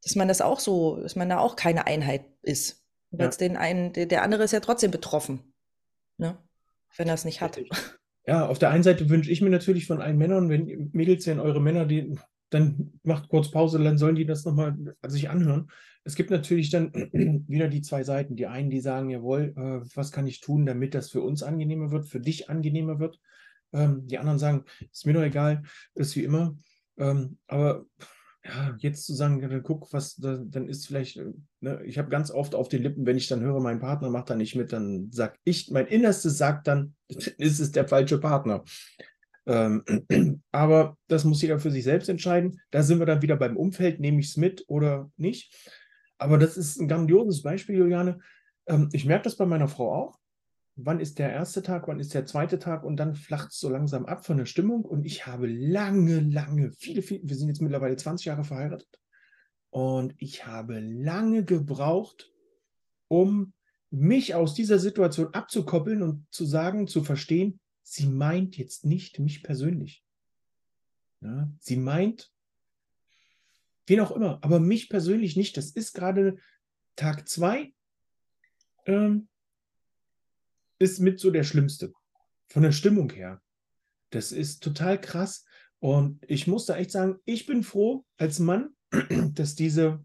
Dass 0.03 0.15
man 0.15 0.27
das 0.27 0.41
auch 0.41 0.59
so, 0.59 0.97
dass 1.01 1.15
man 1.15 1.29
da 1.29 1.39
auch 1.39 1.55
keine 1.55 1.87
Einheit 1.87 2.25
ist. 2.41 2.83
Weil 3.11 3.27
Ja. 3.29 3.37
den 3.37 3.55
einen, 3.55 3.93
der, 3.93 4.07
der 4.07 4.23
andere 4.23 4.43
ist 4.43 4.51
ja 4.51 4.59
trotzdem 4.59 4.91
betroffen. 4.91 5.53
Ne? 6.17 6.37
Wenn 6.97 7.07
er 7.07 7.13
es 7.13 7.23
nicht 7.23 7.39
hat. 7.39 7.55
Richtig. 7.55 7.77
Ja, 8.25 8.47
auf 8.47 8.59
der 8.59 8.69
einen 8.69 8.83
Seite 8.83 9.09
wünsche 9.09 9.31
ich 9.31 9.41
mir 9.41 9.49
natürlich 9.49 9.85
von 9.85 10.01
allen 10.01 10.17
Männern, 10.17 10.49
wenn 10.49 10.89
Mädels 10.93 11.25
sehen, 11.25 11.39
eure 11.39 11.61
Männer, 11.61 11.85
die, 11.85 12.15
dann 12.49 12.93
macht 13.03 13.27
kurz 13.29 13.51
Pause, 13.51 13.83
dann 13.83 13.97
sollen 13.97 14.15
die 14.15 14.25
das 14.25 14.45
nochmal 14.45 14.75
sich 15.07 15.29
anhören. 15.29 15.69
Es 16.05 16.15
gibt 16.15 16.29
natürlich 16.29 16.69
dann 16.69 16.93
wieder 17.47 17.67
die 17.67 17.81
zwei 17.81 18.03
Seiten. 18.03 18.35
Die 18.35 18.47
einen, 18.47 18.69
die 18.69 18.79
sagen, 18.79 19.09
jawohl, 19.09 19.53
äh, 19.57 19.95
was 19.95 20.11
kann 20.11 20.27
ich 20.27 20.39
tun, 20.39 20.65
damit 20.65 20.93
das 20.93 21.09
für 21.09 21.21
uns 21.21 21.43
angenehmer 21.43 21.91
wird, 21.91 22.07
für 22.07 22.19
dich 22.19 22.49
angenehmer 22.49 22.99
wird. 22.99 23.19
Ähm, 23.73 24.07
die 24.07 24.17
anderen 24.17 24.39
sagen, 24.39 24.65
ist 24.91 25.05
mir 25.05 25.13
doch 25.13 25.23
egal, 25.23 25.63
ist 25.95 26.15
wie 26.15 26.23
immer. 26.23 26.57
Ähm, 26.97 27.37
aber 27.47 27.85
ja, 28.45 28.75
jetzt 28.79 29.05
zu 29.05 29.13
sagen, 29.13 29.41
dann 29.41 29.63
guck, 29.63 29.93
was, 29.93 30.15
da, 30.15 30.37
dann 30.37 30.67
ist 30.67 30.87
vielleicht, 30.87 31.17
äh, 31.17 31.33
ne, 31.61 31.81
ich 31.85 31.97
habe 31.97 32.09
ganz 32.09 32.29
oft 32.29 32.55
auf 32.55 32.67
den 32.67 32.83
Lippen, 32.83 33.05
wenn 33.05 33.17
ich 33.17 33.27
dann 33.27 33.41
höre, 33.41 33.61
mein 33.61 33.79
Partner 33.79 34.09
macht 34.09 34.29
da 34.29 34.35
nicht 34.35 34.55
mit, 34.55 34.73
dann 34.73 35.09
sag 35.11 35.37
ich, 35.43 35.71
mein 35.71 35.87
Innerstes 35.87 36.37
sagt 36.37 36.67
dann, 36.67 36.95
ist 37.07 37.59
es 37.59 37.71
der 37.71 37.87
falsche 37.87 38.19
Partner. 38.19 38.63
Ähm, 39.45 39.83
aber 40.51 40.97
das 41.07 41.23
muss 41.23 41.41
jeder 41.41 41.59
für 41.59 41.71
sich 41.71 41.83
selbst 41.83 42.09
entscheiden. 42.09 42.59
Da 42.71 42.83
sind 42.83 42.99
wir 42.99 43.05
dann 43.05 43.21
wieder 43.21 43.37
beim 43.37 43.57
Umfeld, 43.57 43.99
nehme 43.99 44.19
ich 44.19 44.29
es 44.29 44.37
mit 44.37 44.63
oder 44.67 45.11
nicht. 45.17 45.55
Aber 46.17 46.37
das 46.37 46.57
ist 46.57 46.79
ein 46.79 46.87
grandioses 46.87 47.41
Beispiel, 47.41 47.77
Juliane. 47.77 48.19
Ähm, 48.67 48.89
ich 48.91 49.05
merke 49.05 49.23
das 49.23 49.37
bei 49.37 49.45
meiner 49.45 49.67
Frau 49.67 49.93
auch. 49.93 50.19
Wann 50.75 50.99
ist 50.99 51.19
der 51.19 51.31
erste 51.31 51.61
Tag, 51.61 51.87
wann 51.87 51.99
ist 51.99 52.13
der 52.13 52.25
zweite 52.25 52.57
Tag 52.57 52.83
und 52.83 52.97
dann 52.97 53.15
flacht 53.15 53.51
es 53.51 53.59
so 53.59 53.69
langsam 53.69 54.05
ab 54.05 54.25
von 54.25 54.37
der 54.37 54.45
Stimmung. 54.45 54.83
Und 54.85 55.05
ich 55.05 55.27
habe 55.27 55.47
lange, 55.47 56.19
lange, 56.19 56.71
viele, 56.71 57.03
viele, 57.03 57.27
wir 57.27 57.35
sind 57.35 57.47
jetzt 57.47 57.61
mittlerweile 57.61 57.95
20 57.95 58.25
Jahre 58.25 58.43
verheiratet. 58.43 58.99
Und 59.69 60.15
ich 60.17 60.47
habe 60.47 60.79
lange 60.79 61.45
gebraucht, 61.45 62.31
um 63.07 63.53
mich 63.91 64.33
aus 64.33 64.55
dieser 64.55 64.79
Situation 64.79 65.33
abzukoppeln 65.33 66.01
und 66.01 66.25
zu 66.31 66.45
sagen, 66.45 66.87
zu 66.87 67.03
verstehen, 67.03 67.59
sie 67.83 68.07
meint 68.07 68.57
jetzt 68.57 68.85
nicht 68.85 69.19
mich 69.19 69.43
persönlich. 69.43 70.03
Ja, 71.21 71.51
sie 71.59 71.77
meint, 71.77 72.31
wen 73.85 73.99
auch 73.99 74.11
immer, 74.11 74.39
aber 74.41 74.59
mich 74.59 74.89
persönlich 74.89 75.35
nicht. 75.35 75.55
Das 75.57 75.69
ist 75.69 75.93
gerade 75.93 76.37
Tag 76.95 77.29
zwei, 77.29 77.73
ähm, 78.85 79.27
ist 80.83 80.99
mit 80.99 81.19
so 81.19 81.31
der 81.31 81.43
Schlimmste. 81.43 81.93
Von 82.49 82.63
der 82.63 82.73
Stimmung 82.73 83.09
her. 83.11 83.41
Das 84.09 84.31
ist 84.31 84.61
total 84.61 84.99
krass. 84.99 85.45
Und 85.79 86.23
ich 86.27 86.45
muss 86.45 86.65
da 86.65 86.77
echt 86.77 86.91
sagen, 86.91 87.19
ich 87.25 87.45
bin 87.45 87.63
froh 87.63 88.05
als 88.17 88.39
Mann, 88.39 88.69
dass 89.33 89.55
diese, 89.55 90.03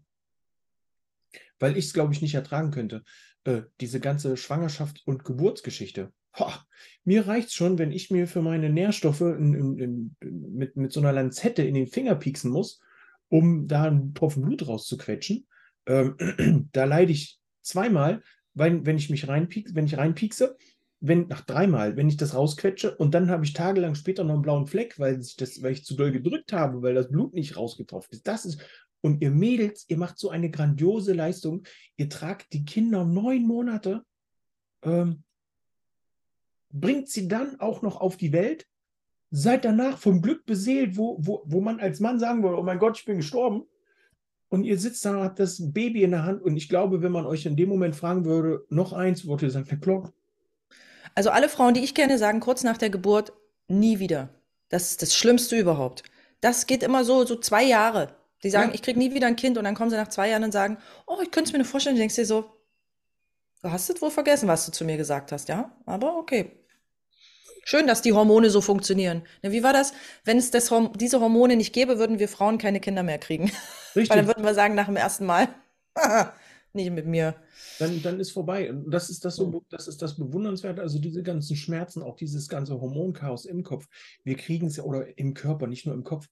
weil 1.59 1.77
ich 1.77 1.85
es, 1.85 1.93
glaube 1.93 2.13
ich, 2.13 2.21
nicht 2.21 2.33
ertragen 2.33 2.71
könnte, 2.71 3.03
äh, 3.43 3.61
diese 3.81 3.99
ganze 3.99 4.37
Schwangerschaft 4.37 5.03
und 5.05 5.25
Geburtsgeschichte. 5.25 6.11
Boah, 6.37 6.65
mir 7.03 7.27
reicht 7.27 7.53
schon, 7.53 7.77
wenn 7.77 7.91
ich 7.91 8.09
mir 8.09 8.27
für 8.27 8.41
meine 8.41 8.69
Nährstoffe 8.69 9.21
in, 9.21 9.53
in, 9.53 9.79
in, 9.79 10.15
mit, 10.55 10.77
mit 10.77 10.91
so 10.93 11.01
einer 11.01 11.11
Lanzette 11.11 11.63
in 11.63 11.73
den 11.73 11.87
Finger 11.87 12.15
pieksen 12.15 12.51
muss, 12.51 12.79
um 13.27 13.67
da 13.67 13.83
einen 13.83 14.13
Tropfen 14.13 14.43
Blut 14.43 14.67
rauszuquetschen. 14.67 15.47
Ähm, 15.85 16.69
da 16.71 16.85
leide 16.85 17.11
ich 17.11 17.39
zweimal, 17.61 18.21
weil, 18.53 18.85
wenn 18.85 18.97
ich 18.97 19.09
mich 19.09 19.27
reinpiekse, 19.27 19.75
wenn 19.75 19.85
ich 19.85 19.97
reinpiekse, 19.97 20.57
wenn 21.01 21.27
nach 21.27 21.41
dreimal, 21.41 21.95
wenn 21.95 22.09
ich 22.09 22.17
das 22.17 22.35
rausquetsche 22.35 22.95
und 22.95 23.13
dann 23.13 23.29
habe 23.29 23.45
ich 23.45 23.53
tagelang 23.53 23.95
später 23.95 24.23
noch 24.23 24.33
einen 24.33 24.41
blauen 24.41 24.67
Fleck, 24.67 24.99
weil 24.99 25.19
ich, 25.19 25.37
das, 25.37 25.61
weil 25.61 25.71
ich 25.71 25.85
zu 25.85 25.95
doll 25.95 26.11
gedrückt 26.11 26.51
habe, 26.51 26.81
weil 26.81 26.93
das 26.93 27.09
Blut 27.09 27.33
nicht 27.33 27.55
rausgetroffen 27.55 28.11
ist. 28.11 28.27
Das 28.27 28.45
ist, 28.45 28.61
und 29.01 29.21
ihr 29.21 29.31
Mädels, 29.31 29.85
ihr 29.87 29.97
macht 29.97 30.19
so 30.19 30.29
eine 30.29 30.51
grandiose 30.51 31.13
Leistung. 31.13 31.63
Ihr 31.95 32.09
tragt 32.09 32.51
die 32.51 32.65
Kinder 32.65 33.05
neun 33.05 33.47
Monate, 33.47 34.03
ähm, 34.83 35.23
bringt 36.69 37.07
sie 37.07 37.29
dann 37.29 37.59
auch 37.61 37.81
noch 37.81 38.01
auf 38.01 38.17
die 38.17 38.33
Welt, 38.33 38.67
seid 39.31 39.63
danach 39.63 39.97
vom 39.97 40.21
Glück 40.21 40.45
beseelt, 40.45 40.97
wo, 40.97 41.17
wo, 41.19 41.43
wo 41.45 41.61
man 41.61 41.79
als 41.79 42.01
Mann 42.01 42.19
sagen 42.19 42.43
würde, 42.43 42.57
oh 42.57 42.63
mein 42.63 42.79
Gott, 42.79 42.97
ich 42.99 43.05
bin 43.05 43.17
gestorben. 43.17 43.63
Und 44.49 44.63
ihr 44.63 44.77
sitzt 44.77 45.05
da, 45.05 45.23
habt 45.23 45.39
das 45.39 45.71
Baby 45.71 46.03
in 46.03 46.11
der 46.11 46.25
Hand. 46.25 46.41
Und 46.41 46.57
ich 46.57 46.67
glaube, 46.67 47.01
wenn 47.01 47.11
man 47.11 47.25
euch 47.25 47.45
in 47.45 47.55
dem 47.55 47.69
Moment 47.69 47.95
fragen 47.95 48.25
würde, 48.25 48.65
noch 48.69 48.93
eins, 48.93 49.27
würde 49.27 49.45
ihr 49.45 49.51
sagen, 49.51 49.79
na. 49.85 50.11
Also 51.15 51.29
alle 51.31 51.49
Frauen, 51.49 51.73
die 51.73 51.83
ich 51.83 51.95
kenne, 51.95 52.17
sagen 52.17 52.39
kurz 52.39 52.63
nach 52.63 52.77
der 52.77 52.89
Geburt 52.89 53.33
nie 53.67 53.99
wieder. 53.99 54.29
Das 54.69 54.91
ist 54.91 55.01
das 55.01 55.15
Schlimmste 55.15 55.57
überhaupt. 55.57 56.03
Das 56.41 56.67
geht 56.67 56.83
immer 56.83 57.03
so, 57.03 57.25
so 57.25 57.35
zwei 57.35 57.63
Jahre. 57.63 58.15
Die 58.43 58.49
sagen, 58.49 58.69
Ja. 58.69 58.75
ich 58.75 58.81
kriege 58.81 58.97
nie 58.99 59.13
wieder 59.13 59.27
ein 59.27 59.35
Kind 59.35 59.57
und 59.57 59.65
dann 59.65 59.75
kommen 59.75 59.89
sie 59.89 59.97
nach 59.97 60.07
zwei 60.07 60.29
Jahren 60.29 60.43
und 60.43 60.51
sagen, 60.53 60.77
oh, 61.07 61.17
ich 61.21 61.31
könnte 61.31 61.49
es 61.49 61.53
mir 61.53 61.59
nur 61.59 61.67
vorstellen. 61.67 61.95
Du 61.95 61.99
denkst 61.99 62.15
dir 62.15 62.25
so, 62.25 62.45
du 63.61 63.71
hast 63.71 63.89
es 63.89 64.01
wohl 64.01 64.11
vergessen, 64.11 64.47
was 64.47 64.65
du 64.65 64.71
zu 64.71 64.85
mir 64.85 64.95
gesagt 64.97 65.31
hast, 65.31 65.49
ja? 65.49 65.75
Aber 65.85 66.15
okay. 66.17 66.51
Schön, 67.65 67.85
dass 67.87 68.01
die 68.01 68.13
Hormone 68.13 68.49
so 68.49 68.61
funktionieren. 68.61 69.23
Wie 69.41 69.61
war 69.63 69.73
das? 69.73 69.93
Wenn 70.23 70.37
es 70.37 70.49
das 70.49 70.71
diese 70.95 71.19
Hormone 71.19 71.55
nicht 71.55 71.73
gäbe, 71.73 71.99
würden 71.99 72.17
wir 72.17 72.29
Frauen 72.29 72.57
keine 72.57 72.79
Kinder 72.79 73.03
mehr 73.03 73.19
kriegen. 73.19 73.51
Weil 73.93 74.05
dann 74.05 74.19
Richtig. 74.19 74.27
würden 74.27 74.43
wir 74.45 74.53
sagen 74.53 74.75
nach 74.75 74.85
dem 74.85 74.95
ersten 74.95 75.25
Mal, 75.25 75.49
nicht 76.73 76.91
mit 76.91 77.05
mir. 77.05 77.35
dann, 77.79 78.01
dann 78.01 78.19
ist 78.19 78.31
vorbei. 78.31 78.71
Und 78.71 78.91
das 78.91 79.09
ist 79.09 79.25
das 79.25 79.35
so, 79.35 79.63
das 79.69 79.87
ist 79.87 80.01
das 80.01 80.17
Bewundernswerte, 80.17 80.81
also 80.81 80.99
diese 80.99 81.23
ganzen 81.23 81.55
Schmerzen, 81.55 82.01
auch 82.01 82.15
dieses 82.15 82.47
ganze 82.47 82.79
Hormonchaos 82.79 83.45
im 83.45 83.63
Kopf. 83.63 83.87
Wir 84.23 84.35
kriegen 84.35 84.67
es 84.67 84.77
ja, 84.77 84.83
oder 84.83 85.17
im 85.17 85.33
Körper, 85.33 85.67
nicht 85.67 85.85
nur 85.85 85.95
im 85.95 86.03
Kopf. 86.03 86.27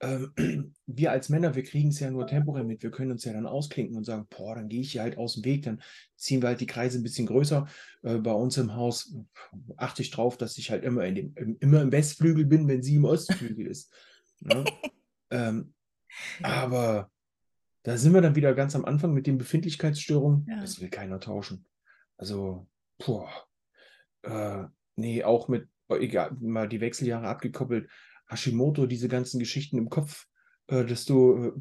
Ähm, 0.00 0.32
wir 0.86 1.12
als 1.12 1.28
Männer, 1.28 1.54
wir 1.54 1.62
kriegen 1.62 1.90
es 1.90 2.00
ja 2.00 2.10
nur 2.10 2.26
temporär 2.26 2.64
mit. 2.64 2.82
Wir 2.82 2.90
können 2.90 3.12
uns 3.12 3.24
ja 3.24 3.32
dann 3.32 3.46
ausklinken 3.46 3.96
und 3.96 4.04
sagen, 4.04 4.26
boah, 4.30 4.54
dann 4.54 4.68
gehe 4.68 4.80
ich 4.80 4.92
hier 4.92 5.02
halt 5.02 5.18
aus 5.18 5.34
dem 5.34 5.44
Weg, 5.44 5.62
dann 5.62 5.82
ziehen 6.16 6.42
wir 6.42 6.48
halt 6.48 6.60
die 6.60 6.66
Kreise 6.66 6.98
ein 6.98 7.02
bisschen 7.02 7.26
größer. 7.26 7.66
Äh, 8.02 8.18
bei 8.18 8.32
uns 8.32 8.56
im 8.56 8.74
Haus 8.74 9.14
achte 9.76 10.02
ich 10.02 10.10
drauf, 10.10 10.36
dass 10.36 10.58
ich 10.58 10.70
halt 10.70 10.84
immer, 10.84 11.04
in 11.04 11.14
dem, 11.14 11.34
im, 11.36 11.56
immer 11.60 11.82
im 11.82 11.92
Westflügel 11.92 12.46
bin, 12.46 12.68
wenn 12.68 12.82
sie 12.82 12.96
im 12.96 13.04
Ostflügel 13.04 13.66
ist. 13.66 13.92
Ne? 14.40 14.64
ähm, 15.30 15.74
aber 16.42 17.10
da 17.82 17.96
sind 17.96 18.12
wir 18.12 18.20
dann 18.20 18.36
wieder 18.36 18.54
ganz 18.54 18.74
am 18.76 18.84
Anfang 18.84 19.14
mit 19.14 19.26
den 19.26 19.38
Befindlichkeitsstörungen. 19.38 20.46
Ja. 20.48 20.60
Das 20.60 20.80
will 20.80 20.90
keiner 20.90 21.20
tauschen. 21.20 21.66
Also, 22.16 22.68
boah. 22.98 23.30
Äh, 24.22 24.64
nee, 24.96 25.24
auch 25.24 25.48
mit, 25.48 25.68
oh, 25.88 25.96
egal, 25.96 26.36
mal 26.40 26.68
die 26.68 26.80
Wechseljahre 26.80 27.28
abgekoppelt. 27.28 27.88
Hashimoto, 28.28 28.86
diese 28.86 29.08
ganzen 29.08 29.38
Geschichten 29.38 29.78
im 29.78 29.88
Kopf, 29.88 30.26
äh, 30.68 30.84
dass 30.84 31.04
du 31.04 31.36
äh, 31.36 31.52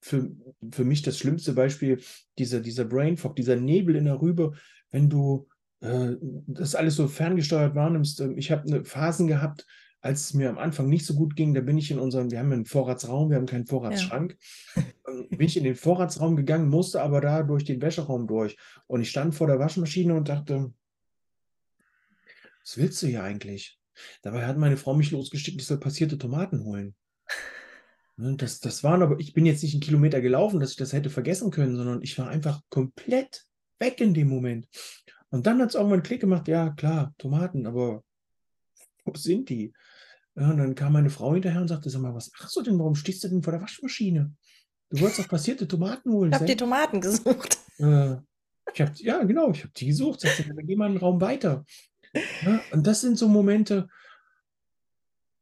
für, 0.00 0.30
für 0.72 0.84
mich 0.84 1.02
das 1.02 1.18
schlimmste 1.18 1.52
Beispiel, 1.52 2.00
dieser, 2.38 2.60
dieser 2.60 2.84
Brain 2.84 3.16
Fog, 3.16 3.36
dieser 3.36 3.56
Nebel 3.56 3.96
in 3.96 4.06
der 4.06 4.20
Rübe, 4.20 4.52
wenn 4.90 5.10
du 5.10 5.48
äh, 5.80 6.16
das 6.46 6.74
alles 6.74 6.96
so 6.96 7.08
ferngesteuert 7.08 7.74
wahrnimmst. 7.74 8.20
Ähm, 8.20 8.38
Ich 8.38 8.50
habe 8.50 8.62
eine 8.62 8.84
Phasen 8.84 9.26
gehabt, 9.26 9.66
als 10.00 10.20
es 10.22 10.34
mir 10.34 10.48
am 10.48 10.58
Anfang 10.58 10.88
nicht 10.88 11.04
so 11.04 11.14
gut 11.14 11.34
ging, 11.34 11.54
da 11.54 11.60
bin 11.60 11.78
ich 11.78 11.90
in 11.90 11.98
unserem, 11.98 12.30
wir 12.30 12.38
haben 12.38 12.52
einen 12.52 12.66
Vorratsraum, 12.66 13.30
wir 13.30 13.36
haben 13.36 13.46
keinen 13.46 13.66
Vorratsschrank, 13.66 14.36
ähm, 14.76 15.28
bin 15.30 15.46
ich 15.46 15.56
in 15.56 15.64
den 15.64 15.74
Vorratsraum 15.74 16.36
gegangen, 16.36 16.68
musste 16.68 17.02
aber 17.02 17.20
da 17.20 17.42
durch 17.42 17.64
den 17.64 17.82
Wäscheraum 17.82 18.26
durch. 18.26 18.56
Und 18.86 19.00
ich 19.00 19.10
stand 19.10 19.34
vor 19.34 19.46
der 19.46 19.58
Waschmaschine 19.58 20.14
und 20.14 20.28
dachte, 20.28 20.72
was 22.62 22.76
willst 22.76 23.02
du 23.02 23.06
hier 23.08 23.22
eigentlich? 23.22 23.78
Dabei 24.22 24.46
hat 24.46 24.58
meine 24.58 24.76
Frau 24.76 24.94
mich 24.94 25.10
losgeschickt, 25.10 25.60
ich 25.60 25.66
soll 25.66 25.80
passierte 25.80 26.18
Tomaten 26.18 26.62
holen. 26.64 26.94
Ne, 28.16 28.34
das, 28.36 28.60
das 28.60 28.84
waren 28.84 29.02
aber, 29.02 29.18
ich 29.20 29.32
bin 29.32 29.46
jetzt 29.46 29.62
nicht 29.62 29.74
einen 29.74 29.80
Kilometer 29.80 30.20
gelaufen, 30.20 30.60
dass 30.60 30.72
ich 30.72 30.76
das 30.76 30.92
hätte 30.92 31.08
vergessen 31.10 31.50
können, 31.50 31.76
sondern 31.76 32.02
ich 32.02 32.18
war 32.18 32.28
einfach 32.28 32.60
komplett 32.68 33.46
weg 33.78 34.00
in 34.00 34.12
dem 34.12 34.28
Moment. 34.28 34.68
Und 35.30 35.46
dann 35.46 35.60
hat 35.60 35.70
es 35.70 35.74
irgendwann 35.74 36.00
einen 36.00 36.02
Klick 36.02 36.20
gemacht, 36.20 36.48
ja 36.48 36.70
klar, 36.70 37.14
Tomaten, 37.18 37.66
aber 37.66 38.02
wo 39.04 39.14
sind 39.14 39.48
die? 39.48 39.72
Ja, 40.38 40.50
und 40.50 40.58
dann 40.58 40.74
kam 40.74 40.92
meine 40.92 41.10
Frau 41.10 41.34
hinterher 41.34 41.60
und 41.60 41.68
sagte, 41.68 41.90
sag 41.90 42.00
mal, 42.00 42.14
was 42.14 42.30
machst 42.38 42.54
du 42.54 42.62
denn? 42.62 42.78
Warum 42.78 42.94
stehst 42.94 43.24
du 43.24 43.28
denn 43.28 43.42
vor 43.42 43.52
der 43.52 43.62
Waschmaschine? 43.62 44.32
Du 44.90 45.00
wolltest 45.00 45.20
doch 45.20 45.28
passierte 45.28 45.66
Tomaten 45.66 46.12
holen. 46.12 46.30
Ich 46.30 46.36
habe 46.36 46.46
die 46.46 46.56
Tomaten 46.56 47.00
gesucht. 47.00 47.58
Äh, 47.78 48.16
ich 48.74 48.80
hab, 48.80 48.96
ja, 48.96 49.22
genau, 49.24 49.50
ich 49.50 49.60
habe 49.60 49.72
die 49.76 49.86
gesucht. 49.86 50.20
Sagte, 50.20 50.44
dann 50.44 50.66
geh 50.66 50.76
mal 50.76 50.86
einen 50.86 50.96
Raum 50.96 51.20
weiter. 51.20 51.64
Ja, 52.44 52.60
und 52.72 52.86
das 52.86 53.00
sind 53.00 53.18
so 53.18 53.28
Momente, 53.28 53.88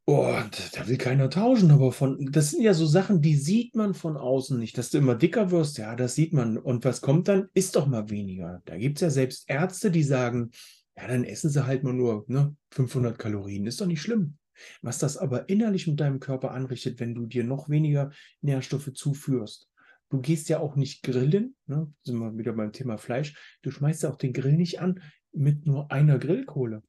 oh, 0.07 0.35
da 0.73 0.89
will 0.89 0.97
keiner 0.97 1.29
tauschen, 1.31 1.71
aber 1.71 1.93
von, 1.93 2.31
das 2.33 2.51
sind 2.51 2.63
ja 2.63 2.75
so 2.75 2.87
Sachen, 2.87 3.21
die 3.21 3.37
sieht 3.37 3.75
man 3.75 3.95
von 3.95 4.17
außen 4.17 4.59
nicht. 4.59 4.79
Dass 4.79 4.91
du 4.91 4.99
immer 4.99 5.15
dicker 5.15 5.51
wirst, 5.51 5.79
ja, 5.79 5.95
das 5.95 6.15
sieht 6.15 6.33
man. 6.33 6.57
Und 6.57 6.85
was 6.85 7.01
kommt 7.01 7.29
dann? 7.29 7.49
Ist 7.55 7.77
doch 7.77 7.87
mal 7.87 8.09
weniger. 8.11 8.63
Da 8.65 8.77
gibt 8.77 8.99
es 8.99 9.03
ja 9.03 9.11
selbst 9.11 9.49
Ärzte, 9.49 9.91
die 9.91 10.05
sagen, 10.05 10.51
ja, 10.97 11.07
dann 11.07 11.25
essen 11.25 11.51
sie 11.51 11.67
halt 11.67 11.85
mal 11.85 11.93
nur 11.93 12.25
ne, 12.29 12.57
500 12.71 13.19
Kalorien. 13.19 13.67
Ist 13.67 13.81
doch 13.81 13.87
nicht 13.87 14.01
schlimm. 14.01 14.39
Was 14.83 14.99
das 14.99 15.17
aber 15.17 15.49
innerlich 15.49 15.87
mit 15.87 16.01
deinem 16.01 16.21
Körper 16.21 16.53
anrichtet, 16.53 17.01
wenn 17.01 17.15
du 17.15 17.27
dir 17.27 17.45
noch 17.45 17.69
weniger 17.69 18.11
Nährstoffe 18.41 18.93
zuführst. 18.93 19.69
Du 20.09 20.21
gehst 20.21 20.49
ja 20.49 20.61
auch 20.61 20.77
nicht 20.77 21.03
grillen, 21.03 21.57
ne? 21.67 21.93
sind 22.05 22.19
wir 22.19 22.37
wieder 22.39 22.53
beim 22.53 22.73
Thema 22.73 22.97
Fleisch. 22.97 23.59
Du 23.63 23.71
schmeißt 23.71 24.05
ja 24.05 24.11
auch 24.11 24.17
den 24.17 24.33
Grill 24.33 24.57
nicht 24.57 24.81
an 24.81 25.03
mit 25.33 25.67
nur 25.67 25.91
einer 25.91 26.19
Grillkohle. 26.19 26.83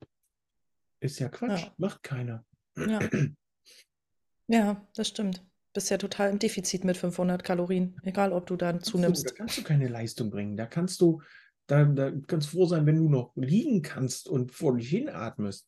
Ist 0.99 1.19
ja 1.19 1.29
Quatsch, 1.29 1.63
ja. 1.63 1.73
macht 1.77 2.03
keiner. 2.03 2.45
Ja. 2.75 2.99
ja, 4.47 4.87
das 4.95 5.07
stimmt. 5.07 5.43
Bist 5.73 5.89
ja 5.89 5.97
total 5.97 6.31
im 6.31 6.39
Defizit 6.39 6.83
mit 6.83 6.97
500 6.97 7.43
Kalorien, 7.43 7.99
egal 8.03 8.33
ob 8.33 8.47
du 8.47 8.55
dann 8.55 8.81
zunimmst. 8.81 9.29
Da 9.29 9.33
kannst 9.33 9.57
du 9.57 9.63
keine 9.63 9.87
Leistung 9.87 10.29
bringen. 10.29 10.57
Da 10.57 10.65
kannst 10.65 11.01
du, 11.01 11.21
da, 11.67 11.85
da 11.85 12.11
kannst 12.27 12.49
froh 12.49 12.65
sein, 12.65 12.85
wenn 12.85 12.97
du 12.97 13.09
noch 13.09 13.35
liegen 13.35 13.81
kannst 13.81 14.27
und 14.27 14.51
vor 14.51 14.75
dich 14.75 14.89
hinatmest. 14.89 15.67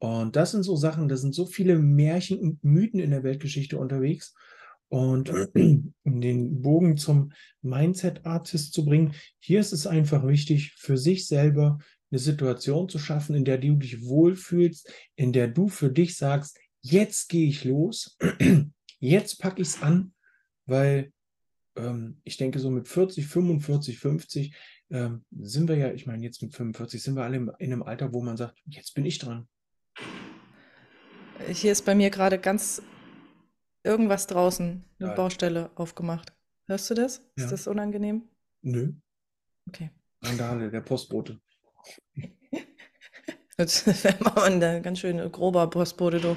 Und 0.00 0.34
das 0.34 0.52
sind 0.52 0.62
so 0.62 0.76
Sachen, 0.76 1.08
da 1.08 1.16
sind 1.16 1.34
so 1.34 1.44
viele 1.44 1.78
Märchen 1.78 2.40
und 2.40 2.64
Mythen 2.64 3.00
in 3.00 3.10
der 3.10 3.22
Weltgeschichte 3.22 3.78
unterwegs. 3.78 4.34
Und 4.88 5.30
um 5.54 6.20
den 6.20 6.62
Bogen 6.62 6.96
zum 6.96 7.32
Mindset-Artist 7.60 8.72
zu 8.72 8.86
bringen, 8.86 9.12
hier 9.38 9.60
ist 9.60 9.72
es 9.72 9.86
einfach 9.86 10.26
wichtig, 10.26 10.72
für 10.78 10.96
sich 10.96 11.26
selber 11.26 11.78
eine 12.10 12.18
Situation 12.18 12.88
zu 12.88 12.98
schaffen, 12.98 13.34
in 13.34 13.44
der 13.44 13.58
du 13.58 13.76
dich 13.76 14.02
wohlfühlst, 14.02 14.90
in 15.16 15.34
der 15.34 15.48
du 15.48 15.68
für 15.68 15.90
dich 15.90 16.16
sagst, 16.16 16.58
jetzt 16.80 17.28
gehe 17.28 17.46
ich 17.46 17.64
los, 17.64 18.16
jetzt 19.00 19.38
packe 19.38 19.60
ich 19.60 19.68
es 19.68 19.82
an, 19.82 20.14
weil 20.64 21.12
ähm, 21.76 22.20
ich 22.24 22.38
denke, 22.38 22.58
so 22.58 22.70
mit 22.70 22.88
40, 22.88 23.26
45, 23.26 23.98
50 23.98 24.54
ähm, 24.88 25.24
sind 25.38 25.68
wir 25.68 25.76
ja, 25.76 25.92
ich 25.92 26.06
meine, 26.06 26.24
jetzt 26.24 26.42
mit 26.42 26.54
45 26.54 27.02
sind 27.02 27.16
wir 27.16 27.24
alle 27.24 27.36
in 27.36 27.50
einem 27.72 27.82
Alter, 27.82 28.14
wo 28.14 28.22
man 28.22 28.38
sagt, 28.38 28.58
jetzt 28.64 28.94
bin 28.94 29.04
ich 29.04 29.18
dran. 29.18 29.46
Hier 31.48 31.72
ist 31.72 31.84
bei 31.84 31.94
mir 31.94 32.10
gerade 32.10 32.38
ganz 32.38 32.82
irgendwas 33.82 34.26
draußen, 34.26 34.84
eine 34.98 35.08
ja. 35.08 35.14
Baustelle 35.14 35.70
aufgemacht. 35.74 36.32
Hörst 36.66 36.90
du 36.90 36.94
das? 36.94 37.22
Ja. 37.36 37.44
Ist 37.44 37.52
das 37.52 37.66
unangenehm? 37.66 38.28
Nö. 38.62 38.92
Okay. 39.68 39.90
Randale, 40.22 40.70
der 40.70 40.82
Postbote. 40.82 41.40
Das 43.56 43.86
wäre 44.04 44.42
ein 44.42 44.82
ganz 44.82 45.00
schön 45.00 45.32
grober 45.32 45.68
Postbote, 45.68 46.20
du. 46.20 46.36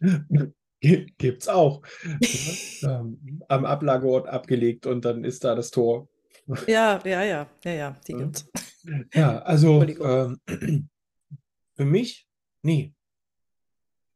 Gibt's 0.80 1.48
auch. 1.48 1.82
ähm, 2.82 3.42
am 3.48 3.64
Ablageort 3.64 4.28
abgelegt 4.28 4.86
und 4.86 5.04
dann 5.04 5.24
ist 5.24 5.44
da 5.44 5.54
das 5.54 5.70
Tor. 5.70 6.08
Ja, 6.66 7.00
ja, 7.04 7.22
ja, 7.22 7.48
ja, 7.64 7.72
ja, 7.72 7.96
die 8.06 8.14
gibt's. 8.14 8.46
Ja, 9.14 9.38
also 9.40 9.82
ähm, 9.82 10.40
für 11.74 11.84
mich, 11.84 12.28
nee, 12.62 12.93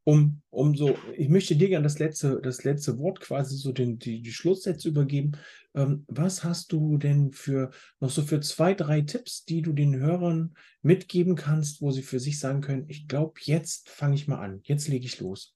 um, 0.09 0.40
um 0.48 0.74
so, 0.74 0.96
ich 1.18 1.28
möchte 1.28 1.54
dir 1.54 1.68
gerne 1.68 1.82
das 1.82 1.98
letzte, 1.98 2.40
das 2.40 2.64
letzte 2.64 2.98
Wort 2.98 3.20
quasi 3.20 3.56
so 3.56 3.72
den, 3.72 3.98
die, 3.98 4.22
die 4.22 4.32
Schlusssätze 4.32 4.88
übergeben. 4.88 5.32
Ähm, 5.74 6.06
was 6.09 6.44
hast 6.44 6.72
du 6.72 6.96
denn 6.96 7.30
für 7.32 7.72
noch 8.00 8.09
so 8.09 8.22
für 8.22 8.40
zwei, 8.40 8.72
drei 8.72 9.02
Tipps, 9.02 9.44
die 9.44 9.61
du 9.61 9.74
den 9.74 9.96
Hörern 9.96 10.56
mitgeben 10.80 11.36
kannst, 11.36 11.82
wo 11.82 11.90
sie 11.90 12.00
für 12.00 12.20
sich 12.20 12.40
sagen 12.40 12.62
können, 12.62 12.86
ich 12.88 13.06
glaube, 13.06 13.34
jetzt 13.42 13.90
fange 13.90 14.14
ich 14.14 14.26
mal 14.26 14.38
an, 14.38 14.61
jetzt 14.62 14.88
lege 14.88 15.04
ich 15.04 15.20
los? 15.20 15.54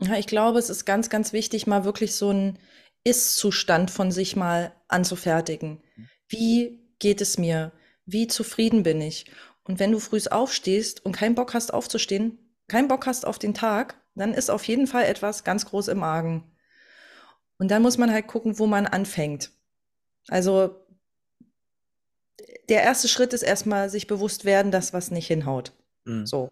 Ja, 0.00 0.16
ich 0.16 0.28
glaube, 0.28 0.60
es 0.60 0.70
ist 0.70 0.84
ganz, 0.84 1.10
ganz 1.10 1.32
wichtig, 1.32 1.66
mal 1.66 1.84
wirklich 1.84 2.14
so 2.14 2.28
einen 2.28 2.60
Ist-Zustand 3.02 3.90
von 3.90 4.12
sich 4.12 4.36
mal 4.36 4.72
anzufertigen. 4.86 5.82
Wie 6.28 6.78
geht 7.00 7.20
es 7.20 7.38
mir? 7.38 7.72
Wie 8.04 8.28
zufrieden 8.28 8.84
bin 8.84 9.00
ich? 9.00 9.26
Und 9.66 9.78
wenn 9.78 9.92
du 9.92 9.98
früh 9.98 10.20
aufstehst 10.30 11.04
und 11.04 11.12
keinen 11.12 11.34
Bock 11.34 11.54
hast 11.54 11.74
aufzustehen, 11.74 12.38
keinen 12.68 12.88
Bock 12.88 13.06
hast 13.06 13.26
auf 13.26 13.38
den 13.38 13.54
Tag, 13.54 14.00
dann 14.14 14.32
ist 14.32 14.50
auf 14.50 14.64
jeden 14.64 14.86
Fall 14.86 15.04
etwas 15.04 15.44
ganz 15.44 15.66
groß 15.66 15.88
im 15.88 16.02
Argen. 16.02 16.44
Und 17.58 17.70
dann 17.70 17.82
muss 17.82 17.98
man 17.98 18.12
halt 18.12 18.26
gucken, 18.26 18.58
wo 18.58 18.66
man 18.66 18.86
anfängt. 18.86 19.50
Also 20.28 20.86
der 22.68 22.82
erste 22.82 23.08
Schritt 23.08 23.32
ist 23.32 23.42
erstmal 23.42 23.90
sich 23.90 24.06
bewusst 24.06 24.44
werden, 24.44 24.70
dass 24.70 24.92
was 24.92 25.10
nicht 25.10 25.26
hinhaut. 25.26 25.72
Mhm. 26.04 26.26
So. 26.26 26.50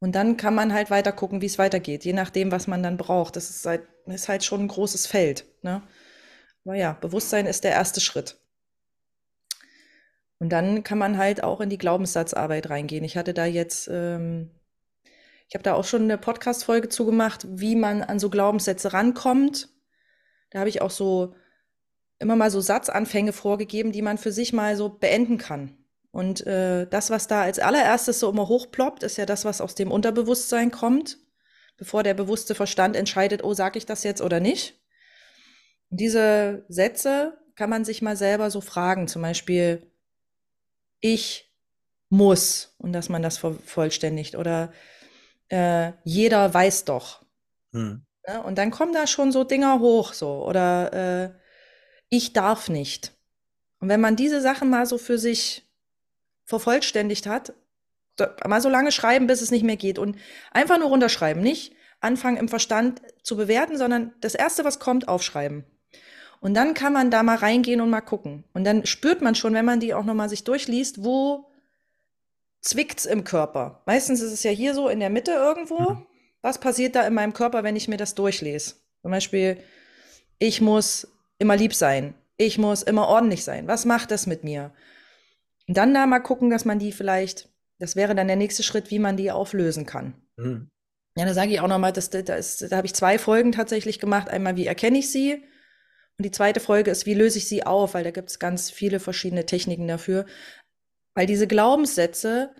Und 0.00 0.14
dann 0.14 0.36
kann 0.36 0.54
man 0.54 0.72
halt 0.72 0.90
weiter 0.90 1.12
gucken, 1.12 1.40
wie 1.40 1.46
es 1.46 1.58
weitergeht, 1.58 2.04
je 2.04 2.12
nachdem, 2.12 2.52
was 2.52 2.66
man 2.66 2.82
dann 2.82 2.96
braucht. 2.96 3.34
Das 3.36 3.50
ist 3.50 3.66
halt, 3.66 3.82
ist 4.06 4.28
halt 4.28 4.44
schon 4.44 4.60
ein 4.60 4.68
großes 4.68 5.06
Feld. 5.06 5.44
Ne? 5.62 5.82
Aber 6.64 6.74
ja, 6.74 6.92
Bewusstsein 6.92 7.46
ist 7.46 7.64
der 7.64 7.72
erste 7.72 8.00
Schritt. 8.00 8.38
Und 10.40 10.50
dann 10.50 10.84
kann 10.84 10.98
man 10.98 11.18
halt 11.18 11.42
auch 11.42 11.60
in 11.60 11.68
die 11.68 11.78
Glaubenssatzarbeit 11.78 12.70
reingehen. 12.70 13.04
Ich 13.04 13.16
hatte 13.16 13.34
da 13.34 13.44
jetzt, 13.44 13.88
ähm, 13.92 14.50
ich 15.48 15.54
habe 15.54 15.64
da 15.64 15.74
auch 15.74 15.84
schon 15.84 16.02
eine 16.02 16.18
Podcast-Folge 16.18 16.88
zugemacht, 16.88 17.46
wie 17.48 17.74
man 17.74 18.02
an 18.02 18.18
so 18.18 18.30
Glaubenssätze 18.30 18.92
rankommt. 18.92 19.68
Da 20.50 20.60
habe 20.60 20.68
ich 20.68 20.80
auch 20.80 20.90
so 20.90 21.34
immer 22.18 22.36
mal 22.36 22.50
so 22.50 22.60
Satzanfänge 22.60 23.32
vorgegeben, 23.32 23.92
die 23.92 24.02
man 24.02 24.18
für 24.18 24.32
sich 24.32 24.52
mal 24.52 24.76
so 24.76 24.88
beenden 24.88 25.38
kann. 25.38 25.76
Und 26.10 26.46
äh, 26.46 26.86
das, 26.86 27.10
was 27.10 27.26
da 27.26 27.42
als 27.42 27.58
allererstes 27.58 28.20
so 28.20 28.30
immer 28.30 28.48
hochploppt, 28.48 29.02
ist 29.02 29.18
ja 29.18 29.26
das, 29.26 29.44
was 29.44 29.60
aus 29.60 29.74
dem 29.74 29.90
Unterbewusstsein 29.90 30.70
kommt, 30.70 31.18
bevor 31.76 32.02
der 32.02 32.14
bewusste 32.14 32.54
Verstand 32.54 32.96
entscheidet, 32.96 33.44
oh, 33.44 33.54
sag 33.54 33.76
ich 33.76 33.86
das 33.86 34.04
jetzt 34.04 34.20
oder 34.22 34.40
nicht. 34.40 34.80
Und 35.90 36.00
diese 36.00 36.64
Sätze 36.68 37.38
kann 37.54 37.70
man 37.70 37.84
sich 37.84 38.02
mal 38.02 38.16
selber 38.16 38.50
so 38.50 38.60
fragen, 38.60 39.06
zum 39.08 39.22
Beispiel, 39.22 39.90
ich 41.00 41.52
muss 42.08 42.74
und 42.78 42.92
dass 42.92 43.08
man 43.08 43.22
das 43.22 43.38
vervollständigt 43.38 44.34
oder 44.36 44.72
äh, 45.48 45.92
jeder 46.04 46.52
weiß 46.52 46.84
doch. 46.84 47.24
Hm. 47.72 48.04
Ja, 48.26 48.40
und 48.40 48.58
dann 48.58 48.70
kommen 48.70 48.92
da 48.92 49.06
schon 49.06 49.32
so 49.32 49.44
Dinger 49.44 49.80
hoch, 49.80 50.12
so 50.12 50.44
oder 50.46 50.92
äh, 50.92 51.30
ich 52.08 52.32
darf 52.32 52.68
nicht. 52.68 53.12
Und 53.80 53.88
wenn 53.88 54.00
man 54.00 54.16
diese 54.16 54.40
Sachen 54.40 54.70
mal 54.70 54.86
so 54.86 54.98
für 54.98 55.18
sich 55.18 55.68
vervollständigt 56.44 57.26
hat, 57.26 57.52
mal 58.46 58.60
so 58.60 58.68
lange 58.68 58.90
schreiben, 58.90 59.26
bis 59.26 59.42
es 59.42 59.50
nicht 59.50 59.62
mehr 59.62 59.76
geht 59.76 59.98
und 59.98 60.16
einfach 60.50 60.78
nur 60.78 60.88
runterschreiben, 60.88 61.42
nicht 61.42 61.74
anfangen 62.00 62.36
im 62.36 62.48
Verstand 62.48 63.02
zu 63.22 63.36
bewerten, 63.36 63.76
sondern 63.76 64.14
das 64.20 64.34
erste, 64.34 64.64
was 64.64 64.78
kommt, 64.78 65.08
aufschreiben. 65.08 65.64
Und 66.40 66.54
dann 66.54 66.74
kann 66.74 66.92
man 66.92 67.10
da 67.10 67.22
mal 67.22 67.36
reingehen 67.36 67.80
und 67.80 67.90
mal 67.90 68.00
gucken. 68.00 68.44
Und 68.52 68.64
dann 68.64 68.86
spürt 68.86 69.22
man 69.22 69.34
schon, 69.34 69.54
wenn 69.54 69.64
man 69.64 69.80
die 69.80 69.94
auch 69.94 70.04
nochmal 70.04 70.28
sich 70.28 70.44
durchliest, 70.44 71.02
wo 71.04 71.50
zwickt's 72.60 73.06
im 73.06 73.24
Körper. 73.24 73.82
Meistens 73.86 74.20
ist 74.20 74.32
es 74.32 74.42
ja 74.42 74.50
hier 74.50 74.74
so 74.74 74.88
in 74.88 75.00
der 75.00 75.10
Mitte 75.10 75.32
irgendwo. 75.32 75.78
Mhm. 75.78 76.06
Was 76.42 76.58
passiert 76.58 76.94
da 76.94 77.06
in 77.06 77.14
meinem 77.14 77.32
Körper, 77.32 77.64
wenn 77.64 77.76
ich 77.76 77.88
mir 77.88 77.96
das 77.96 78.14
durchlese? 78.14 78.74
Zum 79.02 79.10
Beispiel, 79.10 79.58
ich 80.38 80.60
muss 80.60 81.08
immer 81.38 81.56
lieb 81.56 81.74
sein. 81.74 82.14
Ich 82.36 82.58
muss 82.58 82.82
immer 82.82 83.08
ordentlich 83.08 83.44
sein. 83.44 83.66
Was 83.66 83.84
macht 83.84 84.10
das 84.12 84.26
mit 84.26 84.44
mir? 84.44 84.72
Und 85.66 85.76
dann 85.76 85.92
da 85.92 86.06
mal 86.06 86.20
gucken, 86.20 86.50
dass 86.50 86.64
man 86.64 86.78
die 86.78 86.92
vielleicht, 86.92 87.48
das 87.78 87.96
wäre 87.96 88.14
dann 88.14 88.28
der 88.28 88.36
nächste 88.36 88.62
Schritt, 88.62 88.90
wie 88.90 89.00
man 89.00 89.16
die 89.16 89.32
auflösen 89.32 89.86
kann. 89.86 90.14
Mhm. 90.36 90.70
Ja, 91.16 91.24
da 91.24 91.34
sage 91.34 91.50
ich 91.50 91.60
auch 91.60 91.68
nochmal, 91.68 91.92
da, 91.92 92.00
da 92.00 92.76
habe 92.76 92.86
ich 92.86 92.94
zwei 92.94 93.18
Folgen 93.18 93.50
tatsächlich 93.50 93.98
gemacht. 93.98 94.28
Einmal, 94.28 94.54
wie 94.54 94.66
erkenne 94.66 94.98
ich 94.98 95.10
sie? 95.10 95.42
Und 96.18 96.24
die 96.24 96.30
zweite 96.32 96.60
Folge 96.60 96.90
ist, 96.90 97.06
wie 97.06 97.14
löse 97.14 97.38
ich 97.38 97.48
sie 97.48 97.64
auf? 97.64 97.94
Weil 97.94 98.04
da 98.04 98.10
gibt 98.10 98.28
es 98.30 98.38
ganz 98.38 98.70
viele 98.70 98.98
verschiedene 98.98 99.46
Techniken 99.46 99.86
dafür. 99.86 100.26
Weil 101.14 101.26
diese 101.26 101.46
Glaubenssätze 101.46 102.54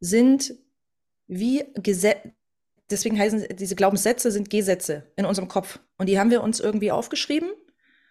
sind 0.00 0.54
wie 1.26 1.64
Gesetze, 1.74 2.32
deswegen 2.90 3.18
heißen 3.18 3.56
diese 3.56 3.74
Glaubenssätze 3.74 4.30
sind 4.30 4.50
Gesetze 4.50 5.10
in 5.16 5.24
unserem 5.24 5.48
Kopf. 5.48 5.80
Und 5.96 6.08
die 6.08 6.18
haben 6.18 6.30
wir 6.30 6.42
uns 6.42 6.60
irgendwie 6.60 6.92
aufgeschrieben 6.92 7.50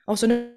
auf 0.06 0.20
so 0.20 0.28
eine 0.28 0.54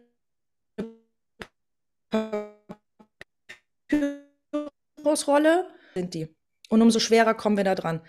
Rolle 5.26 5.66
sind 5.94 6.14
die. 6.14 6.28
Und 6.68 6.82
umso 6.82 6.98
schwerer 6.98 7.34
kommen 7.34 7.56
wir 7.56 7.64
da 7.64 7.74
dran. 7.74 8.00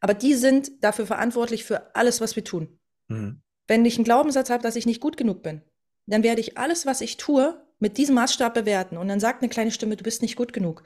Aber 0.00 0.14
die 0.14 0.34
sind 0.34 0.82
dafür 0.82 1.06
verantwortlich 1.06 1.64
für 1.64 1.94
alles, 1.94 2.20
was 2.20 2.34
wir 2.34 2.44
tun. 2.44 2.78
Mhm. 3.08 3.42
Wenn 3.66 3.84
ich 3.84 3.96
einen 3.96 4.04
Glaubenssatz 4.04 4.50
habe, 4.50 4.62
dass 4.62 4.76
ich 4.76 4.86
nicht 4.86 5.00
gut 5.00 5.16
genug 5.16 5.42
bin, 5.42 5.62
dann 6.06 6.22
werde 6.22 6.40
ich 6.40 6.56
alles, 6.56 6.86
was 6.86 7.00
ich 7.00 7.16
tue, 7.16 7.60
mit 7.78 7.98
diesem 7.98 8.14
Maßstab 8.14 8.54
bewerten. 8.54 8.96
Und 8.96 9.08
dann 9.08 9.20
sagt 9.20 9.42
eine 9.42 9.50
kleine 9.50 9.70
Stimme, 9.70 9.96
du 9.96 10.04
bist 10.04 10.22
nicht 10.22 10.36
gut 10.36 10.52
genug. 10.52 10.84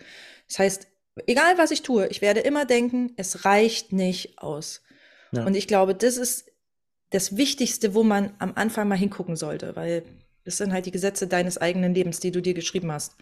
Das 0.49 0.59
heißt, 0.59 0.87
egal 1.27 1.59
was 1.59 1.71
ich 1.71 1.83
tue, 1.83 2.07
ich 2.09 2.21
werde 2.21 2.41
immer 2.41 2.65
denken, 2.65 3.13
es 3.17 3.45
reicht 3.45 3.93
nicht 3.93 4.39
aus. 4.39 4.83
Ja. 5.33 5.45
Und 5.45 5.55
ich 5.55 5.69
glaube, 5.69 5.95
das 5.95 6.17
ist 6.17 6.51
das 7.11 7.37
Wichtigste, 7.37 7.95
wo 7.95 8.03
man 8.03 8.35
am 8.39 8.53
Anfang 8.55 8.89
mal 8.89 8.99
hingucken 8.99 9.37
sollte, 9.37 9.77
weil 9.77 10.05
das 10.45 10.57
sind 10.57 10.73
halt 10.73 10.87
die 10.87 10.91
Gesetze 10.91 11.27
deines 11.27 11.59
eigenen 11.59 11.95
Lebens, 11.95 12.21
die 12.21 12.31
du 12.31 12.41
dir 12.41 12.55
geschrieben 12.55 12.91
hast. 12.91 13.17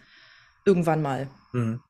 Irgendwann 0.65 1.01
mal. 1.01 1.29
Mhm. 1.53 1.81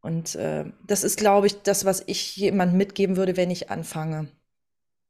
Und 0.00 0.34
äh, 0.34 0.66
das 0.86 1.04
ist, 1.04 1.18
glaube 1.18 1.46
ich, 1.46 1.62
das, 1.62 1.84
was 1.84 2.02
ich 2.06 2.36
jemandem 2.36 2.76
mitgeben 2.76 3.16
würde, 3.16 3.36
wenn 3.36 3.50
ich 3.50 3.70
anfange, 3.70 4.28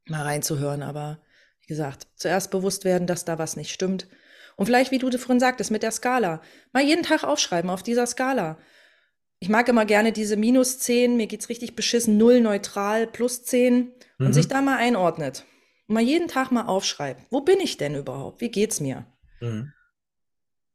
mal 0.05 0.21
reinzuhören. 0.21 0.83
Aber 0.83 1.19
wie 1.65 1.73
gesagt, 1.73 2.07
zuerst 2.15 2.51
bewusst 2.51 2.85
werden, 2.85 3.07
dass 3.07 3.25
da 3.25 3.39
was 3.39 3.55
nicht 3.55 3.73
stimmt. 3.73 4.07
Und 4.55 4.67
vielleicht, 4.67 4.91
wie 4.91 4.99
du 4.99 5.09
vorhin 5.17 5.39
sagtest, 5.39 5.71
mit 5.71 5.81
der 5.83 5.91
Skala. 5.91 6.41
Mal 6.71 6.83
jeden 6.83 7.03
Tag 7.03 7.23
aufschreiben 7.23 7.71
auf 7.71 7.81
dieser 7.81 8.05
Skala. 8.05 8.59
Ich 9.39 9.49
mag 9.49 9.67
immer 9.67 9.85
gerne 9.85 10.11
diese 10.11 10.37
minus 10.37 10.79
10, 10.79 11.17
mir 11.17 11.27
geht's 11.27 11.49
richtig 11.49 11.75
beschissen, 11.75 12.17
0 12.17 12.39
neutral, 12.39 13.07
plus 13.07 13.43
10 13.43 13.91
und 14.19 14.27
mhm. 14.27 14.33
sich 14.33 14.47
da 14.47 14.61
mal 14.61 14.77
einordnet. 14.77 15.45
Und 15.87 15.95
mal 15.95 16.03
jeden 16.03 16.27
Tag 16.27 16.51
mal 16.51 16.67
aufschreibt. 16.67 17.23
Wo 17.31 17.41
bin 17.41 17.59
ich 17.59 17.77
denn 17.77 17.95
überhaupt? 17.95 18.41
Wie 18.41 18.49
geht's 18.49 18.79
mir? 18.79 19.05
Mhm. 19.41 19.73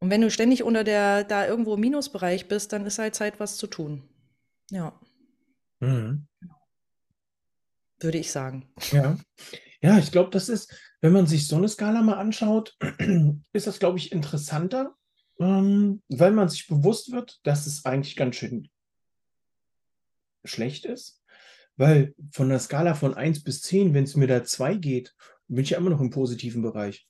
Und 0.01 0.11
wenn 0.11 0.21
du 0.21 0.31
ständig 0.31 0.63
unter 0.65 0.83
der, 0.83 1.25
da 1.25 1.47
irgendwo 1.47 1.75
im 1.75 1.81
Minusbereich 1.81 2.49
bist, 2.49 2.73
dann 2.73 2.85
ist 2.85 2.99
halt 2.99 3.15
Zeit, 3.15 3.39
was 3.39 3.57
zu 3.57 3.67
tun. 3.67 4.09
Ja. 4.71 4.99
Mhm. 5.79 6.27
Würde 8.01 8.19
ich 8.19 8.33
sagen. 8.33 8.73
Ja. 8.91 9.17
Ja, 9.83 9.99
ich 9.99 10.13
glaube, 10.13 10.31
das 10.31 10.49
ist, 10.49 10.75
wenn 11.01 11.13
man 11.13 11.27
sich 11.27 11.47
so 11.47 11.57
eine 11.57 11.69
Skala 11.69 12.03
mal 12.03 12.19
anschaut, 12.19 12.77
ist 13.53 13.67
das, 13.67 13.79
glaube 13.79 13.99
ich, 13.99 14.13
interessanter, 14.13 14.95
ähm, 15.39 16.03
weil 16.09 16.33
man 16.33 16.49
sich 16.49 16.67
bewusst 16.67 17.13
wird, 17.13 17.41
dass 17.45 17.67
es 17.67 17.85
eigentlich 17.85 18.17
ganz 18.17 18.37
schön 18.37 18.69
schlecht 20.45 20.85
ist. 20.85 21.23
Weil 21.77 22.15
von 22.31 22.51
der 22.51 22.59
Skala 22.59 22.95
von 22.95 23.15
1 23.15 23.43
bis 23.43 23.63
10, 23.63 23.95
wenn 23.95 24.05
es 24.05 24.17
mir 24.17 24.27
da 24.27 24.45
2 24.45 24.77
geht, 24.77 25.15
bin 25.49 25.65
ich 25.65 25.71
ja 25.71 25.79
immer 25.79 25.91
noch 25.91 26.01
im 26.01 26.11
positiven 26.11 26.61
Bereich. 26.63 27.09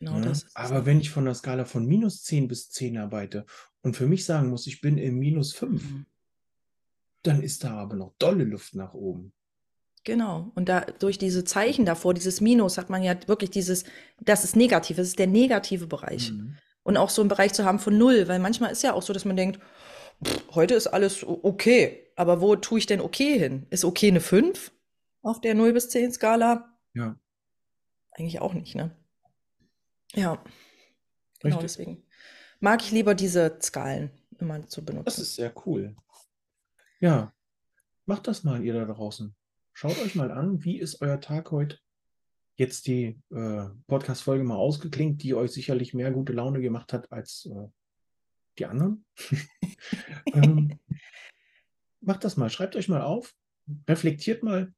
Genau 0.00 0.16
ja, 0.16 0.22
das. 0.22 0.46
aber 0.54 0.86
wenn 0.86 1.00
ich 1.00 1.10
von 1.10 1.26
der 1.26 1.34
Skala 1.34 1.64
von 1.64 1.86
minus 1.86 2.24
10 2.24 2.48
bis 2.48 2.70
10 2.70 2.98
arbeite 2.98 3.46
und 3.82 3.96
für 3.96 4.06
mich 4.06 4.24
sagen 4.24 4.48
muss, 4.48 4.66
ich 4.66 4.80
bin 4.80 4.98
im 4.98 5.18
minus 5.18 5.52
5, 5.52 5.82
mhm. 5.82 6.06
dann 7.22 7.42
ist 7.42 7.62
da 7.62 7.76
aber 7.76 7.94
noch 7.96 8.14
dolle 8.18 8.44
Luft 8.44 8.74
nach 8.74 8.94
oben. 8.94 9.32
Genau. 10.04 10.50
Und 10.54 10.68
da 10.68 10.80
durch 10.80 11.18
diese 11.18 11.44
Zeichen 11.44 11.84
davor, 11.84 12.14
dieses 12.14 12.40
Minus, 12.40 12.78
hat 12.78 12.88
man 12.90 13.02
ja 13.02 13.16
wirklich 13.26 13.50
dieses, 13.50 13.84
das 14.20 14.44
ist 14.44 14.56
negativ, 14.56 14.96
das 14.96 15.08
ist 15.08 15.18
der 15.18 15.26
negative 15.26 15.86
Bereich. 15.86 16.32
Mhm. 16.32 16.56
Und 16.82 16.96
auch 16.96 17.10
so 17.10 17.20
einen 17.20 17.28
Bereich 17.28 17.52
zu 17.52 17.64
haben 17.64 17.78
von 17.78 17.98
null, 17.98 18.26
weil 18.26 18.38
manchmal 18.38 18.72
ist 18.72 18.82
ja 18.82 18.94
auch 18.94 19.02
so, 19.02 19.12
dass 19.12 19.26
man 19.26 19.36
denkt, 19.36 19.60
pff, 20.24 20.54
heute 20.54 20.74
ist 20.74 20.86
alles 20.86 21.24
okay, 21.24 22.06
aber 22.16 22.40
wo 22.40 22.56
tue 22.56 22.78
ich 22.78 22.86
denn 22.86 23.00
okay 23.00 23.38
hin? 23.38 23.66
Ist 23.70 23.84
okay 23.84 24.08
eine 24.08 24.20
5 24.20 24.72
auf 25.22 25.40
der 25.40 25.54
0 25.54 25.74
bis 25.74 25.90
10 25.90 26.12
Skala? 26.12 26.78
Ja. 26.94 27.16
Eigentlich 28.12 28.40
auch 28.40 28.54
nicht, 28.54 28.74
ne? 28.74 28.96
Ja. 30.14 30.42
Genau 31.40 31.58
Richtig. 31.58 31.76
deswegen. 31.76 32.02
Mag 32.58 32.82
ich 32.82 32.90
lieber 32.90 33.14
diese 33.14 33.58
Skalen 33.62 34.10
immer 34.38 34.66
zu 34.66 34.84
benutzen. 34.84 35.04
Das 35.04 35.18
ist 35.18 35.34
sehr 35.34 35.52
cool. 35.66 35.94
Ja. 37.00 37.32
Macht 38.06 38.26
das 38.26 38.44
mal, 38.44 38.62
ihr 38.62 38.74
da 38.74 38.84
draußen. 38.84 39.34
Schaut 39.80 39.98
euch 40.02 40.14
mal 40.14 40.30
an, 40.30 40.62
wie 40.62 40.78
ist 40.78 41.00
euer 41.00 41.22
Tag 41.22 41.52
heute? 41.52 41.78
Jetzt 42.56 42.86
die 42.86 43.18
äh, 43.30 43.64
Podcast-Folge 43.86 44.44
mal 44.44 44.56
ausgeklingt, 44.56 45.22
die 45.22 45.32
euch 45.32 45.52
sicherlich 45.52 45.94
mehr 45.94 46.10
gute 46.10 46.34
Laune 46.34 46.60
gemacht 46.60 46.92
hat 46.92 47.10
als 47.10 47.46
äh, 47.46 47.66
die 48.58 48.66
anderen. 48.66 49.06
ähm, 50.34 50.78
macht 52.02 52.24
das 52.24 52.36
mal, 52.36 52.50
schreibt 52.50 52.76
euch 52.76 52.90
mal 52.90 53.00
auf, 53.00 53.34
reflektiert 53.88 54.42
mal, 54.42 54.70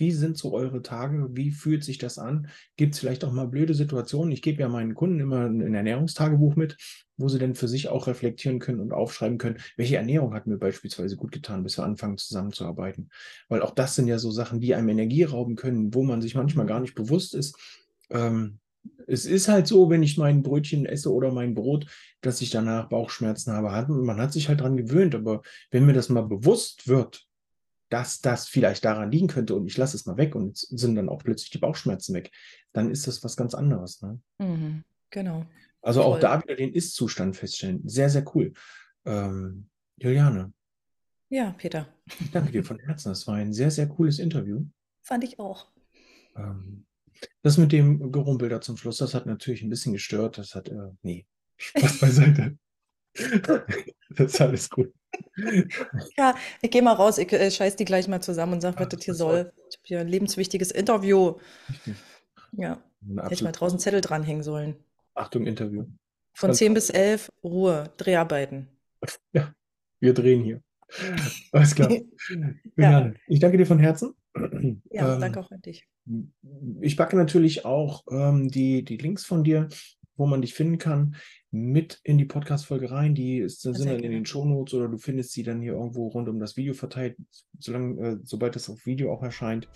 wie 0.00 0.10
sind 0.10 0.36
so 0.36 0.52
eure 0.52 0.82
Tage? 0.82 1.28
Wie 1.32 1.50
fühlt 1.50 1.84
sich 1.84 1.98
das 1.98 2.18
an? 2.18 2.48
Gibt 2.76 2.94
es 2.94 3.00
vielleicht 3.00 3.24
auch 3.24 3.32
mal 3.32 3.46
blöde 3.46 3.74
Situationen? 3.74 4.32
Ich 4.32 4.42
gebe 4.42 4.60
ja 4.60 4.68
meinen 4.68 4.94
Kunden 4.94 5.20
immer 5.20 5.46
ein 5.46 5.74
Ernährungstagebuch 5.74 6.56
mit, 6.56 6.76
wo 7.16 7.28
sie 7.28 7.38
dann 7.38 7.54
für 7.54 7.68
sich 7.68 7.88
auch 7.88 8.06
reflektieren 8.06 8.58
können 8.58 8.80
und 8.80 8.92
aufschreiben 8.92 9.38
können, 9.38 9.58
welche 9.76 9.96
Ernährung 9.96 10.34
hat 10.34 10.46
mir 10.46 10.56
beispielsweise 10.56 11.16
gut 11.16 11.32
getan, 11.32 11.62
bis 11.62 11.78
wir 11.78 11.84
anfangen 11.84 12.18
zusammenzuarbeiten. 12.18 13.10
Weil 13.48 13.62
auch 13.62 13.72
das 13.72 13.94
sind 13.94 14.08
ja 14.08 14.18
so 14.18 14.30
Sachen, 14.30 14.60
die 14.60 14.74
einem 14.74 14.88
Energie 14.88 15.24
rauben 15.24 15.54
können, 15.54 15.94
wo 15.94 16.02
man 16.02 16.22
sich 16.22 16.34
manchmal 16.34 16.66
gar 16.66 16.80
nicht 16.80 16.94
bewusst 16.94 17.34
ist. 17.34 17.56
Ähm, 18.08 18.58
es 19.06 19.26
ist 19.26 19.48
halt 19.48 19.66
so, 19.66 19.90
wenn 19.90 20.02
ich 20.02 20.16
mein 20.16 20.42
Brötchen 20.42 20.86
esse 20.86 21.12
oder 21.12 21.32
mein 21.32 21.54
Brot, 21.54 21.86
dass 22.22 22.40
ich 22.40 22.50
danach 22.50 22.88
Bauchschmerzen 22.88 23.52
habe. 23.52 23.92
Man 23.92 24.20
hat 24.20 24.32
sich 24.32 24.48
halt 24.48 24.60
dran 24.60 24.76
gewöhnt, 24.76 25.14
aber 25.14 25.42
wenn 25.70 25.84
mir 25.84 25.92
das 25.92 26.08
mal 26.08 26.22
bewusst 26.22 26.88
wird, 26.88 27.26
dass 27.90 28.20
das 28.20 28.48
vielleicht 28.48 28.84
daran 28.84 29.10
liegen 29.10 29.26
könnte 29.26 29.54
und 29.54 29.66
ich 29.66 29.76
lasse 29.76 29.96
es 29.96 30.06
mal 30.06 30.16
weg 30.16 30.34
und 30.34 30.56
sind 30.56 30.94
dann 30.94 31.08
auch 31.08 31.22
plötzlich 31.22 31.50
die 31.50 31.58
Bauchschmerzen 31.58 32.14
weg, 32.14 32.30
dann 32.72 32.90
ist 32.90 33.06
das 33.06 33.22
was 33.22 33.36
ganz 33.36 33.54
anderes. 33.54 34.00
Ne? 34.00 34.20
Mhm, 34.38 34.84
genau. 35.10 35.44
Also 35.82 36.02
Voll. 36.02 36.12
auch 36.12 36.20
da 36.20 36.42
wieder 36.42 36.56
den 36.56 36.72
Ist-Zustand 36.72 37.36
feststellen. 37.36 37.86
Sehr, 37.88 38.08
sehr 38.08 38.24
cool. 38.34 38.52
Ähm, 39.04 39.68
Juliane. 39.96 40.52
Ja, 41.28 41.52
Peter. 41.52 41.88
Ich 42.20 42.30
danke 42.30 42.52
dir 42.52 42.64
von 42.64 42.78
Herzen. 42.78 43.10
Das 43.10 43.26
war 43.26 43.36
ein 43.36 43.52
sehr, 43.52 43.70
sehr 43.70 43.88
cooles 43.88 44.18
Interview. 44.18 44.64
Fand 45.02 45.24
ich 45.24 45.38
auch. 45.38 45.68
Ähm, 46.36 46.86
das 47.42 47.58
mit 47.58 47.72
dem 47.72 48.12
Gerumpel 48.12 48.48
da 48.48 48.60
zum 48.60 48.76
Schluss, 48.76 48.98
das 48.98 49.14
hat 49.14 49.26
natürlich 49.26 49.62
ein 49.62 49.70
bisschen 49.70 49.92
gestört. 49.92 50.38
Das 50.38 50.54
hat, 50.54 50.68
äh, 50.68 50.90
nee, 51.02 51.26
Spaß 51.56 51.98
beiseite. 52.00 52.58
das 54.10 54.34
ist 54.34 54.40
alles 54.40 54.70
gut. 54.70 54.92
Ja, 56.16 56.34
ich 56.62 56.70
gehe 56.70 56.82
mal 56.82 56.92
raus, 56.92 57.18
ich 57.18 57.32
äh, 57.32 57.50
scheiß 57.50 57.76
die 57.76 57.84
gleich 57.84 58.08
mal 58.08 58.20
zusammen 58.20 58.54
und 58.54 58.60
sage, 58.60 58.78
was 58.78 58.88
das 58.88 59.04
hier 59.04 59.14
soll. 59.14 59.52
Ich 59.68 59.76
habe 59.78 59.86
hier 59.86 60.00
ein 60.00 60.08
lebenswichtiges 60.08 60.70
Interview. 60.70 61.36
Richtig. 61.68 61.94
Ja, 62.52 62.82
hätte 63.22 63.34
ich 63.34 63.42
mal 63.42 63.52
draußen 63.52 63.78
Zettel 63.78 64.00
dranhängen 64.00 64.42
sollen. 64.42 64.76
Achtung, 65.14 65.46
Interview. 65.46 65.86
Von 66.32 66.48
Ganz 66.48 66.58
10 66.58 66.74
bis 66.74 66.90
11 66.90 67.30
Ruhe, 67.44 67.92
Dreharbeiten. 67.96 68.68
Ja, 69.32 69.54
wir 70.00 70.12
drehen 70.12 70.42
hier. 70.42 70.62
Alles 71.52 71.74
klar. 71.74 71.90
ja. 72.76 73.12
Ich 73.28 73.40
danke 73.40 73.56
dir 73.56 73.66
von 73.66 73.78
Herzen. 73.78 74.14
Ja, 74.90 75.14
ähm, 75.14 75.20
danke 75.20 75.40
auch 75.40 75.50
an 75.50 75.62
dich. 75.62 75.86
Ich 76.80 76.96
packe 76.96 77.16
natürlich 77.16 77.64
auch 77.64 78.04
ähm, 78.10 78.48
die, 78.48 78.84
die 78.84 78.96
Links 78.96 79.24
von 79.24 79.44
dir, 79.44 79.68
wo 80.16 80.26
man 80.26 80.42
dich 80.42 80.54
finden 80.54 80.78
kann, 80.78 81.16
mit 81.50 82.00
in 82.04 82.18
die 82.18 82.24
Podcast-Folge 82.24 82.90
rein. 82.90 83.14
Die 83.14 83.38
ist, 83.38 83.62
sind 83.62 83.78
dann 83.78 84.00
in 84.00 84.12
den 84.12 84.26
Shownotes 84.26 84.74
oder 84.74 84.88
du 84.88 84.98
findest 84.98 85.32
sie 85.32 85.42
dann 85.42 85.60
hier 85.60 85.72
irgendwo 85.72 86.08
rund 86.08 86.28
um 86.28 86.38
das 86.38 86.56
Video 86.56 86.74
verteilt, 86.74 87.16
solange, 87.58 88.00
äh, 88.00 88.16
sobald 88.24 88.54
das 88.54 88.70
auf 88.70 88.86
Video 88.86 89.12
auch 89.12 89.22
erscheint. 89.22 89.68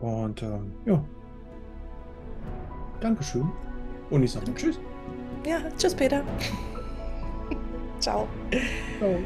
Und 0.00 0.42
ähm, 0.42 0.72
ja. 0.84 1.04
Dankeschön. 3.00 3.50
Und 4.10 4.22
ich 4.22 4.32
sage 4.32 4.52
Tschüss. 4.54 4.78
Ja, 5.46 5.62
tschüss, 5.76 5.94
Peter. 5.94 6.24
Ciao. 8.00 8.28
Ciao. 8.98 9.18